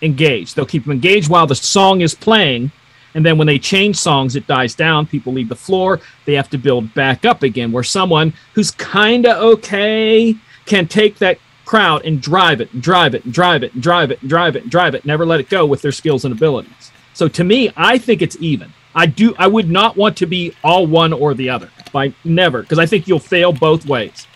engaged. 0.00 0.54
They'll 0.54 0.64
keep 0.64 0.84
them 0.84 0.92
engaged 0.92 1.28
while 1.28 1.46
the 1.46 1.56
song 1.56 2.02
is 2.02 2.14
playing. 2.14 2.70
And 3.16 3.24
then 3.24 3.38
when 3.38 3.46
they 3.46 3.58
change 3.58 3.96
songs, 3.96 4.36
it 4.36 4.46
dies 4.46 4.74
down. 4.74 5.06
People 5.06 5.32
leave 5.32 5.48
the 5.48 5.56
floor. 5.56 6.00
They 6.26 6.34
have 6.34 6.50
to 6.50 6.58
build 6.58 6.92
back 6.92 7.24
up 7.24 7.42
again. 7.42 7.72
Where 7.72 7.82
someone 7.82 8.34
who's 8.52 8.70
kind 8.70 9.26
of 9.26 9.42
okay 9.54 10.36
can 10.66 10.86
take 10.86 11.16
that 11.18 11.38
crowd 11.64 12.04
and 12.04 12.20
drive 12.20 12.60
it 12.60 12.72
and 12.74 12.82
drive 12.82 13.14
it 13.14 13.24
and 13.24 13.32
drive 13.32 13.62
it 13.62 13.72
and 13.72 13.82
drive 13.82 14.10
it 14.10 14.20
and 14.20 14.28
drive 14.28 14.54
it 14.54 14.62
and 14.62 14.70
drive 14.70 14.94
it, 14.94 15.06
never 15.06 15.24
let 15.24 15.40
it 15.40 15.48
go 15.48 15.64
with 15.64 15.80
their 15.80 15.92
skills 15.92 16.26
and 16.26 16.32
abilities. 16.32 16.92
So 17.14 17.26
to 17.26 17.42
me, 17.42 17.72
I 17.74 17.96
think 17.96 18.20
it's 18.20 18.36
even. 18.38 18.70
I 18.94 19.06
do. 19.06 19.34
I 19.38 19.46
would 19.46 19.70
not 19.70 19.96
want 19.96 20.18
to 20.18 20.26
be 20.26 20.54
all 20.62 20.86
one 20.86 21.14
or 21.14 21.32
the 21.32 21.48
other. 21.48 21.70
By 21.92 22.12
never, 22.24 22.60
because 22.60 22.78
I 22.78 22.84
think 22.84 23.08
you'll 23.08 23.18
fail 23.18 23.50
both 23.50 23.86
ways. 23.86 24.26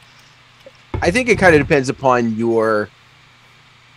I 1.02 1.10
think 1.10 1.28
it 1.28 1.38
kind 1.38 1.54
of 1.54 1.60
depends 1.60 1.90
upon 1.90 2.36
your. 2.36 2.88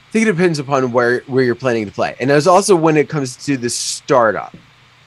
I 0.09 0.11
think 0.11 0.27
it 0.27 0.31
depends 0.31 0.59
upon 0.59 0.91
where 0.91 1.21
where 1.27 1.43
you're 1.43 1.55
planning 1.55 1.85
to 1.85 1.91
play, 1.91 2.15
and 2.19 2.29
there's 2.29 2.47
also 2.47 2.75
when 2.75 2.97
it 2.97 3.07
comes 3.07 3.37
to 3.45 3.55
the 3.55 3.69
startup, 3.69 4.55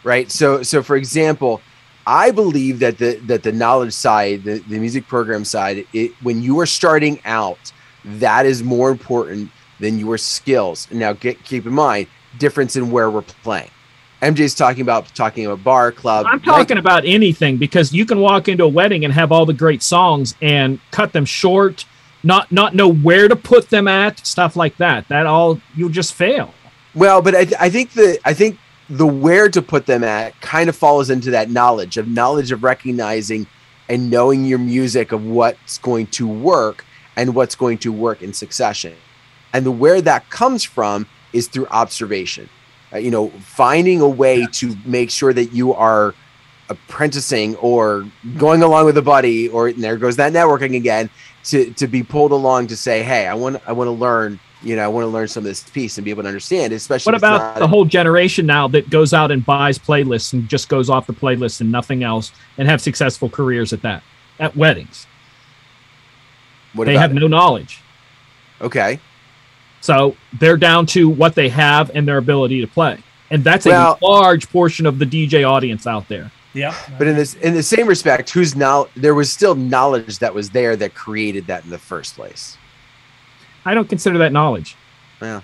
right? 0.06 0.30
So 0.30 0.62
so 0.62 0.82
for 0.82 0.96
example, 0.96 1.60
I 2.06 2.30
believe 2.30 2.78
that 2.78 2.96
the 2.98 3.16
that 3.26 3.42
the 3.42 3.52
knowledge 3.52 3.92
side, 3.92 4.44
the, 4.44 4.60
the 4.60 4.78
music 4.78 5.06
program 5.08 5.44
side, 5.44 5.84
it 5.92 6.12
when 6.22 6.42
you 6.42 6.58
are 6.60 6.66
starting 6.66 7.20
out, 7.24 7.72
that 8.04 8.46
is 8.46 8.62
more 8.62 8.90
important 8.90 9.50
than 9.80 9.98
your 9.98 10.16
skills. 10.16 10.88
Now 10.90 11.12
get 11.12 11.44
keep 11.44 11.66
in 11.66 11.74
mind 11.74 12.06
difference 12.38 12.76
in 12.76 12.90
where 12.90 13.10
we're 13.10 13.22
playing. 13.22 13.70
MJ's 14.22 14.54
talking 14.54 14.82
about 14.82 15.12
talking 15.14 15.44
about 15.44 15.62
bar 15.64 15.92
club. 15.92 16.24
I'm 16.28 16.40
talking 16.40 16.78
about 16.78 17.04
anything 17.04 17.56
because 17.56 17.92
you 17.92 18.06
can 18.06 18.20
walk 18.20 18.48
into 18.48 18.64
a 18.64 18.68
wedding 18.68 19.04
and 19.04 19.12
have 19.12 19.32
all 19.32 19.44
the 19.44 19.52
great 19.52 19.82
songs 19.82 20.34
and 20.40 20.78
cut 20.92 21.12
them 21.12 21.24
short, 21.24 21.84
not 22.22 22.50
not 22.52 22.74
know 22.74 22.88
where 22.88 23.26
to 23.26 23.36
put 23.36 23.70
them 23.70 23.88
at, 23.88 24.24
stuff 24.24 24.54
like 24.54 24.76
that. 24.76 25.08
That 25.08 25.26
all 25.26 25.60
you'll 25.74 25.90
just 25.90 26.14
fail. 26.14 26.54
Well, 26.94 27.20
but 27.20 27.34
I, 27.34 27.46
I 27.60 27.70
think 27.70 27.90
the 27.90 28.18
I 28.24 28.32
think 28.32 28.58
the 28.88 29.06
where 29.06 29.48
to 29.48 29.60
put 29.62 29.86
them 29.86 30.04
at 30.04 30.40
kind 30.40 30.68
of 30.68 30.76
falls 30.76 31.10
into 31.10 31.30
that 31.32 31.50
knowledge 31.50 31.96
of 31.96 32.08
knowledge 32.08 32.52
of 32.52 32.62
recognizing 32.62 33.46
and 33.88 34.10
knowing 34.10 34.44
your 34.44 34.58
music 34.58 35.12
of 35.12 35.24
what's 35.24 35.78
going 35.78 36.06
to 36.08 36.26
work 36.26 36.84
and 37.16 37.34
what's 37.34 37.54
going 37.54 37.78
to 37.78 37.92
work 37.92 38.22
in 38.22 38.32
succession. 38.32 38.94
And 39.52 39.64
the 39.64 39.70
where 39.70 40.00
that 40.02 40.28
comes 40.30 40.64
from 40.64 41.06
is 41.32 41.48
through 41.48 41.66
observation. 41.66 42.48
Uh, 42.92 42.98
you 42.98 43.10
know, 43.10 43.30
finding 43.40 44.00
a 44.00 44.08
way 44.08 44.46
to 44.52 44.76
make 44.84 45.10
sure 45.10 45.32
that 45.32 45.52
you 45.52 45.74
are 45.74 46.14
apprenticing 46.68 47.56
or 47.56 48.06
going 48.36 48.62
along 48.62 48.86
with 48.86 48.96
a 48.96 49.02
buddy 49.02 49.48
or 49.48 49.68
and 49.68 49.82
there 49.82 49.96
goes 49.96 50.16
that 50.16 50.32
networking 50.32 50.76
again 50.76 51.08
to 51.44 51.72
to 51.74 51.86
be 51.86 52.02
pulled 52.02 52.32
along 52.32 52.66
to 52.68 52.76
say, 52.76 53.02
"Hey, 53.02 53.26
I 53.26 53.34
want 53.34 53.60
I 53.66 53.72
want 53.72 53.88
to 53.88 53.92
learn 53.92 54.40
you 54.62 54.74
know, 54.76 54.82
I 54.84 54.88
want 54.88 55.04
to 55.04 55.08
learn 55.08 55.28
some 55.28 55.42
of 55.42 55.44
this 55.44 55.62
piece 55.62 55.98
and 55.98 56.04
be 56.04 56.10
able 56.10 56.22
to 56.22 56.28
understand, 56.28 56.72
especially. 56.72 57.10
What 57.12 57.18
about 57.18 57.40
not- 57.40 57.58
the 57.58 57.68
whole 57.68 57.84
generation 57.84 58.46
now 58.46 58.68
that 58.68 58.88
goes 58.90 59.12
out 59.12 59.30
and 59.30 59.44
buys 59.44 59.78
playlists 59.78 60.32
and 60.32 60.48
just 60.48 60.68
goes 60.68 60.88
off 60.90 61.06
the 61.06 61.12
playlist 61.12 61.60
and 61.60 61.70
nothing 61.70 62.02
else 62.02 62.32
and 62.58 62.68
have 62.68 62.80
successful 62.80 63.28
careers 63.28 63.72
at 63.72 63.82
that 63.82 64.02
at 64.38 64.56
weddings? 64.56 65.06
What 66.72 66.86
they 66.86 66.96
have 66.96 67.10
it? 67.12 67.14
no 67.14 67.26
knowledge. 67.26 67.80
Okay. 68.60 68.98
So 69.80 70.16
they're 70.38 70.56
down 70.56 70.86
to 70.86 71.08
what 71.08 71.34
they 71.34 71.48
have 71.50 71.90
and 71.94 72.08
their 72.08 72.18
ability 72.18 72.60
to 72.60 72.66
play. 72.66 72.98
And 73.30 73.44
that's 73.44 73.66
Well- 73.66 73.98
a 74.00 74.04
large 74.04 74.50
portion 74.50 74.86
of 74.86 74.98
the 74.98 75.06
DJ 75.06 75.44
audience 75.44 75.86
out 75.86 76.08
there. 76.08 76.30
Yeah. 76.54 76.74
But 76.96 77.06
in 77.06 77.16
this, 77.16 77.34
in 77.34 77.52
the 77.54 77.62
same 77.62 77.86
respect, 77.86 78.30
who's 78.30 78.56
now 78.56 78.88
there 78.96 79.14
was 79.14 79.30
still 79.30 79.54
knowledge 79.54 80.18
that 80.20 80.34
was 80.34 80.50
there 80.50 80.74
that 80.76 80.94
created 80.94 81.46
that 81.48 81.64
in 81.64 81.70
the 81.70 81.78
first 81.78 82.14
place. 82.16 82.56
I 83.66 83.74
don't 83.74 83.88
consider 83.88 84.16
that 84.18 84.32
knowledge. 84.32 84.76
Well, 85.20 85.42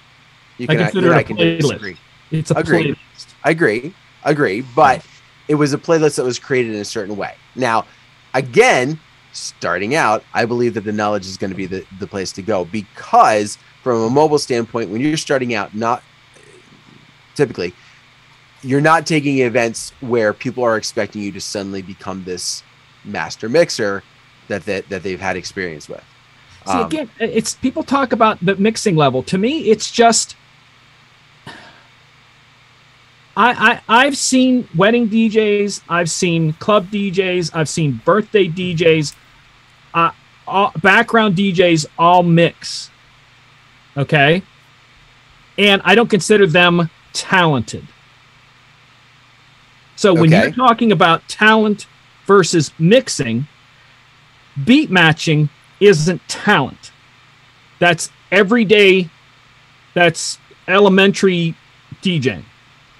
you 0.56 0.66
I 0.68 0.74
can, 0.76 0.84
consider 0.84 1.06
you 1.08 1.12
it 1.12 1.16
I 1.16 1.20
a 1.20 1.24
can 1.24 1.36
playlist. 1.36 1.60
disagree. 1.60 1.96
It's 2.30 2.50
a 2.50 2.54
Agreed. 2.54 2.96
playlist. 2.96 3.26
I 3.44 3.50
agree. 3.50 3.94
Agree. 4.24 4.60
But 4.74 5.04
it 5.48 5.56
was 5.56 5.74
a 5.74 5.78
playlist 5.78 6.16
that 6.16 6.24
was 6.24 6.38
created 6.38 6.74
in 6.74 6.80
a 6.80 6.84
certain 6.84 7.16
way. 7.16 7.34
Now, 7.56 7.84
again, 8.32 8.98
starting 9.32 9.94
out, 9.94 10.22
I 10.32 10.44
believe 10.44 10.74
that 10.74 10.82
the 10.84 10.92
knowledge 10.92 11.26
is 11.26 11.36
going 11.36 11.50
to 11.50 11.56
be 11.56 11.66
the, 11.66 11.84
the 11.98 12.06
place 12.06 12.32
to 12.32 12.42
go 12.42 12.64
because 12.64 13.58
from 13.82 14.02
a 14.02 14.10
mobile 14.10 14.38
standpoint, 14.38 14.90
when 14.90 15.00
you're 15.00 15.16
starting 15.16 15.54
out, 15.54 15.74
not 15.74 16.02
typically, 17.34 17.74
you're 18.62 18.80
not 18.80 19.06
taking 19.06 19.38
events 19.38 19.92
where 20.00 20.32
people 20.32 20.62
are 20.62 20.76
expecting 20.76 21.22
you 21.22 21.32
to 21.32 21.40
suddenly 21.40 21.82
become 21.82 22.22
this 22.24 22.62
master 23.04 23.48
mixer 23.48 24.04
that 24.46 24.64
that, 24.66 24.88
that 24.88 25.02
they've 25.02 25.20
had 25.20 25.36
experience 25.36 25.88
with. 25.88 26.04
See, 26.64 26.80
Um, 26.80 26.86
again, 26.86 27.10
it's 27.18 27.54
people 27.54 27.82
talk 27.82 28.12
about 28.12 28.38
the 28.44 28.56
mixing 28.56 28.96
level. 28.96 29.22
To 29.24 29.38
me, 29.38 29.70
it's 29.70 29.90
just 29.90 30.36
I, 33.36 33.80
I 33.88 34.04
I've 34.06 34.16
seen 34.16 34.68
wedding 34.76 35.08
DJs, 35.08 35.82
I've 35.88 36.10
seen 36.10 36.52
club 36.54 36.90
DJs, 36.90 37.50
I've 37.54 37.68
seen 37.68 38.00
birthday 38.04 38.48
DJs, 38.48 39.14
uh, 39.94 40.10
all, 40.46 40.72
background 40.82 41.36
DJs 41.36 41.86
all 41.98 42.22
mix. 42.22 42.90
Okay, 43.96 44.42
and 45.58 45.82
I 45.84 45.94
don't 45.94 46.10
consider 46.10 46.46
them 46.46 46.90
talented. 47.12 47.86
So 49.96 50.14
when 50.14 50.30
Okay. 50.30 50.40
you're 50.42 50.52
talking 50.52 50.92
about 50.92 51.26
talent 51.28 51.86
versus 52.26 52.72
mixing, 52.78 53.46
beat 54.64 54.90
matching 54.90 55.48
isn't 55.82 56.26
talent. 56.28 56.92
That's 57.78 58.10
everyday, 58.30 59.10
that's 59.94 60.38
elementary 60.68 61.54
DJing. 62.02 62.44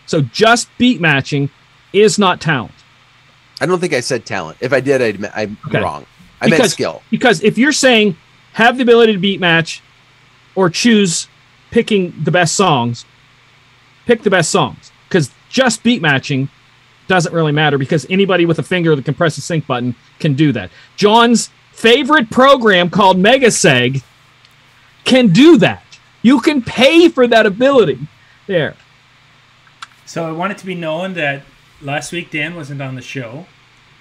So 0.06 0.20
just 0.22 0.68
beat 0.78 1.00
matching 1.00 1.48
is 1.92 2.18
not 2.18 2.40
talent. 2.40 2.72
I 3.60 3.66
don't 3.66 3.78
think 3.78 3.92
I 3.94 4.00
said 4.00 4.26
talent. 4.26 4.58
If 4.60 4.72
I 4.72 4.80
did, 4.80 5.00
I'd, 5.00 5.24
I'm 5.34 5.56
Okay. 5.68 5.80
wrong. 5.80 6.04
I 6.40 6.48
meant 6.48 6.70
skill. 6.70 7.02
Because 7.10 7.42
if 7.42 7.56
you're 7.56 7.72
saying 7.72 8.16
have 8.54 8.76
the 8.76 8.82
ability 8.82 9.12
to 9.12 9.18
beat 9.18 9.38
match 9.40 9.80
or 10.56 10.68
choose 10.68 11.28
picking 11.70 12.12
the 12.24 12.30
best 12.32 12.56
songs, 12.56 13.04
pick 14.06 14.22
the 14.22 14.30
best 14.30 14.50
songs. 14.50 14.90
Because 15.08 15.30
just 15.48 15.82
beat 15.84 16.02
matching 16.02 16.48
doesn't 17.06 17.32
really 17.32 17.52
matter 17.52 17.78
because 17.78 18.06
anybody 18.10 18.46
with 18.46 18.58
a 18.58 18.62
finger 18.62 18.96
that 18.96 19.04
can 19.04 19.14
press 19.14 19.36
the 19.36 19.42
sync 19.42 19.66
button 19.66 19.94
can 20.18 20.34
do 20.34 20.50
that. 20.52 20.70
John's 20.96 21.50
favorite 21.82 22.30
program 22.30 22.88
called 22.88 23.16
Megaseg 23.16 24.04
can 25.04 25.32
do 25.32 25.58
that. 25.58 25.82
You 26.22 26.40
can 26.40 26.62
pay 26.62 27.08
for 27.08 27.26
that 27.26 27.44
ability. 27.44 27.98
There. 28.46 28.76
So 30.06 30.24
I 30.24 30.30
want 30.30 30.52
it 30.52 30.58
to 30.58 30.66
be 30.66 30.76
known 30.76 31.14
that 31.14 31.42
last 31.80 32.12
week 32.12 32.30
Dan 32.30 32.54
wasn't 32.54 32.80
on 32.80 32.94
the 32.94 33.02
show. 33.02 33.46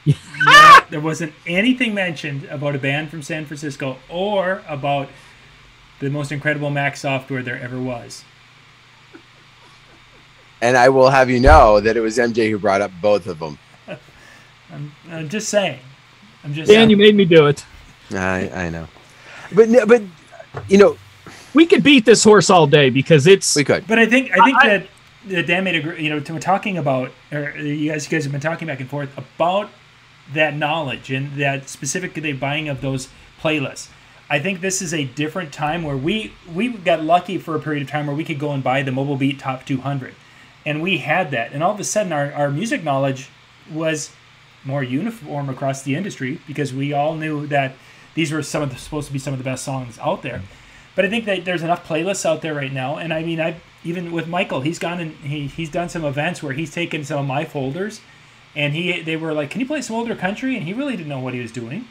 No, 0.44 0.80
there 0.90 1.00
wasn't 1.00 1.34
anything 1.46 1.94
mentioned 1.94 2.46
about 2.46 2.76
a 2.76 2.80
band 2.80 3.12
from 3.12 3.22
San 3.22 3.46
Francisco 3.46 3.98
or 4.10 4.64
about 4.68 5.08
the 6.00 6.10
most 6.10 6.32
incredible 6.32 6.72
Mac 6.72 6.98
software 6.98 7.44
there 7.44 7.62
ever 7.62 7.80
was. 7.80 8.24
And 10.60 10.76
I 10.76 10.90
will 10.90 11.12
have 11.12 11.30
you 11.30 11.40
know 11.40 11.80
that 11.80 11.96
it 11.96 12.02
was 12.02 12.18
MJ 12.18 12.50
who 12.50 12.58
brought 12.58 12.82
up 12.82 12.92
both 13.00 13.28
of 13.28 13.38
them. 13.38 13.60
I'm, 14.72 14.92
I'm 15.12 15.30
just 15.30 15.50
saying. 15.50 15.80
I'm 16.44 16.54
just 16.56 16.68
Dan, 16.68 16.76
saying. 16.76 16.90
you 16.90 16.98
made 16.98 17.16
me 17.16 17.26
do 17.26 17.46
it. 17.46 17.64
I, 18.14 18.66
I 18.66 18.70
know. 18.70 18.88
But, 19.54 19.70
but, 19.88 20.02
you 20.68 20.78
know, 20.78 20.98
We 21.54 21.66
could 21.66 21.84
beat 21.84 22.06
this 22.06 22.24
horse 22.24 22.50
all 22.50 22.68
day 22.68 22.90
because 22.90 23.28
it's 23.28 23.56
we 23.56 23.64
could. 23.64 23.86
But 23.88 24.00
I 24.00 24.06
think 24.06 24.32
I 24.32 24.46
think 24.46 24.58
I- 24.58 24.68
that, 24.68 24.88
that 25.28 25.48
Dan 25.48 25.64
made 25.64 25.76
a 25.76 25.82
gr- 25.82 25.94
you 25.94 26.10
know 26.10 26.20
to, 26.20 26.34
we're 26.34 26.40
talking 26.40 26.78
about 26.78 27.12
or 27.32 27.52
you 27.58 27.92
guys 27.92 28.06
you 28.06 28.18
guys 28.18 28.24
have 28.24 28.32
been 28.32 28.42
talking 28.42 28.68
back 28.68 28.80
and 28.80 28.90
forth 28.90 29.10
about 29.18 29.70
that 30.34 30.56
knowledge 30.56 31.12
and 31.12 31.34
that 31.36 31.68
specifically 31.68 32.32
buying 32.34 32.70
of 32.70 32.80
those 32.82 33.10
playlists. 33.42 33.90
I 34.30 34.40
think 34.40 34.62
this 34.62 34.82
is 34.82 34.94
a 34.94 35.04
different 35.04 35.52
time 35.52 35.84
where 35.84 35.98
we 35.98 36.32
we 36.54 36.70
got 36.70 37.04
lucky 37.04 37.38
for 37.38 37.56
a 37.56 37.60
period 37.60 37.84
of 37.84 37.90
time 37.90 38.08
where 38.08 38.16
we 38.16 38.24
could 38.24 38.40
go 38.40 38.52
and 38.54 38.64
buy 38.64 38.82
the 38.82 38.92
Mobile 38.94 39.18
Beat 39.18 39.38
Top 39.40 39.66
200, 39.66 40.16
and 40.66 40.82
we 40.82 41.00
had 41.00 41.32
that, 41.32 41.52
and 41.52 41.62
all 41.62 41.74
of 41.74 41.80
a 41.82 41.84
sudden 41.84 42.14
our, 42.14 42.32
our 42.32 42.50
music 42.50 42.82
knowledge 42.82 43.30
was 43.70 44.12
more 44.64 44.84
uniform 44.84 45.50
across 45.50 45.82
the 45.82 45.96
industry 45.96 46.40
because 46.48 46.74
we 46.74 46.94
all 46.94 47.16
knew 47.16 47.46
that 47.48 47.74
these 48.16 48.32
were 48.32 48.44
some 48.44 48.62
of 48.62 48.70
the 48.70 48.76
supposed 48.78 49.08
to 49.08 49.14
be 49.14 49.20
some 49.20 49.34
of 49.34 49.38
the 49.40 49.44
best 49.46 49.64
songs 49.64 49.98
out 50.00 50.22
there. 50.22 50.42
But 50.96 51.06
I 51.06 51.10
think 51.10 51.26
that 51.26 51.46
there's 51.46 51.64
enough 51.64 51.88
playlists 51.88 52.26
out 52.26 52.42
there 52.42 52.54
right 52.54 52.72
now, 52.72 52.98
and 52.98 53.14
I 53.14 53.24
mean, 53.24 53.40
I 53.40 53.62
even 53.84 54.12
with 54.12 54.28
Michael, 54.28 54.62
he's 54.62 54.78
gone 54.78 55.00
and 55.00 55.14
he, 55.16 55.48
he's 55.48 55.70
done 55.70 55.90
some 55.90 56.04
events 56.06 56.44
where 56.44 56.54
he's 56.54 56.72
taken 56.74 57.04
some 57.06 57.20
of 57.20 57.26
my 57.26 57.46
folders, 57.46 58.02
and 58.56 58.74
he 58.74 59.02
they 59.02 59.16
were 59.16 59.34
like, 59.34 59.50
"Can 59.50 59.62
you 59.62 59.68
play 59.68 59.82
some 59.82 59.96
older 59.96 60.16
country?" 60.16 60.56
And 60.58 60.66
he 60.66 60.74
really 60.74 60.96
didn't 60.98 61.10
know 61.10 61.20
what 61.20 61.34
he 61.34 61.40
was 61.40 61.52
doing, 61.52 61.86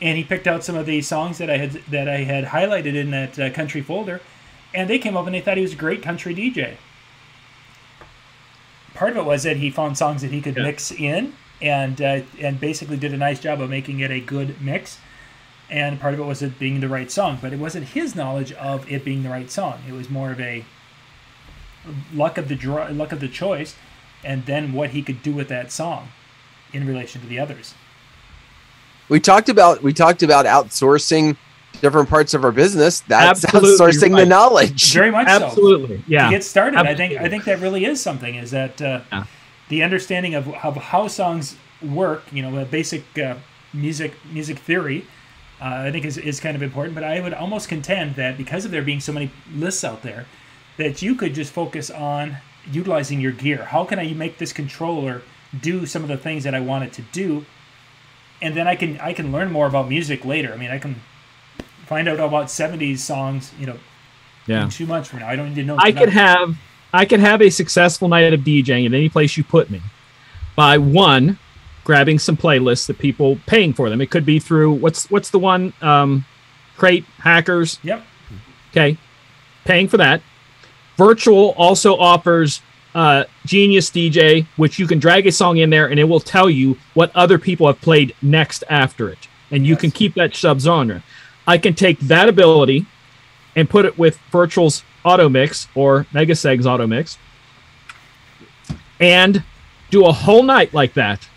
and 0.00 0.18
he 0.18 0.24
picked 0.24 0.46
out 0.46 0.62
some 0.62 0.76
of 0.76 0.84
the 0.86 1.00
songs 1.00 1.38
that 1.38 1.48
I 1.48 1.56
had 1.56 1.72
that 1.88 2.08
I 2.08 2.18
had 2.24 2.44
highlighted 2.44 2.94
in 2.94 3.10
that 3.12 3.38
uh, 3.38 3.50
country 3.50 3.80
folder, 3.80 4.20
and 4.74 4.88
they 4.90 4.98
came 4.98 5.16
up 5.16 5.24
and 5.26 5.34
they 5.34 5.40
thought 5.40 5.56
he 5.56 5.62
was 5.62 5.72
a 5.72 5.76
great 5.76 6.02
country 6.02 6.34
DJ. 6.34 6.74
Part 8.92 9.12
of 9.12 9.16
it 9.16 9.24
was 9.24 9.42
that 9.42 9.56
he 9.56 9.70
found 9.70 9.98
songs 9.98 10.22
that 10.22 10.30
he 10.30 10.40
could 10.40 10.56
Yeah. 10.56 10.62
mix 10.64 10.92
in, 10.92 11.32
and 11.60 12.00
uh, 12.00 12.20
and 12.38 12.60
basically 12.60 12.96
did 12.96 13.12
a 13.12 13.16
nice 13.16 13.40
job 13.40 13.60
of 13.60 13.70
making 13.70 14.00
it 14.00 14.10
a 14.10 14.20
good 14.20 14.60
mix 14.60 14.98
and 15.74 16.00
part 16.00 16.14
of 16.14 16.20
it 16.20 16.22
was 16.22 16.40
it 16.40 16.56
being 16.58 16.78
the 16.80 16.88
right 16.88 17.10
song 17.10 17.36
but 17.42 17.52
it 17.52 17.58
wasn't 17.58 17.84
his 17.88 18.14
knowledge 18.14 18.52
of 18.52 18.88
it 18.90 19.04
being 19.04 19.22
the 19.24 19.28
right 19.28 19.50
song 19.50 19.80
it 19.88 19.92
was 19.92 20.08
more 20.08 20.30
of 20.30 20.40
a 20.40 20.64
luck 22.14 22.38
of 22.38 22.48
the 22.48 22.54
draw 22.54 22.86
luck 22.90 23.12
of 23.12 23.20
the 23.20 23.28
choice 23.28 23.74
and 24.22 24.46
then 24.46 24.72
what 24.72 24.90
he 24.90 25.02
could 25.02 25.22
do 25.22 25.32
with 25.34 25.48
that 25.48 25.70
song 25.72 26.08
in 26.72 26.86
relation 26.86 27.20
to 27.20 27.26
the 27.26 27.38
others 27.38 27.74
We 29.08 29.20
talked 29.20 29.48
about 29.48 29.82
we 29.82 29.92
talked 29.92 30.22
about 30.22 30.46
outsourcing 30.46 31.36
different 31.82 32.08
parts 32.08 32.32
of 32.34 32.44
our 32.44 32.52
business. 32.52 33.00
That's 33.00 33.44
Absolutely 33.44 33.70
outsourcing 33.76 34.16
the 34.16 34.24
knowledge. 34.24 34.94
very 34.94 35.10
much 35.10 35.26
so 35.28 35.44
absolutely 35.44 36.02
yeah. 36.06 36.26
to 36.26 36.30
get 36.30 36.44
started 36.44 36.78
i 36.78 36.94
think 36.94 37.20
i 37.20 37.28
think 37.28 37.44
that 37.44 37.58
really 37.60 37.84
is 37.84 38.00
something 38.00 38.36
is 38.36 38.50
that 38.52 38.80
uh, 38.80 39.00
Yeah. 39.12 39.24
the 39.68 39.82
understanding 39.82 40.34
of, 40.36 40.48
of 40.54 40.76
how 40.76 41.08
songs 41.08 41.56
work 41.82 42.22
you 42.32 42.42
know 42.42 42.56
a 42.58 42.64
basic 42.64 43.04
uh, 43.18 43.34
music 43.74 44.12
music 44.32 44.58
theory 44.58 45.04
uh, 45.60 45.84
i 45.86 45.90
think 45.90 46.04
is, 46.04 46.18
is 46.18 46.40
kind 46.40 46.56
of 46.56 46.62
important 46.62 46.94
but 46.94 47.04
i 47.04 47.20
would 47.20 47.34
almost 47.34 47.68
contend 47.68 48.14
that 48.16 48.36
because 48.36 48.64
of 48.64 48.70
there 48.70 48.82
being 48.82 49.00
so 49.00 49.12
many 49.12 49.30
lists 49.52 49.84
out 49.84 50.02
there 50.02 50.26
that 50.76 51.02
you 51.02 51.14
could 51.14 51.34
just 51.34 51.52
focus 51.52 51.90
on 51.90 52.36
utilizing 52.70 53.20
your 53.20 53.32
gear. 53.32 53.64
How 53.64 53.84
can 53.84 53.98
i 53.98 54.12
make 54.12 54.38
this 54.38 54.52
controller 54.52 55.22
do 55.60 55.86
some 55.86 56.02
of 56.02 56.08
the 56.08 56.16
things 56.16 56.44
that 56.44 56.54
i 56.54 56.60
want 56.60 56.84
it 56.84 56.92
to 56.94 57.02
do? 57.12 57.44
And 58.42 58.56
then 58.56 58.66
i 58.66 58.76
can 58.76 58.98
i 59.00 59.12
can 59.12 59.32
learn 59.32 59.50
more 59.50 59.66
about 59.66 59.88
music 59.88 60.24
later. 60.24 60.52
I 60.52 60.56
mean 60.56 60.70
i 60.70 60.78
can 60.78 60.96
find 61.86 62.08
out 62.08 62.18
about 62.18 62.46
70s 62.46 62.98
songs 62.98 63.52
you 63.58 63.66
know 63.66 63.78
yeah. 64.46 64.64
in 64.64 64.70
two 64.70 64.86
months 64.86 65.08
from 65.08 65.20
now. 65.20 65.28
I 65.28 65.36
don't 65.36 65.50
need 65.50 65.56
to 65.56 65.64
know 65.64 65.76
I 65.78 65.92
could 65.92 66.10
have 66.10 66.56
I 66.92 67.04
could 67.04 67.20
have 67.20 67.42
a 67.42 67.50
successful 67.50 68.08
night 68.08 68.32
of 68.32 68.40
DJing 68.40 68.86
at 68.86 68.94
any 68.94 69.08
place 69.08 69.36
you 69.36 69.44
put 69.44 69.70
me. 69.70 69.82
By 70.56 70.78
one 70.78 71.38
grabbing 71.84 72.18
some 72.18 72.36
playlists 72.36 72.86
that 72.86 72.98
people 72.98 73.38
paying 73.46 73.72
for 73.72 73.88
them. 73.88 74.00
It 74.00 74.10
could 74.10 74.26
be 74.26 74.38
through 74.38 74.72
what's 74.72 75.10
what's 75.10 75.30
the 75.30 75.38
one 75.38 75.72
um, 75.80 76.24
crate 76.76 77.04
hackers. 77.18 77.78
yep 77.82 78.04
Okay, 78.70 78.98
paying 79.64 79.86
for 79.86 79.98
that. 79.98 80.20
Virtual 80.96 81.54
also 81.56 81.96
offers 81.96 82.60
uh, 82.92 83.24
Genius 83.46 83.88
DJ, 83.90 84.46
which 84.56 84.80
you 84.80 84.88
can 84.88 84.98
drag 84.98 85.28
a 85.28 85.32
song 85.32 85.58
in 85.58 85.70
there 85.70 85.86
and 85.86 86.00
it 86.00 86.04
will 86.04 86.18
tell 86.18 86.50
you 86.50 86.76
what 86.94 87.14
other 87.14 87.38
people 87.38 87.68
have 87.68 87.80
played 87.80 88.16
next 88.20 88.64
after 88.68 89.08
it, 89.08 89.28
and 89.52 89.64
you 89.64 89.76
can 89.76 89.92
keep 89.92 90.14
that 90.14 90.32
subgenre. 90.32 91.02
I 91.46 91.58
can 91.58 91.74
take 91.74 92.00
that 92.00 92.28
ability 92.28 92.86
and 93.54 93.70
put 93.70 93.84
it 93.84 93.96
with 93.96 94.18
Virtual's 94.32 94.82
Auto 95.04 95.28
Mix 95.28 95.68
or 95.74 96.04
Megaseg's 96.12 96.66
Auto 96.66 96.88
Mix, 96.88 97.16
and 98.98 99.44
do 99.90 100.06
a 100.06 100.12
whole 100.12 100.42
night 100.42 100.74
like 100.74 100.94
that 100.94 101.28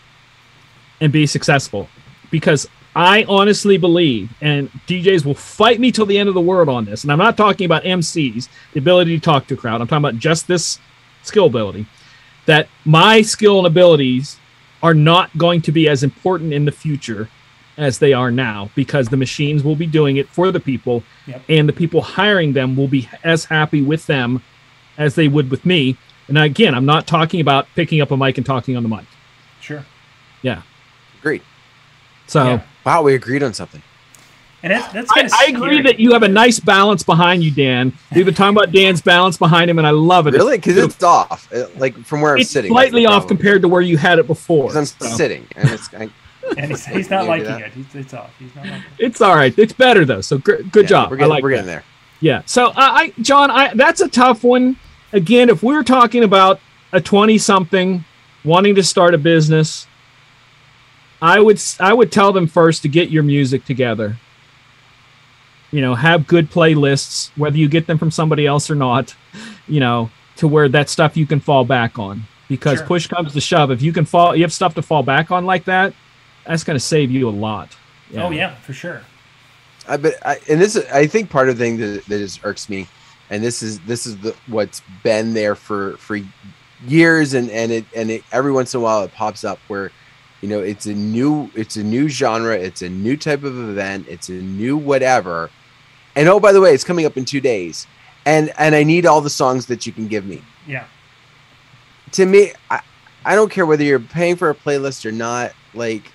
and 1.02 1.12
be 1.12 1.26
successful 1.26 1.88
because 2.32 2.68
I 2.96 3.26
honestly 3.30 3.78
believe, 3.78 4.32
and 4.42 4.72
DJs 4.88 5.24
will 5.24 5.36
fight 5.36 5.80
me 5.80 5.92
till 5.92 6.08
the 6.08 6.18
end 6.18 6.30
of 6.30 6.36
the 6.36 6.42
world 6.42 6.68
on 6.68 6.86
this, 6.86 7.04
and 7.04 7.12
I'm 7.12 7.20
not 7.20 7.38
talking 7.38 7.66
about 7.66 7.84
MCs, 7.84 8.50
the 8.74 8.80
ability 8.80 9.16
to 9.20 9.24
talk 9.24 9.46
to 9.48 9.54
a 9.54 9.58
crowd. 9.58 9.82
I'm 9.82 9.88
talking 9.88 10.04
about 10.04 10.18
just 10.20 10.48
this 10.48 10.80
skill 11.22 11.46
ability. 11.46 11.86
That 12.48 12.70
my 12.86 13.22
skill 13.22 13.60
and 13.60 13.68
abilities 13.68 14.38
are 14.82 14.96
not 14.96 15.36
going 15.38 15.62
to 15.64 15.72
be 15.72 15.88
as 15.88 16.02
important 16.02 16.54
in 16.54 16.66
the 16.66 16.72
future 16.72 17.30
as 17.78 18.00
they 18.00 18.14
are 18.14 18.32
now 18.32 18.72
because 18.74 19.10
the 19.10 19.18
machines 19.18 19.64
will 19.64 19.76
be 19.76 19.86
doing 19.86 20.18
it 20.18 20.28
for 20.30 20.52
the 20.52 20.60
people, 20.60 21.04
Yep. 21.28 21.42
and 21.50 21.70
the 21.70 21.74
people 21.74 22.02
hiring 22.02 22.54
them 22.54 22.76
will 22.76 22.88
be 22.88 23.08
as 23.24 23.46
happy 23.46 23.82
with 23.84 24.08
them 24.08 24.42
as 24.98 25.14
they 25.14 25.28
would 25.28 25.52
with 25.52 25.66
me. 25.68 25.98
And 26.28 26.38
again, 26.38 26.74
I'm 26.74 26.86
not 26.86 27.06
talking 27.06 27.42
about 27.42 27.68
picking 27.76 28.02
up 28.02 28.10
a 28.10 28.18
mic 28.18 28.38
and 28.38 28.46
talking 28.46 28.76
on 28.76 28.82
the 28.82 28.90
mic. 28.90 29.06
sure 29.62 29.86
Yeah. 30.42 30.62
Agreed. 31.20 31.42
So. 32.28 32.44
Yeah. 32.44 32.62
Wow, 32.86 33.02
we 33.04 33.16
agreed 33.16 33.44
on 33.44 33.54
something. 33.54 33.82
and 34.64 34.72
that's, 34.72 34.94
that's 34.94 35.34
I, 35.34 35.46
I 35.46 35.50
agree 35.50 35.82
that 35.82 36.00
you 36.00 36.14
have 36.14 36.24
a 36.24 36.28
nice 36.28 36.60
balance 36.60 37.04
behind 37.04 37.44
you, 37.44 37.52
Dan. 37.52 37.92
We've 38.16 38.26
been 38.26 38.34
talking 38.34 38.56
about 38.56 38.72
Dan's 38.72 39.02
balance 39.02 39.38
behind 39.38 39.70
him, 39.70 39.78
and 39.78 39.86
I 39.86 39.92
love 39.92 40.26
it. 40.28 40.34
Really? 40.34 40.58
Because 40.58 40.78
it's 40.78 41.04
off. 41.04 41.52
uh, 41.54 41.68
Like 41.78 41.96
from 42.06 42.22
where 42.22 42.36
I'm 42.36 42.44
sitting. 42.44 42.72
slightly 42.72 43.06
off 43.06 43.24
problem. 43.24 43.38
compared 43.38 43.62
to 43.64 43.68
where 43.68 43.82
you 43.82 43.98
had 43.98 44.20
it 44.20 44.28
before. 44.28 44.76
I'm 44.76 44.86
So, 44.86 45.06
sitting, 45.06 45.46
and 45.56 45.70
it's 45.70 45.94
I, 45.94 46.10
and 46.58 46.72
he's, 46.72 46.86
he's 46.86 47.10
not 47.10 47.28
liking 47.28 47.50
it. 47.60 47.74
He's, 47.74 47.94
it's 47.94 48.14
off. 48.14 48.32
He's 48.40 48.56
not 48.56 48.66
liking 48.66 48.80
it. 48.82 48.84
It's 49.06 49.20
all 49.22 49.36
right. 49.36 49.54
It's 49.60 49.74
better 49.74 50.06
though. 50.06 50.22
So 50.22 50.38
gr- 50.38 50.62
good 50.72 50.84
yeah, 50.84 50.90
job. 50.90 51.12
We're 51.12 51.18
I 51.18 51.20
getting, 51.20 51.30
like 51.30 51.44
we're 51.44 51.50
that. 51.50 51.56
getting 51.56 51.68
there. 51.68 51.84
Yeah. 52.22 52.42
So 52.46 52.68
I, 52.76 53.02
I, 53.02 53.14
John, 53.22 53.52
I 53.52 53.74
that's 53.74 54.00
a 54.02 54.08
tough 54.08 54.44
one. 54.46 54.78
Again, 55.14 55.50
if 55.50 55.62
we're 55.62 55.84
talking 55.84 56.24
about 56.24 56.60
a 56.94 57.02
twenty-something 57.02 58.06
wanting 58.46 58.76
to 58.76 58.84
start 58.84 59.14
a 59.14 59.18
business, 59.18 59.87
I 61.22 61.40
would 61.40 61.56
s- 61.58 61.78
I 61.80 61.94
would 61.94 62.12
tell 62.12 62.32
them 62.32 62.48
first 62.48 62.82
to 62.84 62.88
get 62.90 63.10
your 63.10 63.24
music 63.24 63.66
together. 63.66 64.18
You 65.72 65.82
know, 65.82 65.96
have 65.96 66.28
good 66.28 66.50
playlists, 66.50 67.30
whether 67.36 67.58
you 67.58 67.68
get 67.68 67.88
them 67.88 67.98
from 67.98 68.12
somebody 68.12 68.46
else 68.46 68.70
or 68.70 68.76
not. 68.76 69.16
You 69.68 69.80
know, 69.80 70.10
to 70.38 70.48
where 70.48 70.70
that 70.70 70.90
stuff 70.90 71.18
you 71.18 71.26
can 71.26 71.40
fall 71.40 71.66
back 71.66 72.00
on. 72.00 72.24
Because 72.48 72.78
Sure. 72.80 72.88
push 72.88 73.08
comes 73.08 73.34
to 73.34 73.42
shove, 73.42 73.72
if 73.72 73.82
you 73.82 73.92
can 73.92 74.06
fall, 74.06 74.34
you 74.34 74.44
have 74.44 74.54
stuff 74.54 74.74
to 74.76 74.82
fall 74.82 75.04
back 75.04 75.32
on 75.32 75.46
like 75.46 75.66
that. 75.66 75.94
That's 76.46 76.64
going 76.64 76.76
to 76.78 76.84
save 76.84 77.12
you 77.12 77.28
a 77.28 77.32
lot. 77.32 77.76
Oh 78.16 78.32
yeah, 78.32 78.56
for 78.56 78.72
sure. 78.72 79.02
I 79.90 79.98
but 79.98 80.14
I, 80.26 80.38
and 80.48 80.62
this 80.62 80.76
is- 80.78 80.86
I 80.86 81.08
think 81.08 81.30
part 81.30 81.50
of 81.50 81.58
the 81.58 81.64
thing 81.64 81.78
that, 81.78 82.06
that 82.06 82.22
is 82.22 82.40
irks 82.44 82.70
me, 82.70 82.88
and 83.30 83.44
this 83.44 83.62
is 83.62 83.80
this 83.82 84.06
is 84.08 84.16
the 84.18 84.34
what's 84.48 84.82
been 85.04 85.34
there 85.34 85.56
for 85.56 85.98
for 85.98 86.18
years, 86.88 87.34
and 87.34 87.50
and 87.50 87.72
it 87.74 87.86
and 87.94 88.10
it, 88.12 88.24
every 88.32 88.54
once 88.54 88.74
in 88.74 88.80
a 88.80 88.84
while 88.84 89.04
it 89.04 89.14
pops 89.14 89.44
up 89.44 89.60
where, 89.68 89.92
you 90.42 90.48
know, 90.50 90.60
it's 90.60 90.86
a 90.86 90.94
new 90.94 91.50
it's 91.56 91.78
a 91.78 91.84
new 91.84 92.08
genre, 92.08 92.56
it's 92.56 92.82
a 92.82 92.90
new 92.90 93.18
type 93.18 93.44
of 93.44 93.58
event, 93.70 94.08
it's 94.08 94.30
a 94.30 94.34
new 94.34 94.78
whatever, 94.78 95.50
and 96.16 96.28
oh 96.28 96.40
by 96.40 96.52
the 96.52 96.62
way, 96.62 96.74
it's 96.74 96.84
coming 96.84 97.06
up 97.06 97.18
in 97.18 97.26
two 97.26 97.42
days, 97.42 97.88
and 98.26 98.52
and 98.58 98.76
I 98.76 98.84
need 98.84 99.06
all 99.06 99.22
the 99.22 99.30
songs 99.30 99.66
that 99.68 99.86
you 99.86 99.94
can 99.94 100.08
give 100.08 100.26
me. 100.26 100.42
Yeah. 100.68 100.86
To 102.14 102.26
me, 102.26 102.54
I, 102.70 102.82
I 103.26 103.36
don't 103.36 103.52
care 103.52 103.66
whether 103.66 103.84
you're 103.84 104.00
paying 104.00 104.36
for 104.36 104.50
a 104.50 104.56
playlist 104.56 105.06
or 105.06 105.12
not. 105.12 105.54
like 105.74 106.12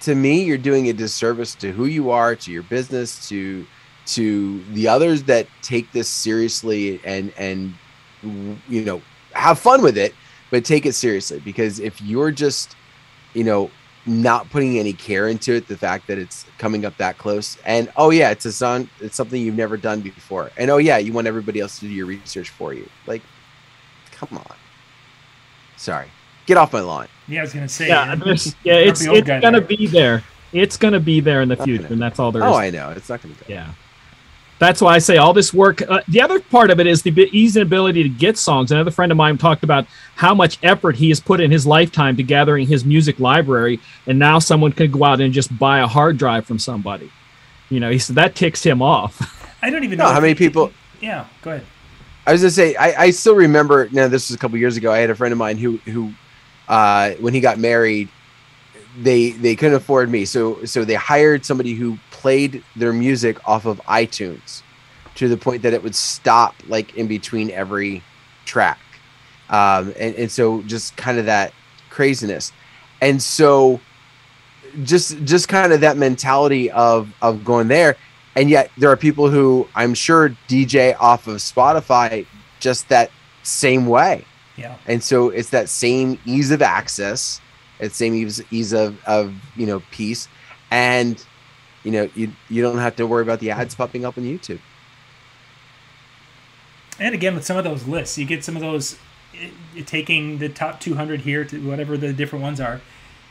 to 0.00 0.14
me 0.14 0.42
you're 0.42 0.58
doing 0.58 0.88
a 0.88 0.92
disservice 0.92 1.54
to 1.56 1.72
who 1.72 1.86
you 1.86 2.10
are 2.10 2.36
to 2.36 2.52
your 2.52 2.62
business 2.64 3.28
to 3.28 3.66
to 4.04 4.62
the 4.72 4.86
others 4.86 5.22
that 5.24 5.46
take 5.62 5.90
this 5.92 6.08
seriously 6.08 7.00
and 7.04 7.32
and 7.36 7.74
you 8.68 8.84
know 8.84 9.00
have 9.32 9.58
fun 9.58 9.82
with 9.82 9.98
it 9.98 10.14
but 10.50 10.64
take 10.64 10.86
it 10.86 10.92
seriously 10.92 11.40
because 11.40 11.80
if 11.80 12.00
you're 12.02 12.30
just 12.30 12.76
you 13.36 13.44
know 13.44 13.70
not 14.08 14.48
putting 14.50 14.78
any 14.78 14.92
care 14.92 15.28
into 15.28 15.52
it 15.54 15.66
the 15.66 15.76
fact 15.76 16.06
that 16.06 16.16
it's 16.16 16.46
coming 16.58 16.84
up 16.84 16.96
that 16.96 17.18
close 17.18 17.58
and 17.64 17.90
oh 17.96 18.10
yeah 18.10 18.30
it's 18.30 18.44
a 18.44 18.52
son, 18.52 18.88
it's 19.00 19.16
something 19.16 19.40
you've 19.42 19.56
never 19.56 19.76
done 19.76 20.00
before 20.00 20.50
and 20.56 20.70
oh 20.70 20.76
yeah 20.78 20.96
you 20.96 21.12
want 21.12 21.26
everybody 21.26 21.58
else 21.60 21.78
to 21.80 21.86
do 21.86 21.92
your 21.92 22.06
research 22.06 22.50
for 22.50 22.72
you 22.72 22.88
like 23.06 23.20
come 24.12 24.28
on 24.38 24.56
sorry 25.76 26.06
get 26.46 26.56
off 26.56 26.72
my 26.72 26.80
lawn 26.80 27.08
Yeah, 27.28 27.40
I 27.40 27.42
was 27.42 27.52
gonna 27.52 27.68
say. 27.68 27.88
Yeah, 27.88 28.14
there's- 28.14 28.54
yeah, 28.62 28.74
it's 28.74 29.02
it's 29.04 29.26
gonna 29.28 29.50
there. 29.52 29.60
be 29.60 29.86
there. 29.86 30.22
It's 30.52 30.76
gonna 30.76 31.00
be 31.00 31.18
there 31.20 31.42
in 31.42 31.48
the 31.48 31.60
I 31.60 31.64
future, 31.64 31.82
know. 31.82 31.88
and 31.90 32.00
that's 32.00 32.18
all 32.20 32.30
there 32.32 32.44
oh, 32.44 32.50
is. 32.50 32.54
oh 32.54 32.58
i 32.58 32.70
know 32.70 32.90
it's 32.90 33.08
not 33.08 33.20
gonna 33.22 33.34
go 33.34 33.44
Yeah. 33.48 33.72
That's 34.58 34.80
why 34.80 34.94
I 34.94 34.98
say 34.98 35.18
all 35.18 35.34
this 35.34 35.52
work. 35.52 35.82
Uh, 35.82 36.00
the 36.08 36.22
other 36.22 36.40
part 36.40 36.70
of 36.70 36.80
it 36.80 36.86
is 36.86 37.02
the 37.02 37.10
bi- 37.10 37.28
easy 37.30 37.60
ability 37.60 38.02
to 38.04 38.08
get 38.08 38.38
songs. 38.38 38.72
Another 38.72 38.90
friend 38.90 39.12
of 39.12 39.18
mine 39.18 39.36
talked 39.36 39.62
about 39.64 39.86
how 40.14 40.34
much 40.34 40.58
effort 40.62 40.96
he 40.96 41.10
has 41.10 41.20
put 41.20 41.40
in 41.42 41.50
his 41.50 41.66
lifetime 41.66 42.16
to 42.16 42.22
gathering 42.22 42.66
his 42.66 42.84
music 42.84 43.20
library, 43.20 43.80
and 44.06 44.18
now 44.18 44.38
someone 44.38 44.72
can 44.72 44.90
go 44.90 45.04
out 45.04 45.20
and 45.20 45.34
just 45.34 45.56
buy 45.58 45.80
a 45.80 45.86
hard 45.86 46.16
drive 46.16 46.46
from 46.46 46.58
somebody. 46.58 47.10
You 47.68 47.80
know, 47.80 47.90
he 47.90 47.98
said 47.98 48.16
that 48.16 48.34
ticks 48.34 48.62
him 48.62 48.80
off. 48.80 49.20
I 49.62 49.68
don't 49.68 49.84
even 49.84 49.98
No, 49.98 50.04
know 50.06 50.12
how 50.12 50.20
many 50.20 50.34
people- 50.34 50.72
Yeah, 51.02 51.26
go 51.42 51.50
ahead. 51.50 51.66
I 52.26 52.32
was 52.32 52.40
gonna 52.40 52.50
say 52.50 52.74
I, 52.76 53.02
I 53.04 53.10
still 53.10 53.36
remember. 53.36 53.88
Now 53.92 54.08
this 54.08 54.28
was 54.30 54.34
a 54.34 54.38
couple 54.38 54.56
years 54.58 54.76
ago. 54.76 54.90
I 54.90 54.98
had 54.98 55.10
a 55.10 55.14
friend 55.14 55.30
of 55.32 55.38
mine 55.38 55.58
who 55.58 55.76
who 55.84 56.12
uh, 56.66 57.10
when 57.20 57.34
he 57.34 57.40
got 57.40 57.58
married, 57.58 58.08
they 59.02 59.30
they 59.30 59.56
couldn't 59.56 59.76
afford 59.76 60.10
me, 60.10 60.24
so 60.24 60.64
so 60.64 60.84
they 60.84 60.94
hired 60.94 61.44
somebody 61.44 61.74
who 61.74 61.98
played 62.10 62.62
their 62.74 62.92
music 62.92 63.38
off 63.48 63.66
of 63.66 63.80
iTunes 63.82 64.62
to 65.16 65.28
the 65.28 65.36
point 65.36 65.62
that 65.62 65.72
it 65.72 65.82
would 65.82 65.94
stop 65.94 66.54
like 66.68 66.96
in 66.96 67.06
between 67.06 67.50
every 67.50 68.02
track, 68.44 68.78
um, 69.50 69.92
and 69.98 70.14
and 70.14 70.30
so 70.30 70.62
just 70.62 70.96
kind 70.96 71.18
of 71.18 71.26
that 71.26 71.52
craziness, 71.90 72.52
and 73.00 73.22
so 73.22 73.80
just 74.82 75.22
just 75.24 75.48
kind 75.48 75.72
of 75.72 75.80
that 75.80 75.96
mentality 75.96 76.70
of 76.70 77.12
of 77.22 77.44
going 77.44 77.68
there. 77.68 77.96
And 78.34 78.50
yet 78.50 78.70
there 78.76 78.90
are 78.90 78.96
people 78.96 79.30
who 79.30 79.66
I'm 79.74 79.94
sure 79.94 80.30
DJ 80.46 80.94
off 81.00 81.26
of 81.26 81.36
Spotify 81.36 82.26
just 82.60 82.88
that 82.90 83.10
same 83.42 83.86
way. 83.86 84.24
Yeah. 84.56 84.76
And 84.86 85.02
so 85.02 85.30
it's 85.30 85.50
that 85.50 85.68
same 85.68 86.18
ease 86.24 86.50
of 86.50 86.62
access, 86.62 87.40
it's 87.80 87.96
same 87.96 88.14
ease, 88.14 88.42
ease 88.50 88.72
of, 88.72 89.02
of 89.06 89.34
you 89.56 89.66
know 89.66 89.80
piece, 89.90 90.28
and 90.70 91.22
you 91.84 91.90
know 91.92 92.08
you 92.14 92.32
you 92.48 92.62
don't 92.62 92.78
have 92.78 92.96
to 92.96 93.06
worry 93.06 93.22
about 93.22 93.40
the 93.40 93.50
ads 93.50 93.74
popping 93.74 94.04
up 94.04 94.16
on 94.18 94.24
YouTube. 94.24 94.60
And 96.98 97.14
again, 97.14 97.34
with 97.34 97.44
some 97.44 97.56
of 97.56 97.64
those 97.64 97.86
lists, 97.86 98.16
you 98.16 98.24
get 98.24 98.42
some 98.44 98.56
of 98.56 98.62
those 98.62 98.96
i- 99.34 99.50
i- 99.76 99.80
taking 99.82 100.38
the 100.38 100.48
top 100.48 100.80
200 100.80 101.22
here 101.22 101.44
to 101.44 101.58
whatever 101.68 101.96
the 101.96 102.12
different 102.12 102.42
ones 102.42 102.60
are. 102.60 102.80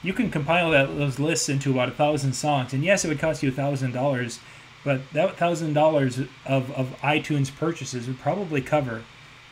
You 0.04 0.14
can 0.14 0.30
compile 0.30 0.70
that, 0.72 0.96
those 0.98 1.18
lists 1.20 1.50
into 1.50 1.72
about 1.72 1.90
a 1.90 1.92
thousand 1.94 2.34
songs, 2.34 2.74
and 2.74 2.84
yes, 2.84 3.04
it 3.04 3.08
would 3.08 3.20
cost 3.20 3.42
you 3.42 3.50
a 3.50 3.52
thousand 3.52 3.94
dollars, 3.94 4.40
but 4.84 5.02
that 5.14 5.36
thousand 5.38 5.74
dollars 5.74 6.20
of 6.46 6.70
of 6.72 6.96
iTunes 7.02 7.56
purchases 7.56 8.06
would 8.08 8.20
probably 8.20 8.62
cover 8.62 9.02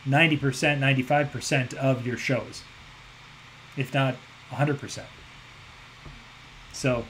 90%, 0.06 0.78
95% 0.78 1.74
of 1.74 2.06
your 2.06 2.16
shows, 2.16 2.62
if 3.76 3.92
not 3.92 4.14
100%. 4.54 5.02
So, 6.72 7.04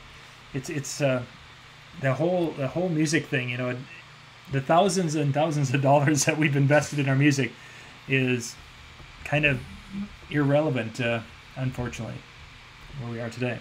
it's 0.52 0.70
it's 0.70 1.00
uh, 1.00 1.22
the 2.00 2.14
whole 2.14 2.52
the 2.52 2.68
whole 2.68 2.88
music 2.88 3.26
thing, 3.26 3.48
you 3.48 3.58
know. 3.58 3.76
The 4.52 4.60
thousands 4.60 5.14
and 5.14 5.32
thousands 5.32 5.72
of 5.72 5.80
dollars 5.82 6.26
that 6.26 6.36
we've 6.36 6.54
invested 6.54 6.98
in 6.98 7.08
our 7.08 7.16
music 7.16 7.50
is 8.08 8.54
kind 9.24 9.46
of 9.46 9.58
irrelevant, 10.30 11.00
uh, 11.00 11.20
unfortunately, 11.56 12.16
where 13.00 13.10
we 13.10 13.20
are 13.20 13.30
today. 13.30 13.58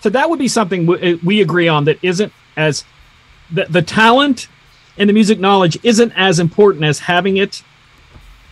so 0.00 0.10
that 0.10 0.28
would 0.28 0.38
be 0.38 0.48
something 0.48 0.86
we, 0.86 1.14
we 1.24 1.40
agree 1.40 1.68
on 1.68 1.84
that 1.84 1.98
isn't 2.02 2.32
as 2.56 2.84
the, 3.50 3.64
the 3.64 3.82
talent 3.82 4.48
and 4.98 5.08
the 5.08 5.14
music 5.14 5.38
knowledge 5.40 5.78
isn't 5.82 6.12
as 6.16 6.38
important 6.38 6.84
as 6.84 7.00
having 7.00 7.36
it 7.36 7.62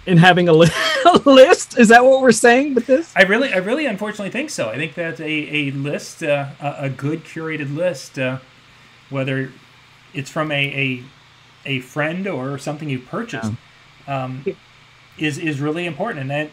and 0.09 0.19
having 0.19 0.49
a, 0.49 0.53
li- 0.53 0.69
a 1.05 1.19
list. 1.25 1.79
Is 1.79 1.89
that 1.89 2.05
what 2.05 2.21
we're 2.21 2.33
saying 2.33 2.75
with 2.75 2.87
this? 2.87 3.13
I 3.15 3.23
really, 3.23 3.53
I 3.53 3.59
really, 3.59 3.87
unfortunately 3.87 4.31
think 4.31 4.51
so. 4.51 4.69
I 4.71 4.77
think 4.77 4.95
that 4.95 5.21
a, 5.21 5.25
a 5.31 5.71
list, 5.73 6.23
uh, 6.23 6.49
a, 6.61 6.75
a 6.85 6.91
good 6.91 7.25
curated 7.25 7.75
list, 7.75 8.19
uh, 8.19 8.39
whether 9.11 9.53
it's 10.15 10.31
from 10.31 10.51
a, 10.51 10.65
a 10.75 11.05
a 11.67 11.81
friend 11.81 12.27
or 12.27 12.57
something 12.59 12.89
you 12.89 12.99
purchased, 12.99 13.53
um, 14.07 14.45
is 15.19 15.39
is 15.39 15.61
really 15.61 15.87
important. 15.87 16.21
And 16.23 16.31
then, 16.31 16.51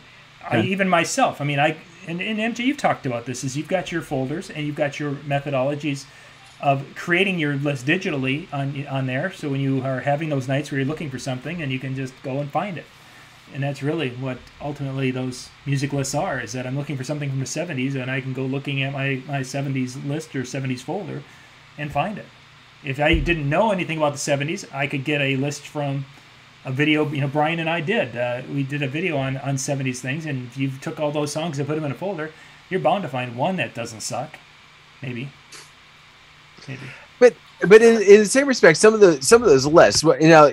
I, 0.47 0.57
Yeah. 0.57 0.63
even 0.63 0.89
myself, 0.89 1.39
I 1.41 1.45
mean, 1.45 1.59
I 1.59 1.77
and, 2.07 2.21
and 2.21 2.37
MJ, 2.55 2.59
you've 2.65 2.77
talked 2.77 3.05
about 3.05 3.25
this. 3.25 3.43
Is 3.43 3.55
you've 3.57 3.67
got 3.67 3.91
your 3.91 4.01
folders 4.01 4.49
and 4.49 4.65
you've 4.67 4.75
got 4.75 4.99
your 4.99 5.13
methodologies 5.13 6.05
of 6.61 6.85
creating 6.95 7.37
your 7.39 7.55
list 7.55 7.85
digitally 7.85 8.47
on 8.53 8.85
on 8.87 9.05
there. 9.07 9.31
So 9.31 9.49
when 9.49 9.59
you 9.61 9.81
are 9.83 10.01
having 10.01 10.29
those 10.29 10.47
nights 10.47 10.71
where 10.71 10.79
you're 10.79 10.87
looking 10.87 11.09
for 11.09 11.19
something, 11.19 11.61
and 11.61 11.71
you 11.71 11.79
can 11.79 11.95
just 11.95 12.13
go 12.23 12.39
and 12.39 12.49
find 12.51 12.77
it 12.77 12.85
and 13.53 13.63
that's 13.63 13.83
really 13.83 14.09
what 14.11 14.37
ultimately 14.61 15.11
those 15.11 15.49
music 15.65 15.93
lists 15.93 16.15
are 16.15 16.39
is 16.39 16.53
that 16.53 16.65
i'm 16.65 16.77
looking 16.77 16.97
for 16.97 17.03
something 17.03 17.29
from 17.29 17.39
the 17.39 17.45
70s 17.45 17.95
and 17.95 18.09
i 18.09 18.21
can 18.21 18.33
go 18.33 18.43
looking 18.43 18.81
at 18.83 18.93
my, 18.93 19.21
my 19.27 19.39
70s 19.39 20.07
list 20.07 20.35
or 20.35 20.41
70s 20.41 20.79
folder 20.79 21.23
and 21.77 21.91
find 21.91 22.17
it. 22.17 22.25
If 22.83 22.99
i 22.99 23.19
didn't 23.19 23.49
know 23.49 23.71
anything 23.71 23.97
about 23.97 24.13
the 24.13 24.19
70s 24.19 24.65
i 24.73 24.87
could 24.87 25.03
get 25.03 25.21
a 25.21 25.35
list 25.35 25.61
from 25.61 26.05
a 26.63 26.71
video 26.71 27.07
you 27.09 27.21
know 27.21 27.27
brian 27.27 27.59
and 27.59 27.69
i 27.69 27.79
did 27.79 28.17
uh, 28.17 28.41
we 28.51 28.63
did 28.63 28.81
a 28.81 28.87
video 28.87 29.17
on, 29.17 29.37
on 29.37 29.55
70s 29.55 29.97
things 29.97 30.25
and 30.25 30.47
if 30.47 30.57
you 30.57 30.71
took 30.81 30.99
all 30.99 31.11
those 31.11 31.31
songs 31.31 31.59
and 31.59 31.67
put 31.67 31.75
them 31.75 31.85
in 31.85 31.91
a 31.91 31.95
folder 31.95 32.31
you're 32.69 32.79
bound 32.79 33.03
to 33.03 33.09
find 33.09 33.35
one 33.35 33.57
that 33.57 33.73
doesn't 33.73 34.01
suck. 34.01 34.37
Maybe. 35.01 35.29
Maybe. 36.67 36.81
But 37.19 37.35
but 37.67 37.81
in, 37.81 38.01
in 38.01 38.19
the 38.19 38.25
same 38.25 38.47
respect, 38.47 38.77
some 38.77 38.93
of 38.93 38.99
the 38.99 39.21
some 39.21 39.41
of 39.41 39.49
those 39.49 39.65
lists, 39.65 40.03
you 40.03 40.27
know. 40.27 40.51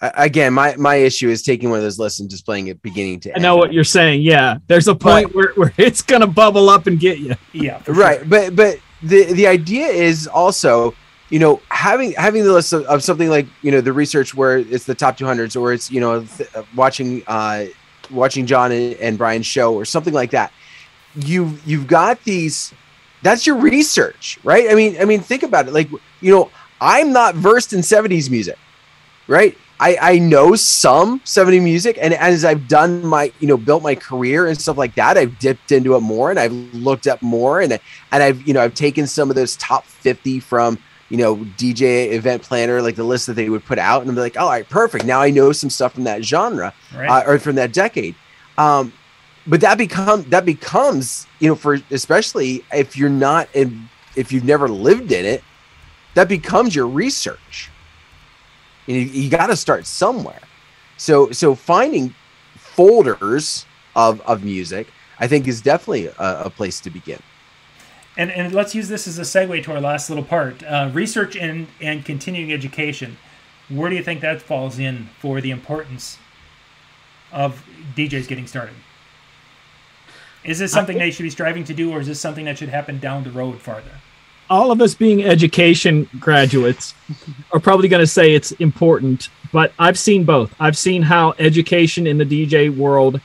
A- 0.00 0.12
Again, 0.16 0.52
my, 0.54 0.76
my 0.76 0.96
issue 0.96 1.28
is 1.28 1.42
taking 1.42 1.70
one 1.70 1.78
of 1.78 1.82
those 1.84 1.98
lists 1.98 2.20
and 2.20 2.28
just 2.28 2.44
playing 2.44 2.66
it 2.68 2.80
beginning 2.82 3.20
to 3.20 3.30
I 3.30 3.34
end. 3.34 3.42
know 3.42 3.56
what 3.56 3.72
you're 3.72 3.84
saying. 3.84 4.22
Yeah, 4.22 4.58
there's 4.66 4.88
a 4.88 4.94
point 4.94 5.34
where, 5.34 5.52
where 5.54 5.72
it's 5.78 6.02
gonna 6.02 6.26
bubble 6.26 6.68
up 6.68 6.86
and 6.86 6.98
get 7.00 7.18
you. 7.18 7.34
yeah 7.52 7.78
for 7.78 7.92
right 7.92 8.18
sure. 8.20 8.26
but 8.28 8.56
but 8.56 8.78
the 9.02 9.24
the 9.32 9.46
idea 9.46 9.86
is 9.86 10.26
also 10.26 10.94
you 11.30 11.38
know 11.38 11.60
having 11.70 12.12
having 12.12 12.44
the 12.44 12.52
list 12.52 12.72
of, 12.72 12.84
of 12.86 13.02
something 13.02 13.28
like 13.28 13.46
you 13.62 13.70
know 13.70 13.80
the 13.80 13.92
research 13.92 14.34
where 14.34 14.58
it's 14.58 14.84
the 14.84 14.94
top 14.94 15.16
200s 15.18 15.58
or 15.60 15.72
it's 15.72 15.90
you 15.90 16.00
know 16.00 16.22
th- 16.24 16.48
uh, 16.54 16.62
watching 16.74 17.22
uh 17.26 17.64
watching 18.10 18.46
john 18.46 18.70
and, 18.72 18.94
and 18.94 19.18
brian's 19.18 19.44
show 19.46 19.74
or 19.74 19.84
something 19.84 20.14
like 20.14 20.30
that 20.30 20.50
you 21.16 21.58
you've 21.66 21.86
got 21.86 22.22
these 22.24 22.72
that's 23.22 23.46
your 23.46 23.56
research 23.56 24.38
right 24.44 24.70
i 24.70 24.74
mean 24.74 24.96
i 25.00 25.04
mean 25.04 25.20
think 25.20 25.42
about 25.42 25.66
it 25.68 25.72
like 25.74 25.90
you 26.20 26.32
know 26.32 26.50
i'm 26.80 27.12
not 27.12 27.34
versed 27.34 27.72
in 27.72 27.80
70s 27.80 28.30
music 28.30 28.56
right 29.26 29.58
I, 29.78 29.98
I 30.00 30.18
know 30.18 30.54
some 30.54 31.20
70 31.24 31.60
music 31.60 31.98
and 32.00 32.14
as 32.14 32.44
I've 32.44 32.66
done 32.66 33.04
my 33.04 33.32
you 33.40 33.46
know 33.46 33.56
built 33.56 33.82
my 33.82 33.94
career 33.94 34.46
and 34.46 34.58
stuff 34.58 34.78
like 34.78 34.94
that 34.94 35.18
I've 35.18 35.38
dipped 35.38 35.70
into 35.70 35.94
it 35.96 36.00
more 36.00 36.30
and 36.30 36.38
I've 36.38 36.52
looked 36.52 37.06
up 37.06 37.20
more 37.20 37.60
and 37.60 37.72
and 37.72 38.22
I've 38.22 38.46
you 38.46 38.54
know 38.54 38.62
I've 38.62 38.74
taken 38.74 39.06
some 39.06 39.28
of 39.28 39.36
those 39.36 39.56
top 39.56 39.84
50 39.84 40.40
from 40.40 40.78
you 41.10 41.18
know 41.18 41.36
DJ 41.36 42.12
event 42.12 42.42
planner 42.42 42.80
like 42.80 42.96
the 42.96 43.04
list 43.04 43.26
that 43.26 43.34
they 43.34 43.50
would 43.50 43.64
put 43.64 43.78
out 43.78 44.00
and 44.00 44.10
I'm 44.10 44.16
like 44.16 44.38
all 44.38 44.48
right 44.48 44.68
perfect. 44.68 45.04
Now 45.04 45.20
I 45.20 45.30
know 45.30 45.52
some 45.52 45.70
stuff 45.70 45.92
from 45.94 46.04
that 46.04 46.24
genre 46.24 46.72
right. 46.94 47.08
uh, 47.08 47.30
or 47.30 47.38
from 47.38 47.56
that 47.56 47.72
decade. 47.72 48.14
Um 48.56 48.92
but 49.46 49.60
that 49.60 49.76
become 49.78 50.22
that 50.30 50.46
becomes 50.46 51.26
you 51.38 51.48
know 51.48 51.54
for 51.54 51.78
especially 51.90 52.64
if 52.72 52.96
you're 52.96 53.10
not 53.10 53.48
in 53.54 53.88
if 54.16 54.32
you've 54.32 54.44
never 54.44 54.68
lived 54.68 55.12
in 55.12 55.26
it 55.26 55.44
that 56.14 56.28
becomes 56.28 56.74
your 56.74 56.86
research 56.86 57.70
you, 58.86 58.96
you 58.96 59.30
got 59.30 59.48
to 59.48 59.56
start 59.56 59.86
somewhere 59.86 60.40
so 60.96 61.30
so 61.30 61.54
finding 61.54 62.14
folders 62.56 63.66
of 63.94 64.20
of 64.22 64.44
music 64.44 64.88
i 65.18 65.26
think 65.26 65.46
is 65.48 65.60
definitely 65.62 66.06
a, 66.06 66.42
a 66.44 66.50
place 66.50 66.80
to 66.80 66.90
begin 66.90 67.20
And, 68.16 68.30
and 68.30 68.52
let's 68.54 68.74
use 68.74 68.88
this 68.88 69.06
as 69.06 69.18
a 69.18 69.22
segue 69.22 69.62
to 69.64 69.72
our 69.72 69.80
last 69.80 70.08
little 70.08 70.24
part 70.24 70.62
uh, 70.62 70.90
research 70.92 71.36
and, 71.36 71.68
and 71.80 72.04
continuing 72.04 72.52
education. 72.52 73.18
Where 73.68 73.90
do 73.90 73.96
you 73.96 74.02
think 74.02 74.20
that 74.22 74.40
falls 74.40 74.78
in 74.78 75.10
for 75.18 75.40
the 75.40 75.50
importance 75.50 76.18
of 77.32 77.64
DJs 77.94 78.28
getting 78.28 78.46
started? 78.46 78.74
Is 80.44 80.58
this 80.60 80.72
something 80.72 80.98
they 80.98 81.10
should 81.10 81.24
be 81.24 81.30
striving 81.30 81.64
to 81.64 81.74
do, 81.74 81.92
or 81.92 82.00
is 82.00 82.06
this 82.06 82.20
something 82.20 82.44
that 82.46 82.58
should 82.58 82.68
happen 82.68 82.98
down 82.98 83.24
the 83.24 83.30
road 83.30 83.60
farther? 83.60 84.00
All 84.48 84.70
of 84.70 84.80
us 84.80 84.94
being 84.94 85.24
education 85.24 86.08
graduates 86.20 86.94
are 87.52 87.60
probably 87.60 87.88
going 87.88 88.02
to 88.02 88.06
say 88.06 88.34
it's 88.34 88.52
important, 88.52 89.28
but 89.52 89.72
I've 89.78 89.98
seen 89.98 90.24
both. 90.24 90.54
I've 90.60 90.78
seen 90.78 91.02
how 91.02 91.34
education 91.38 92.06
in 92.06 92.18
the 92.18 92.24
DJ 92.24 92.74
world 92.74 93.20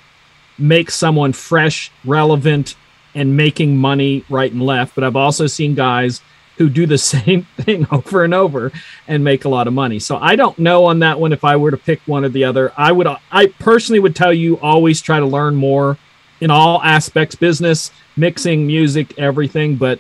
makes 0.58 0.96
someone 0.96 1.34
fresh, 1.34 1.92
relevant, 2.06 2.76
and 3.14 3.36
making 3.36 3.78
money 3.78 4.24
right 4.30 4.52
and 4.52 4.62
left. 4.62 4.96
But 4.96 5.04
I've 5.04 5.16
also 5.16 5.48
seen 5.48 5.76
guys 5.76 6.22
who 6.58 6.70
do 6.70 6.86
the 6.86 6.98
same 6.98 7.48
thing 7.58 7.88
over 7.92 8.24
and 8.24 8.34
over 8.34 8.72
and 9.08 9.24
make 9.24 9.46
a 9.46 9.50
lot 9.50 9.68
of 9.68 9.74
money. 9.74 10.00
So 10.00 10.18
I 10.18 10.36
don't 10.36 10.58
know 10.60 10.86
on 10.86 11.00
that 11.00 11.20
one 11.20 11.34
if 11.34 11.44
I 11.44 11.56
were 11.56 11.72
to 11.72 11.78
pick 11.78 12.02
one 12.06 12.24
or 12.26 12.30
the 12.30 12.44
other. 12.44 12.72
I 12.78 12.92
would 12.92 13.08
I 13.32 13.48
personally 13.48 14.00
would 14.00 14.16
tell 14.16 14.34
you 14.34 14.60
always 14.60 15.02
try 15.02 15.20
to 15.20 15.26
learn 15.26 15.56
more 15.56 15.98
in 16.40 16.50
all 16.50 16.82
aspects 16.82 17.36
business, 17.36 17.92
mixing, 18.16 18.66
music, 18.66 19.18
everything, 19.20 19.76
but 19.76 20.00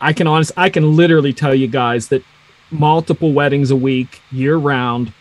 I 0.00 0.12
can 0.12 0.26
honest 0.26 0.52
I 0.56 0.70
can 0.70 0.96
literally 0.96 1.32
tell 1.32 1.54
you 1.54 1.66
guys 1.66 2.08
that 2.08 2.22
multiple 2.70 3.32
weddings 3.32 3.70
a 3.70 3.76
week, 3.76 4.20
year 4.30 4.56
round, 4.56 5.12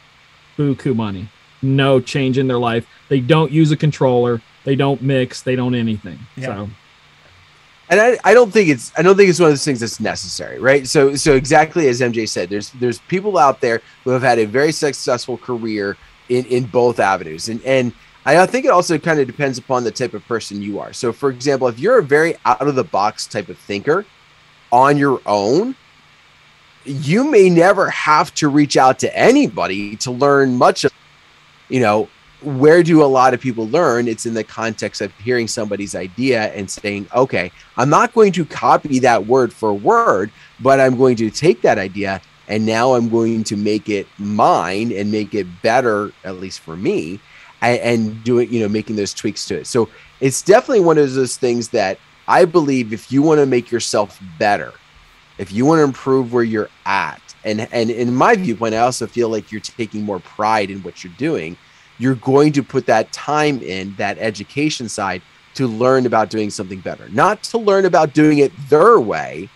buku 0.57 0.95
money. 0.95 1.29
No 1.61 1.99
change 1.99 2.37
in 2.37 2.47
their 2.47 2.59
life. 2.59 2.87
They 3.09 3.19
don't 3.19 3.51
use 3.51 3.71
a 3.71 3.77
controller. 3.77 4.41
They 4.63 4.75
don't 4.75 5.01
mix. 5.01 5.41
They 5.41 5.55
don't 5.55 5.73
anything. 5.73 6.19
Yeah. 6.35 6.45
So 6.45 6.69
and 7.89 8.01
I, 8.01 8.17
I 8.23 8.33
don't 8.33 8.51
think 8.51 8.69
it's 8.69 8.91
I 8.97 9.01
don't 9.01 9.15
think 9.15 9.29
it's 9.29 9.39
one 9.39 9.47
of 9.47 9.53
those 9.53 9.63
things 9.65 9.79
that's 9.79 9.99
necessary, 9.99 10.59
right? 10.59 10.87
So 10.87 11.15
so 11.15 11.35
exactly 11.35 11.87
as 11.87 12.01
MJ 12.01 12.27
said, 12.27 12.49
there's 12.49 12.71
there's 12.71 12.99
people 12.99 13.37
out 13.37 13.61
there 13.61 13.81
who 14.03 14.11
have 14.11 14.21
had 14.21 14.39
a 14.39 14.45
very 14.45 14.71
successful 14.71 15.37
career 15.37 15.97
in 16.29 16.45
in 16.45 16.65
both 16.65 16.99
avenues, 16.99 17.47
and 17.49 17.61
and 17.63 17.93
I 18.25 18.45
think 18.45 18.65
it 18.65 18.71
also 18.71 18.97
kind 18.97 19.21
of 19.21 19.27
depends 19.27 19.57
upon 19.57 19.85
the 19.85 19.91
type 19.91 20.13
of 20.13 20.25
person 20.27 20.61
you 20.61 20.79
are. 20.79 20.91
So 20.91 21.13
for 21.13 21.29
example, 21.29 21.67
if 21.69 21.79
you're 21.79 21.99
a 21.99 22.03
very 22.03 22.35
out 22.45 22.67
of 22.67 22.75
the 22.75 22.83
box 22.83 23.25
type 23.25 23.47
of 23.47 23.57
thinker 23.57 24.05
on 24.71 24.97
your 24.97 25.21
own, 25.25 25.75
you 26.85 27.29
may 27.29 27.49
never 27.49 27.89
have 27.89 28.33
to 28.35 28.47
reach 28.47 28.77
out 28.77 28.99
to 28.99 29.17
anybody 29.17 29.95
to 29.97 30.11
learn 30.11 30.55
much 30.55 30.83
of, 30.83 30.91
you 31.69 31.79
know, 31.79 32.07
where 32.41 32.83
do 32.83 33.03
a 33.03 33.05
lot 33.05 33.33
of 33.33 33.41
people 33.41 33.67
learn? 33.67 34.07
It's 34.07 34.25
in 34.25 34.33
the 34.33 34.43
context 34.43 35.01
of 35.01 35.11
hearing 35.15 35.47
somebody's 35.47 35.95
idea 35.95 36.53
and 36.53 36.69
saying, 36.69 37.07
okay, 37.13 37.51
I'm 37.77 37.89
not 37.89 38.13
going 38.13 38.31
to 38.33 38.45
copy 38.45 38.99
that 38.99 39.25
word 39.25 39.51
for 39.51 39.73
word, 39.73 40.31
but 40.59 40.79
I'm 40.79 40.97
going 40.97 41.15
to 41.17 41.31
take 41.31 41.61
that 41.63 41.77
idea 41.77 42.21
and 42.47 42.65
now 42.65 42.93
I'm 42.93 43.09
going 43.09 43.43
to 43.45 43.57
make 43.57 43.89
it 43.89 44.07
mine 44.17 44.91
and 44.93 45.11
make 45.11 45.33
it 45.33 45.47
better, 45.61 46.11
at 46.23 46.37
least 46.37 46.61
for 46.61 46.77
me, 46.77 47.19
and, 47.61 47.79
and 47.79 48.23
do 48.23 48.39
it, 48.39 48.49
you 48.49 48.61
know, 48.61 48.69
making 48.69 48.95
those 48.95 49.13
tweaks 49.13 49.45
to 49.47 49.59
it. 49.59 49.67
So 49.67 49.89
it's 50.21 50.41
definitely 50.41 50.81
one 50.81 50.97
of 50.97 51.13
those 51.13 51.37
things 51.37 51.69
that 51.69 51.99
I 52.27 52.45
believe 52.45 52.93
if 52.93 53.11
you 53.11 53.21
want 53.21 53.39
to 53.39 53.45
make 53.45 53.71
yourself 53.71 54.21
better, 54.37 54.73
if 55.37 55.51
you 55.51 55.65
want 55.65 55.79
to 55.79 55.83
improve 55.83 56.33
where 56.33 56.43
you're 56.43 56.69
at, 56.85 57.21
and 57.43 57.61
and 57.71 57.89
in 57.89 58.13
my 58.13 58.35
viewpoint, 58.35 58.75
I 58.75 58.79
also 58.79 59.07
feel 59.07 59.29
like 59.29 59.51
you're 59.51 59.61
taking 59.61 60.03
more 60.03 60.19
pride 60.19 60.69
in 60.69 60.83
what 60.83 61.03
you're 61.03 61.13
doing 61.17 61.57
you're 61.99 62.15
going 62.15 62.53
to 62.53 62.63
put 62.63 62.85
that 62.85 63.11
time 63.11 63.61
in 63.61 63.95
that 63.95 64.17
education 64.19 64.87
side 64.89 65.21
to 65.55 65.67
learn 65.67 66.05
about 66.05 66.29
doing 66.29 66.49
something 66.49 66.79
better. 66.79 67.09
Not 67.09 67.43
to 67.43 67.57
learn 67.57 67.85
about 67.85 68.13
doing 68.13 68.39
it 68.39 68.51
their 68.69 68.99
way 68.99 69.49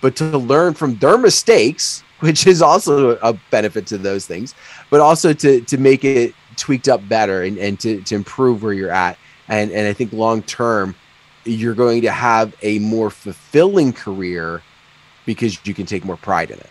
but 0.00 0.14
to 0.14 0.38
learn 0.38 0.74
from 0.74 0.96
their 0.96 1.18
mistakes 1.18 2.04
which 2.20 2.48
is 2.48 2.62
also 2.62 3.16
a 3.18 3.32
benefit 3.50 3.86
to 3.86 3.98
those 3.98 4.26
things 4.26 4.54
but 4.90 5.00
also 5.00 5.32
to 5.32 5.60
to 5.62 5.78
make 5.78 6.04
it 6.04 6.34
tweaked 6.56 6.88
up 6.88 7.06
better 7.08 7.44
and, 7.44 7.58
and 7.58 7.78
to, 7.78 8.00
to 8.02 8.16
improve 8.16 8.62
where 8.62 8.72
you're 8.72 8.90
at. 8.90 9.18
And 9.48 9.70
and 9.72 9.86
i 9.86 9.92
think 9.92 10.12
long 10.12 10.42
term 10.42 10.94
you're 11.48 11.74
going 11.74 12.02
to 12.02 12.10
have 12.10 12.54
a 12.62 12.78
more 12.78 13.10
fulfilling 13.10 13.92
career 13.92 14.62
because 15.26 15.58
you 15.64 15.74
can 15.74 15.86
take 15.86 16.04
more 16.04 16.16
pride 16.16 16.50
in 16.50 16.58
it 16.58 16.70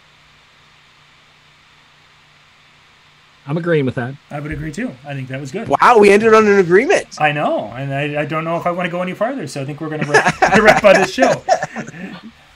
I'm 3.48 3.58
agreeing 3.58 3.86
with 3.86 3.96
that. 3.96 4.14
I 4.30 4.42
would 4.42 4.52
agree 4.52 4.74
too. 4.74 4.94
I 5.06 5.14
think 5.14 5.30
that 5.30 5.40
was 5.40 5.52
good. 5.52 5.70
wow 5.70 5.98
we 5.98 6.10
ended 6.12 6.34
on 6.34 6.46
an 6.48 6.60
agreement 6.60 7.20
I 7.20 7.32
know, 7.32 7.68
and 7.68 7.94
I, 7.94 8.22
I 8.22 8.26
don't 8.26 8.44
know 8.44 8.58
if 8.58 8.68
I 8.68 8.72
want 8.72 8.88
to 8.88 8.92
go 8.92 9.02
any 9.02 9.14
farther. 9.14 9.48
So 9.48 9.62
I 9.62 9.66
think 9.66 9.80
we're 9.80 9.90
going 9.90 10.02
to 10.02 10.12
wrap, 10.12 10.42
wrap 10.60 10.84
up 10.84 10.96
this 10.98 11.14
show. 11.14 11.44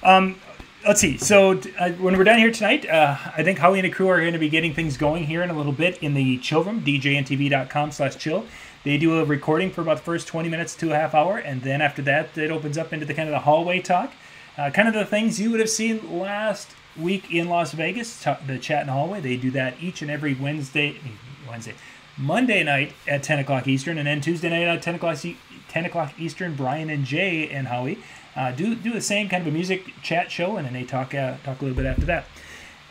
Um, 0.03 0.39
let's 0.85 0.99
see. 0.99 1.17
So 1.17 1.61
uh, 1.79 1.91
when 1.91 2.17
we're 2.17 2.23
done 2.23 2.39
here 2.39 2.51
tonight, 2.51 2.89
uh, 2.89 3.15
I 3.37 3.43
think 3.43 3.59
Holly 3.59 3.79
and 3.79 3.85
the 3.85 3.91
crew 3.91 4.09
are 4.09 4.19
going 4.19 4.33
to 4.33 4.39
be 4.39 4.49
getting 4.49 4.73
things 4.73 4.97
going 4.97 5.25
here 5.25 5.41
in 5.41 5.49
a 5.49 5.53
little 5.53 5.71
bit 5.71 5.97
in 5.99 6.13
the 6.13 6.37
chill 6.39 6.63
room, 6.63 6.81
djntv.com 6.81 7.91
slash 7.91 8.17
chill. 8.17 8.45
They 8.83 8.97
do 8.97 9.19
a 9.19 9.25
recording 9.25 9.69
for 9.69 9.81
about 9.81 9.97
the 9.97 10.03
first 10.03 10.27
20 10.27 10.49
minutes 10.49 10.75
to 10.77 10.91
a 10.91 10.95
half 10.95 11.13
hour, 11.13 11.37
and 11.37 11.61
then 11.61 11.81
after 11.81 12.01
that, 12.01 12.35
it 12.35 12.49
opens 12.49 12.79
up 12.79 12.91
into 12.91 13.05
the 13.05 13.13
kind 13.13 13.29
of 13.29 13.33
the 13.33 13.39
hallway 13.39 13.79
talk. 13.79 14.11
Uh, 14.57 14.71
kind 14.71 14.87
of 14.87 14.95
the 14.95 15.05
things 15.05 15.39
you 15.39 15.51
would 15.51 15.59
have 15.59 15.69
seen 15.69 16.19
last 16.19 16.71
week 16.97 17.31
in 17.31 17.47
Las 17.47 17.73
Vegas, 17.73 18.25
the 18.47 18.57
chat 18.57 18.81
in 18.81 18.87
the 18.87 18.93
hallway. 18.93 19.21
They 19.21 19.37
do 19.37 19.51
that 19.51 19.75
each 19.79 20.01
and 20.01 20.09
every 20.09 20.33
Wednesday, 20.33 20.99
Wednesday, 21.47 21.75
Monday 22.17 22.63
night 22.63 22.93
at 23.07 23.21
10 23.21 23.39
o'clock 23.39 23.67
Eastern, 23.67 23.99
and 23.99 24.07
then 24.07 24.19
Tuesday 24.19 24.49
night 24.49 24.67
at 24.67 24.81
10 24.81 24.95
o'clock, 24.95 25.23
E- 25.23 25.37
10 25.67 25.85
o'clock 25.85 26.13
Eastern. 26.19 26.55
Brian 26.55 26.89
and 26.89 27.05
Jay 27.05 27.49
and 27.49 27.67
Howie 27.67 27.99
uh, 28.35 28.51
do 28.51 28.73
do 28.75 28.93
the 28.93 29.01
same 29.01 29.29
kind 29.29 29.41
of 29.41 29.47
a 29.47 29.55
music 29.55 29.93
chat 30.01 30.31
show, 30.31 30.57
and 30.57 30.65
then 30.65 30.73
they 30.73 30.83
talk 30.83 31.13
uh, 31.13 31.37
talk 31.43 31.61
a 31.61 31.65
little 31.65 31.77
bit 31.77 31.85
after 31.85 32.05
that. 32.05 32.25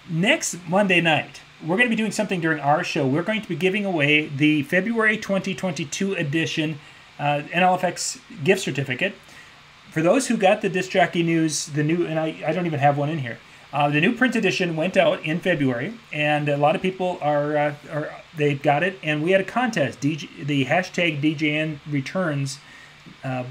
Next 0.09 0.57
Monday 0.68 1.01
night, 1.01 1.41
we're 1.62 1.76
going 1.76 1.88
to 1.88 1.90
be 1.90 1.96
doing 1.96 2.12
something 2.12 2.40
during 2.40 2.61
our 2.61 2.82
show. 2.82 3.06
We're 3.06 3.22
going 3.22 3.42
to 3.42 3.48
be 3.48 3.56
giving 3.56 3.84
away 3.84 4.28
the 4.28 4.62
February 4.64 5.16
2022 5.16 6.14
edition 6.14 6.78
uh, 7.18 7.42
NLFX 7.52 8.20
gift 8.42 8.62
certificate. 8.62 9.14
For 9.90 10.02
those 10.02 10.28
who 10.28 10.36
got 10.36 10.62
the 10.62 10.68
Disc 10.68 10.90
Jockey 10.90 11.22
News, 11.22 11.66
the 11.66 11.82
new, 11.82 12.06
and 12.06 12.18
I, 12.18 12.42
I 12.46 12.52
don't 12.52 12.66
even 12.66 12.78
have 12.78 12.96
one 12.96 13.11
in 13.11 13.18
here. 13.18 13.38
Uh, 13.72 13.88
the 13.88 14.00
new 14.00 14.14
print 14.14 14.34
edition 14.34 14.74
went 14.74 14.96
out 14.96 15.22
in 15.24 15.38
February, 15.38 15.94
and 16.12 16.48
a 16.48 16.56
lot 16.56 16.74
of 16.74 16.82
people 16.82 17.18
are, 17.20 17.56
uh, 17.56 17.74
are 17.92 18.11
they 18.36 18.54
got 18.54 18.82
it. 18.82 18.98
And 19.02 19.22
we 19.22 19.32
had 19.32 19.40
a 19.40 19.44
contest, 19.44 20.00
DJ, 20.00 20.46
the 20.46 20.64
hashtag 20.64 21.20
DJN 21.20 21.78
returns 21.88 22.58
uh, 23.22 23.44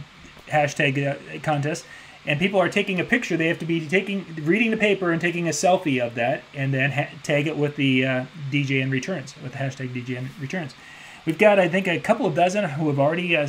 hashtag 0.48 1.08
uh, 1.08 1.40
contest, 1.42 1.86
and 2.26 2.40
people 2.40 2.60
are 2.60 2.70
taking 2.70 3.00
a 3.00 3.04
picture. 3.04 3.38
They 3.38 3.48
have 3.48 3.60
to 3.60 3.66
be 3.66 3.88
taking 3.88 4.26
reading 4.44 4.72
the 4.72 4.78
paper 4.78 5.12
and 5.12 5.22
taking 5.22 5.48
a 5.48 5.52
selfie 5.52 6.06
of 6.06 6.16
that, 6.16 6.44
and 6.54 6.74
then 6.74 6.92
tag 7.24 7.48
it 7.48 7.58
with 7.58 7.76
the 7.76 8.06
uh, 8.06 8.26
DJN 8.52 8.92
returns 8.92 9.36
with 9.42 9.54
the 9.54 9.58
hashtag 9.58 9.94
DJN 9.94 10.28
returns. 10.40 10.76
We've 11.26 11.38
got 11.38 11.60
I 11.60 11.68
think 11.68 11.88
a 11.88 12.00
couple 12.00 12.26
of 12.26 12.36
dozen 12.36 12.64
who 12.66 12.88
have 12.88 13.00
already 13.00 13.36
uh, 13.36 13.48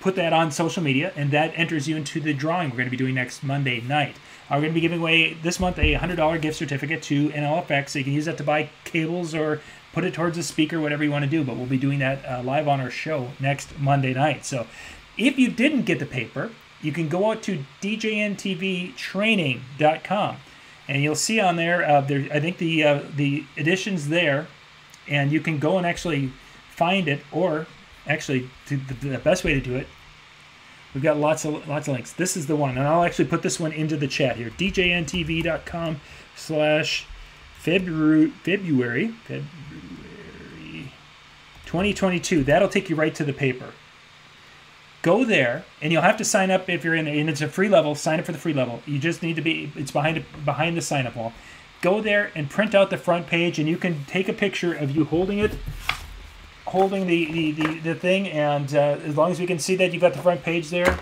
put 0.00 0.14
that 0.16 0.32
on 0.32 0.50
social 0.50 0.82
media, 0.82 1.12
and 1.16 1.30
that 1.32 1.52
enters 1.56 1.88
you 1.88 1.96
into 1.96 2.20
the 2.20 2.32
drawing 2.32 2.70
we're 2.70 2.76
going 2.76 2.86
to 2.86 2.90
be 2.90 2.96
doing 2.96 3.14
next 3.14 3.42
Monday 3.42 3.80
night. 3.80 4.16
Uh, 4.48 4.54
we're 4.54 4.60
going 4.60 4.70
to 4.70 4.74
be 4.74 4.80
giving 4.80 5.00
away 5.00 5.34
this 5.34 5.58
month 5.58 5.78
a 5.78 5.94
$100 5.94 6.40
gift 6.40 6.56
certificate 6.56 7.02
to 7.02 7.30
NLFX, 7.30 7.90
so 7.90 7.98
you 7.98 8.04
can 8.04 8.12
use 8.12 8.26
that 8.26 8.36
to 8.36 8.44
buy 8.44 8.70
cables 8.84 9.34
or 9.34 9.60
put 9.92 10.04
it 10.04 10.14
towards 10.14 10.38
a 10.38 10.42
speaker, 10.42 10.80
whatever 10.80 11.02
you 11.02 11.10
want 11.10 11.24
to 11.24 11.30
do. 11.30 11.42
But 11.42 11.56
we'll 11.56 11.66
be 11.66 11.78
doing 11.78 11.98
that 11.98 12.24
uh, 12.24 12.42
live 12.44 12.68
on 12.68 12.80
our 12.80 12.90
show 12.90 13.30
next 13.40 13.78
Monday 13.78 14.14
night. 14.14 14.44
So 14.44 14.66
if 15.18 15.38
you 15.38 15.50
didn't 15.50 15.82
get 15.82 15.98
the 15.98 16.06
paper, 16.06 16.50
you 16.86 16.92
can 16.92 17.08
go 17.08 17.30
out 17.30 17.42
to 17.42 17.62
djntvtraining.com, 17.82 20.36
and 20.88 21.02
you'll 21.02 21.14
see 21.14 21.38
on 21.40 21.56
there, 21.56 21.84
uh, 21.84 22.00
there 22.00 22.26
I 22.32 22.40
think 22.40 22.56
the 22.58 22.84
uh, 22.84 23.02
the 23.14 23.44
edition's 23.56 24.08
there, 24.08 24.46
and 25.08 25.32
you 25.32 25.40
can 25.40 25.58
go 25.58 25.78
and 25.78 25.86
actually 25.86 26.32
find 26.70 27.08
it, 27.08 27.20
or 27.32 27.66
actually 28.06 28.48
the, 28.68 28.76
the 28.76 29.18
best 29.18 29.42
way 29.44 29.54
to 29.54 29.60
do 29.60 29.74
it 29.74 29.88
We've 30.96 31.02
got 31.02 31.18
lots 31.18 31.44
of 31.44 31.68
lots 31.68 31.88
of 31.88 31.92
links. 31.92 32.14
This 32.14 32.38
is 32.38 32.46
the 32.46 32.56
one, 32.56 32.78
and 32.78 32.88
I'll 32.88 33.04
actually 33.04 33.26
put 33.26 33.42
this 33.42 33.60
one 33.60 33.70
into 33.70 33.98
the 33.98 34.08
chat 34.08 34.36
here. 34.36 34.48
DJNTV.com 34.48 36.00
slash 36.34 37.06
February 37.58 38.28
February 38.28 39.08
February 39.08 40.90
2022. 41.66 42.44
That'll 42.44 42.70
take 42.70 42.88
you 42.88 42.96
right 42.96 43.14
to 43.14 43.24
the 43.24 43.34
paper. 43.34 43.74
Go 45.02 45.24
there, 45.24 45.64
and 45.80 45.92
you'll 45.92 46.02
have 46.02 46.16
to 46.16 46.24
sign 46.24 46.50
up 46.50 46.68
if 46.68 46.82
you're 46.82 46.94
in, 46.94 47.06
and 47.06 47.30
it's 47.30 47.40
a 47.40 47.48
free 47.48 47.68
level. 47.68 47.94
Sign 47.94 48.18
up 48.18 48.26
for 48.26 48.32
the 48.32 48.38
free 48.38 48.54
level. 48.54 48.82
You 48.86 48.98
just 48.98 49.22
need 49.22 49.36
to 49.36 49.42
be. 49.42 49.72
It's 49.76 49.90
behind 49.90 50.24
behind 50.44 50.76
the 50.76 50.82
sign 50.82 51.06
up 51.06 51.16
wall. 51.16 51.32
Go 51.82 52.00
there 52.00 52.32
and 52.34 52.50
print 52.50 52.74
out 52.74 52.90
the 52.90 52.96
front 52.96 53.26
page, 53.26 53.58
and 53.58 53.68
you 53.68 53.76
can 53.76 54.04
take 54.06 54.28
a 54.28 54.32
picture 54.32 54.74
of 54.74 54.90
you 54.90 55.04
holding 55.04 55.38
it 55.38 55.52
holding 56.66 57.06
the, 57.06 57.30
the, 57.30 57.52
the, 57.52 57.78
the 57.78 57.94
thing, 57.94 58.28
and 58.28 58.74
uh, 58.74 58.98
as 59.04 59.16
long 59.16 59.30
as 59.30 59.38
we 59.40 59.46
can 59.46 59.58
see 59.58 59.76
that 59.76 59.92
you've 59.92 60.00
got 60.00 60.12
the 60.12 60.18
front 60.18 60.42
page 60.42 60.70
there, 60.70 60.98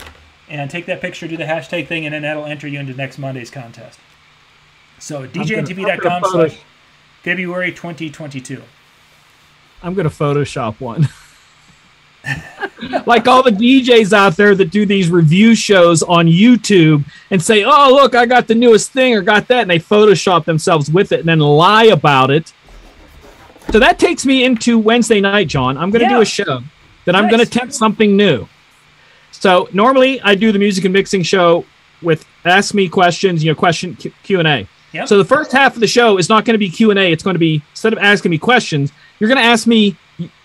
and 0.49 0.71
take 0.71 0.87
that 0.87 1.01
picture, 1.01 1.27
do 1.27 1.37
the 1.37 1.45
hashtag 1.45 1.89
thing, 1.89 2.05
and 2.05 2.15
then 2.15 2.23
that'll 2.23 2.45
enter 2.45 2.69
you 2.69 2.79
into 2.79 2.93
next 2.95 3.19
Monday's 3.19 3.51
contest. 3.51 3.99
So 4.99 5.27
djntv.com 5.27 6.23
slash 6.31 6.59
February 7.23 7.73
2022. 7.73 8.63
I'm 9.83 9.95
going 9.95 10.09
to 10.09 10.15
Photoshop 10.15 10.81
one. 10.81 11.09
like 13.07 13.27
all 13.29 13.43
the 13.43 13.51
DJs 13.51 14.13
out 14.13 14.37
there 14.37 14.55
that 14.55 14.71
do 14.71 14.87
these 14.87 15.11
review 15.11 15.55
shows 15.55 16.03
on 16.03 16.27
YouTube 16.27 17.05
and 17.31 17.43
say, 17.43 17.65
oh, 17.65 17.91
look, 17.93 18.15
I 18.15 18.27
got 18.27 18.47
the 18.47 18.55
newest 18.55 18.93
thing 18.93 19.15
or 19.15 19.23
got 19.23 19.49
that. 19.49 19.63
And 19.63 19.71
they 19.71 19.79
Photoshop 19.79 20.45
themselves 20.45 20.91
with 20.91 21.13
it 21.13 21.21
and 21.21 21.29
then 21.29 21.39
lie 21.39 21.85
about 21.85 22.31
it. 22.31 22.53
So 23.71 23.79
that 23.79 23.99
takes 23.99 24.27
me 24.27 24.45
into 24.45 24.79
Wednesday 24.79 25.21
night, 25.21 25.49
John. 25.49 25.79
I'm 25.79 25.91
going 25.91 26.03
to 26.03 26.09
do 26.09 26.21
a 26.21 26.25
show 26.25 26.61
that 27.07 27.17
I'm 27.17 27.29
going 27.29 27.41
to 27.41 27.47
attempt 27.47 27.75
something 27.75 28.17
new. 28.17 28.47
So 29.33 29.69
normally 29.73 30.21
I 30.21 30.35
do 30.35 30.53
the 30.53 30.59
music 30.59 30.85
and 30.85 30.93
mixing 30.93 31.23
show 31.23 31.65
with 32.03 32.27
ask 32.45 32.75
me 32.75 32.89
questions, 32.89 33.43
you 33.43 33.51
know, 33.51 33.55
question 33.55 33.97
Q- 33.97 34.13
Q&A. 34.23 34.69
Yep. 34.93 35.09
So 35.09 35.19
the 35.19 35.25
first 35.25 35.51
half 35.51 35.75
of 35.75 35.81
the 35.81 35.87
show 35.87 36.19
is 36.19 36.29
not 36.29 36.45
going 36.45 36.55
to 36.55 36.59
be 36.59 36.69
Q&A. 36.69 37.11
It's 37.11 37.23
going 37.23 37.35
to 37.35 37.41
be 37.41 37.63
instead 37.71 37.93
of 37.93 37.99
asking 37.99 38.31
me 38.31 38.39
questions, 38.39 38.93
you're 39.19 39.29
going 39.29 39.41
to 39.41 39.45
ask 39.45 39.67
me 39.67 39.97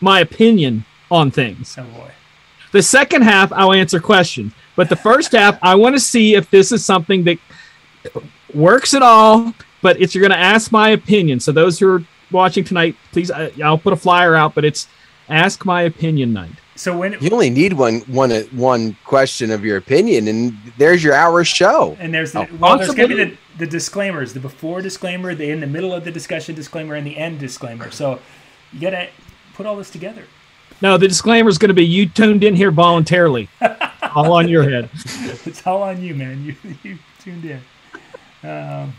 my 0.02 0.22
opinion 0.22 0.86
on 1.12 1.30
things. 1.32 1.76
Oh 1.78 1.84
boy. 1.84 2.12
The 2.72 2.82
second 2.82 3.24
half, 3.24 3.52
I'll 3.52 3.74
answer 3.74 4.00
questions. 4.00 4.54
But 4.76 4.90
the 4.90 4.96
first 4.96 5.32
half, 5.32 5.58
I 5.62 5.76
want 5.76 5.96
to 5.96 6.00
see 6.00 6.36
if 6.36 6.50
this 6.52 6.72
is 6.72 6.86
something 6.86 7.24
that 7.24 7.38
works 8.54 8.94
at 8.94 9.02
all. 9.02 9.54
But 9.82 10.00
it's 10.02 10.14
you're 10.14 10.22
going 10.22 10.38
to 10.38 10.38
ask 10.38 10.72
my 10.72 10.90
opinion. 10.90 11.40
So 11.40 11.52
those 11.52 11.80
who 11.80 11.88
are 11.96 12.04
watching 12.32 12.64
tonight, 12.66 12.96
please, 13.12 13.32
I, 13.32 13.52
I'll 13.64 13.78
put 13.78 13.94
a 13.94 13.96
flyer 13.96 14.36
out. 14.36 14.54
But 14.54 14.66
it's 14.66 14.88
ask 15.30 15.66
my 15.66 15.84
opinion 15.84 16.34
night. 16.34 16.52
So 16.76 16.98
when 16.98 17.14
You 17.22 17.30
only 17.32 17.50
need 17.50 17.74
one 17.74 18.00
one 18.02 18.32
one 18.52 18.96
question 19.04 19.52
of 19.52 19.66
your 19.66 19.76
opinion, 19.78 20.28
and 20.30 20.58
there's 20.78 21.04
your 21.04 21.14
hour 21.14 21.44
show. 21.44 21.98
and 22.00 22.14
there's 22.14 22.32
the, 22.32 22.42
Oh. 22.42 22.48
well, 22.58 22.78
there's 22.78 22.94
going 22.94 23.10
to 23.10 23.16
be 23.18 23.24
the, 23.26 23.38
the 23.58 23.68
disclaimers, 23.68 24.34
the 24.34 24.40
before 24.40 24.82
disclaimer, 24.82 25.36
the 25.36 25.50
in 25.50 25.60
the 25.60 25.68
middle 25.68 25.94
of 25.94 26.06
the 26.06 26.12
discussion 26.12 26.56
disclaimer, 26.56 26.96
and 26.96 27.06
the 27.06 27.18
end 27.18 27.40
disclaimer. 27.40 27.92
So 27.92 28.20
you 28.72 28.80
got 28.80 28.92
to 28.92 29.08
put 29.56 29.66
all 29.66 29.76
this 29.76 29.90
together. 29.90 30.24
No, 30.82 30.98
the 30.98 31.08
disclaimer 31.08 31.50
is 31.50 31.58
going 31.58 31.70
to 31.70 31.74
be 31.74 31.86
you 31.86 32.08
tuned 32.08 32.44
in 32.44 32.56
here 32.56 32.72
voluntarily. 32.72 33.50
all 34.16 34.34
on 34.34 34.48
your 34.48 34.64
head. 34.64 34.90
It's 35.46 35.66
all 35.68 35.84
on 35.84 36.02
you, 36.02 36.16
man. 36.16 36.44
You 36.44 36.56
you 36.84 36.98
tuned 37.20 37.46
in. 37.46 38.50
Um, 38.50 38.94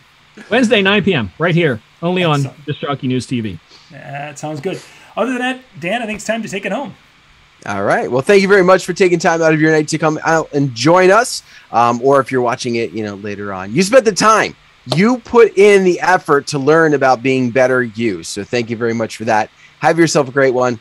Wednesday, 0.50 0.82
9 0.82 1.04
p.m. 1.04 1.32
right 1.38 1.54
here, 1.54 1.80
only 2.02 2.24
on 2.24 2.40
Excellent. 2.40 2.66
Disc 2.66 2.80
Jockey 2.80 3.08
News 3.08 3.26
TV. 3.26 3.58
that 3.90 4.38
sounds 4.38 4.60
good. 4.60 4.80
Other 5.16 5.32
than 5.32 5.40
that, 5.40 5.60
Dan, 5.80 6.02
I 6.02 6.06
think 6.06 6.16
it's 6.16 6.26
time 6.26 6.42
to 6.42 6.48
take 6.48 6.64
it 6.64 6.72
home. 6.72 6.94
All 7.66 7.82
right. 7.82 8.10
Well, 8.10 8.22
thank 8.22 8.40
you 8.40 8.48
very 8.48 8.64
much 8.64 8.86
for 8.86 8.92
taking 8.94 9.18
time 9.18 9.42
out 9.42 9.52
of 9.52 9.60
your 9.60 9.70
night 9.70 9.88
to 9.88 9.98
come 9.98 10.18
out 10.24 10.50
and 10.52 10.74
join 10.74 11.10
us. 11.10 11.42
Um, 11.72 12.00
or 12.02 12.20
if 12.20 12.32
you're 12.32 12.40
watching 12.40 12.76
it, 12.76 12.92
you 12.92 13.04
know, 13.04 13.16
later 13.16 13.52
on, 13.52 13.74
you 13.74 13.82
spent 13.82 14.04
the 14.04 14.12
time. 14.12 14.56
You 14.96 15.18
put 15.18 15.58
in 15.58 15.84
the 15.84 16.00
effort 16.00 16.46
to 16.48 16.58
learn 16.58 16.94
about 16.94 17.22
being 17.22 17.50
better 17.50 17.82
you. 17.82 18.22
So 18.22 18.44
thank 18.44 18.70
you 18.70 18.76
very 18.76 18.94
much 18.94 19.18
for 19.18 19.26
that. 19.26 19.50
Have 19.80 19.98
yourself 19.98 20.28
a 20.28 20.32
great 20.32 20.54
one. 20.54 20.80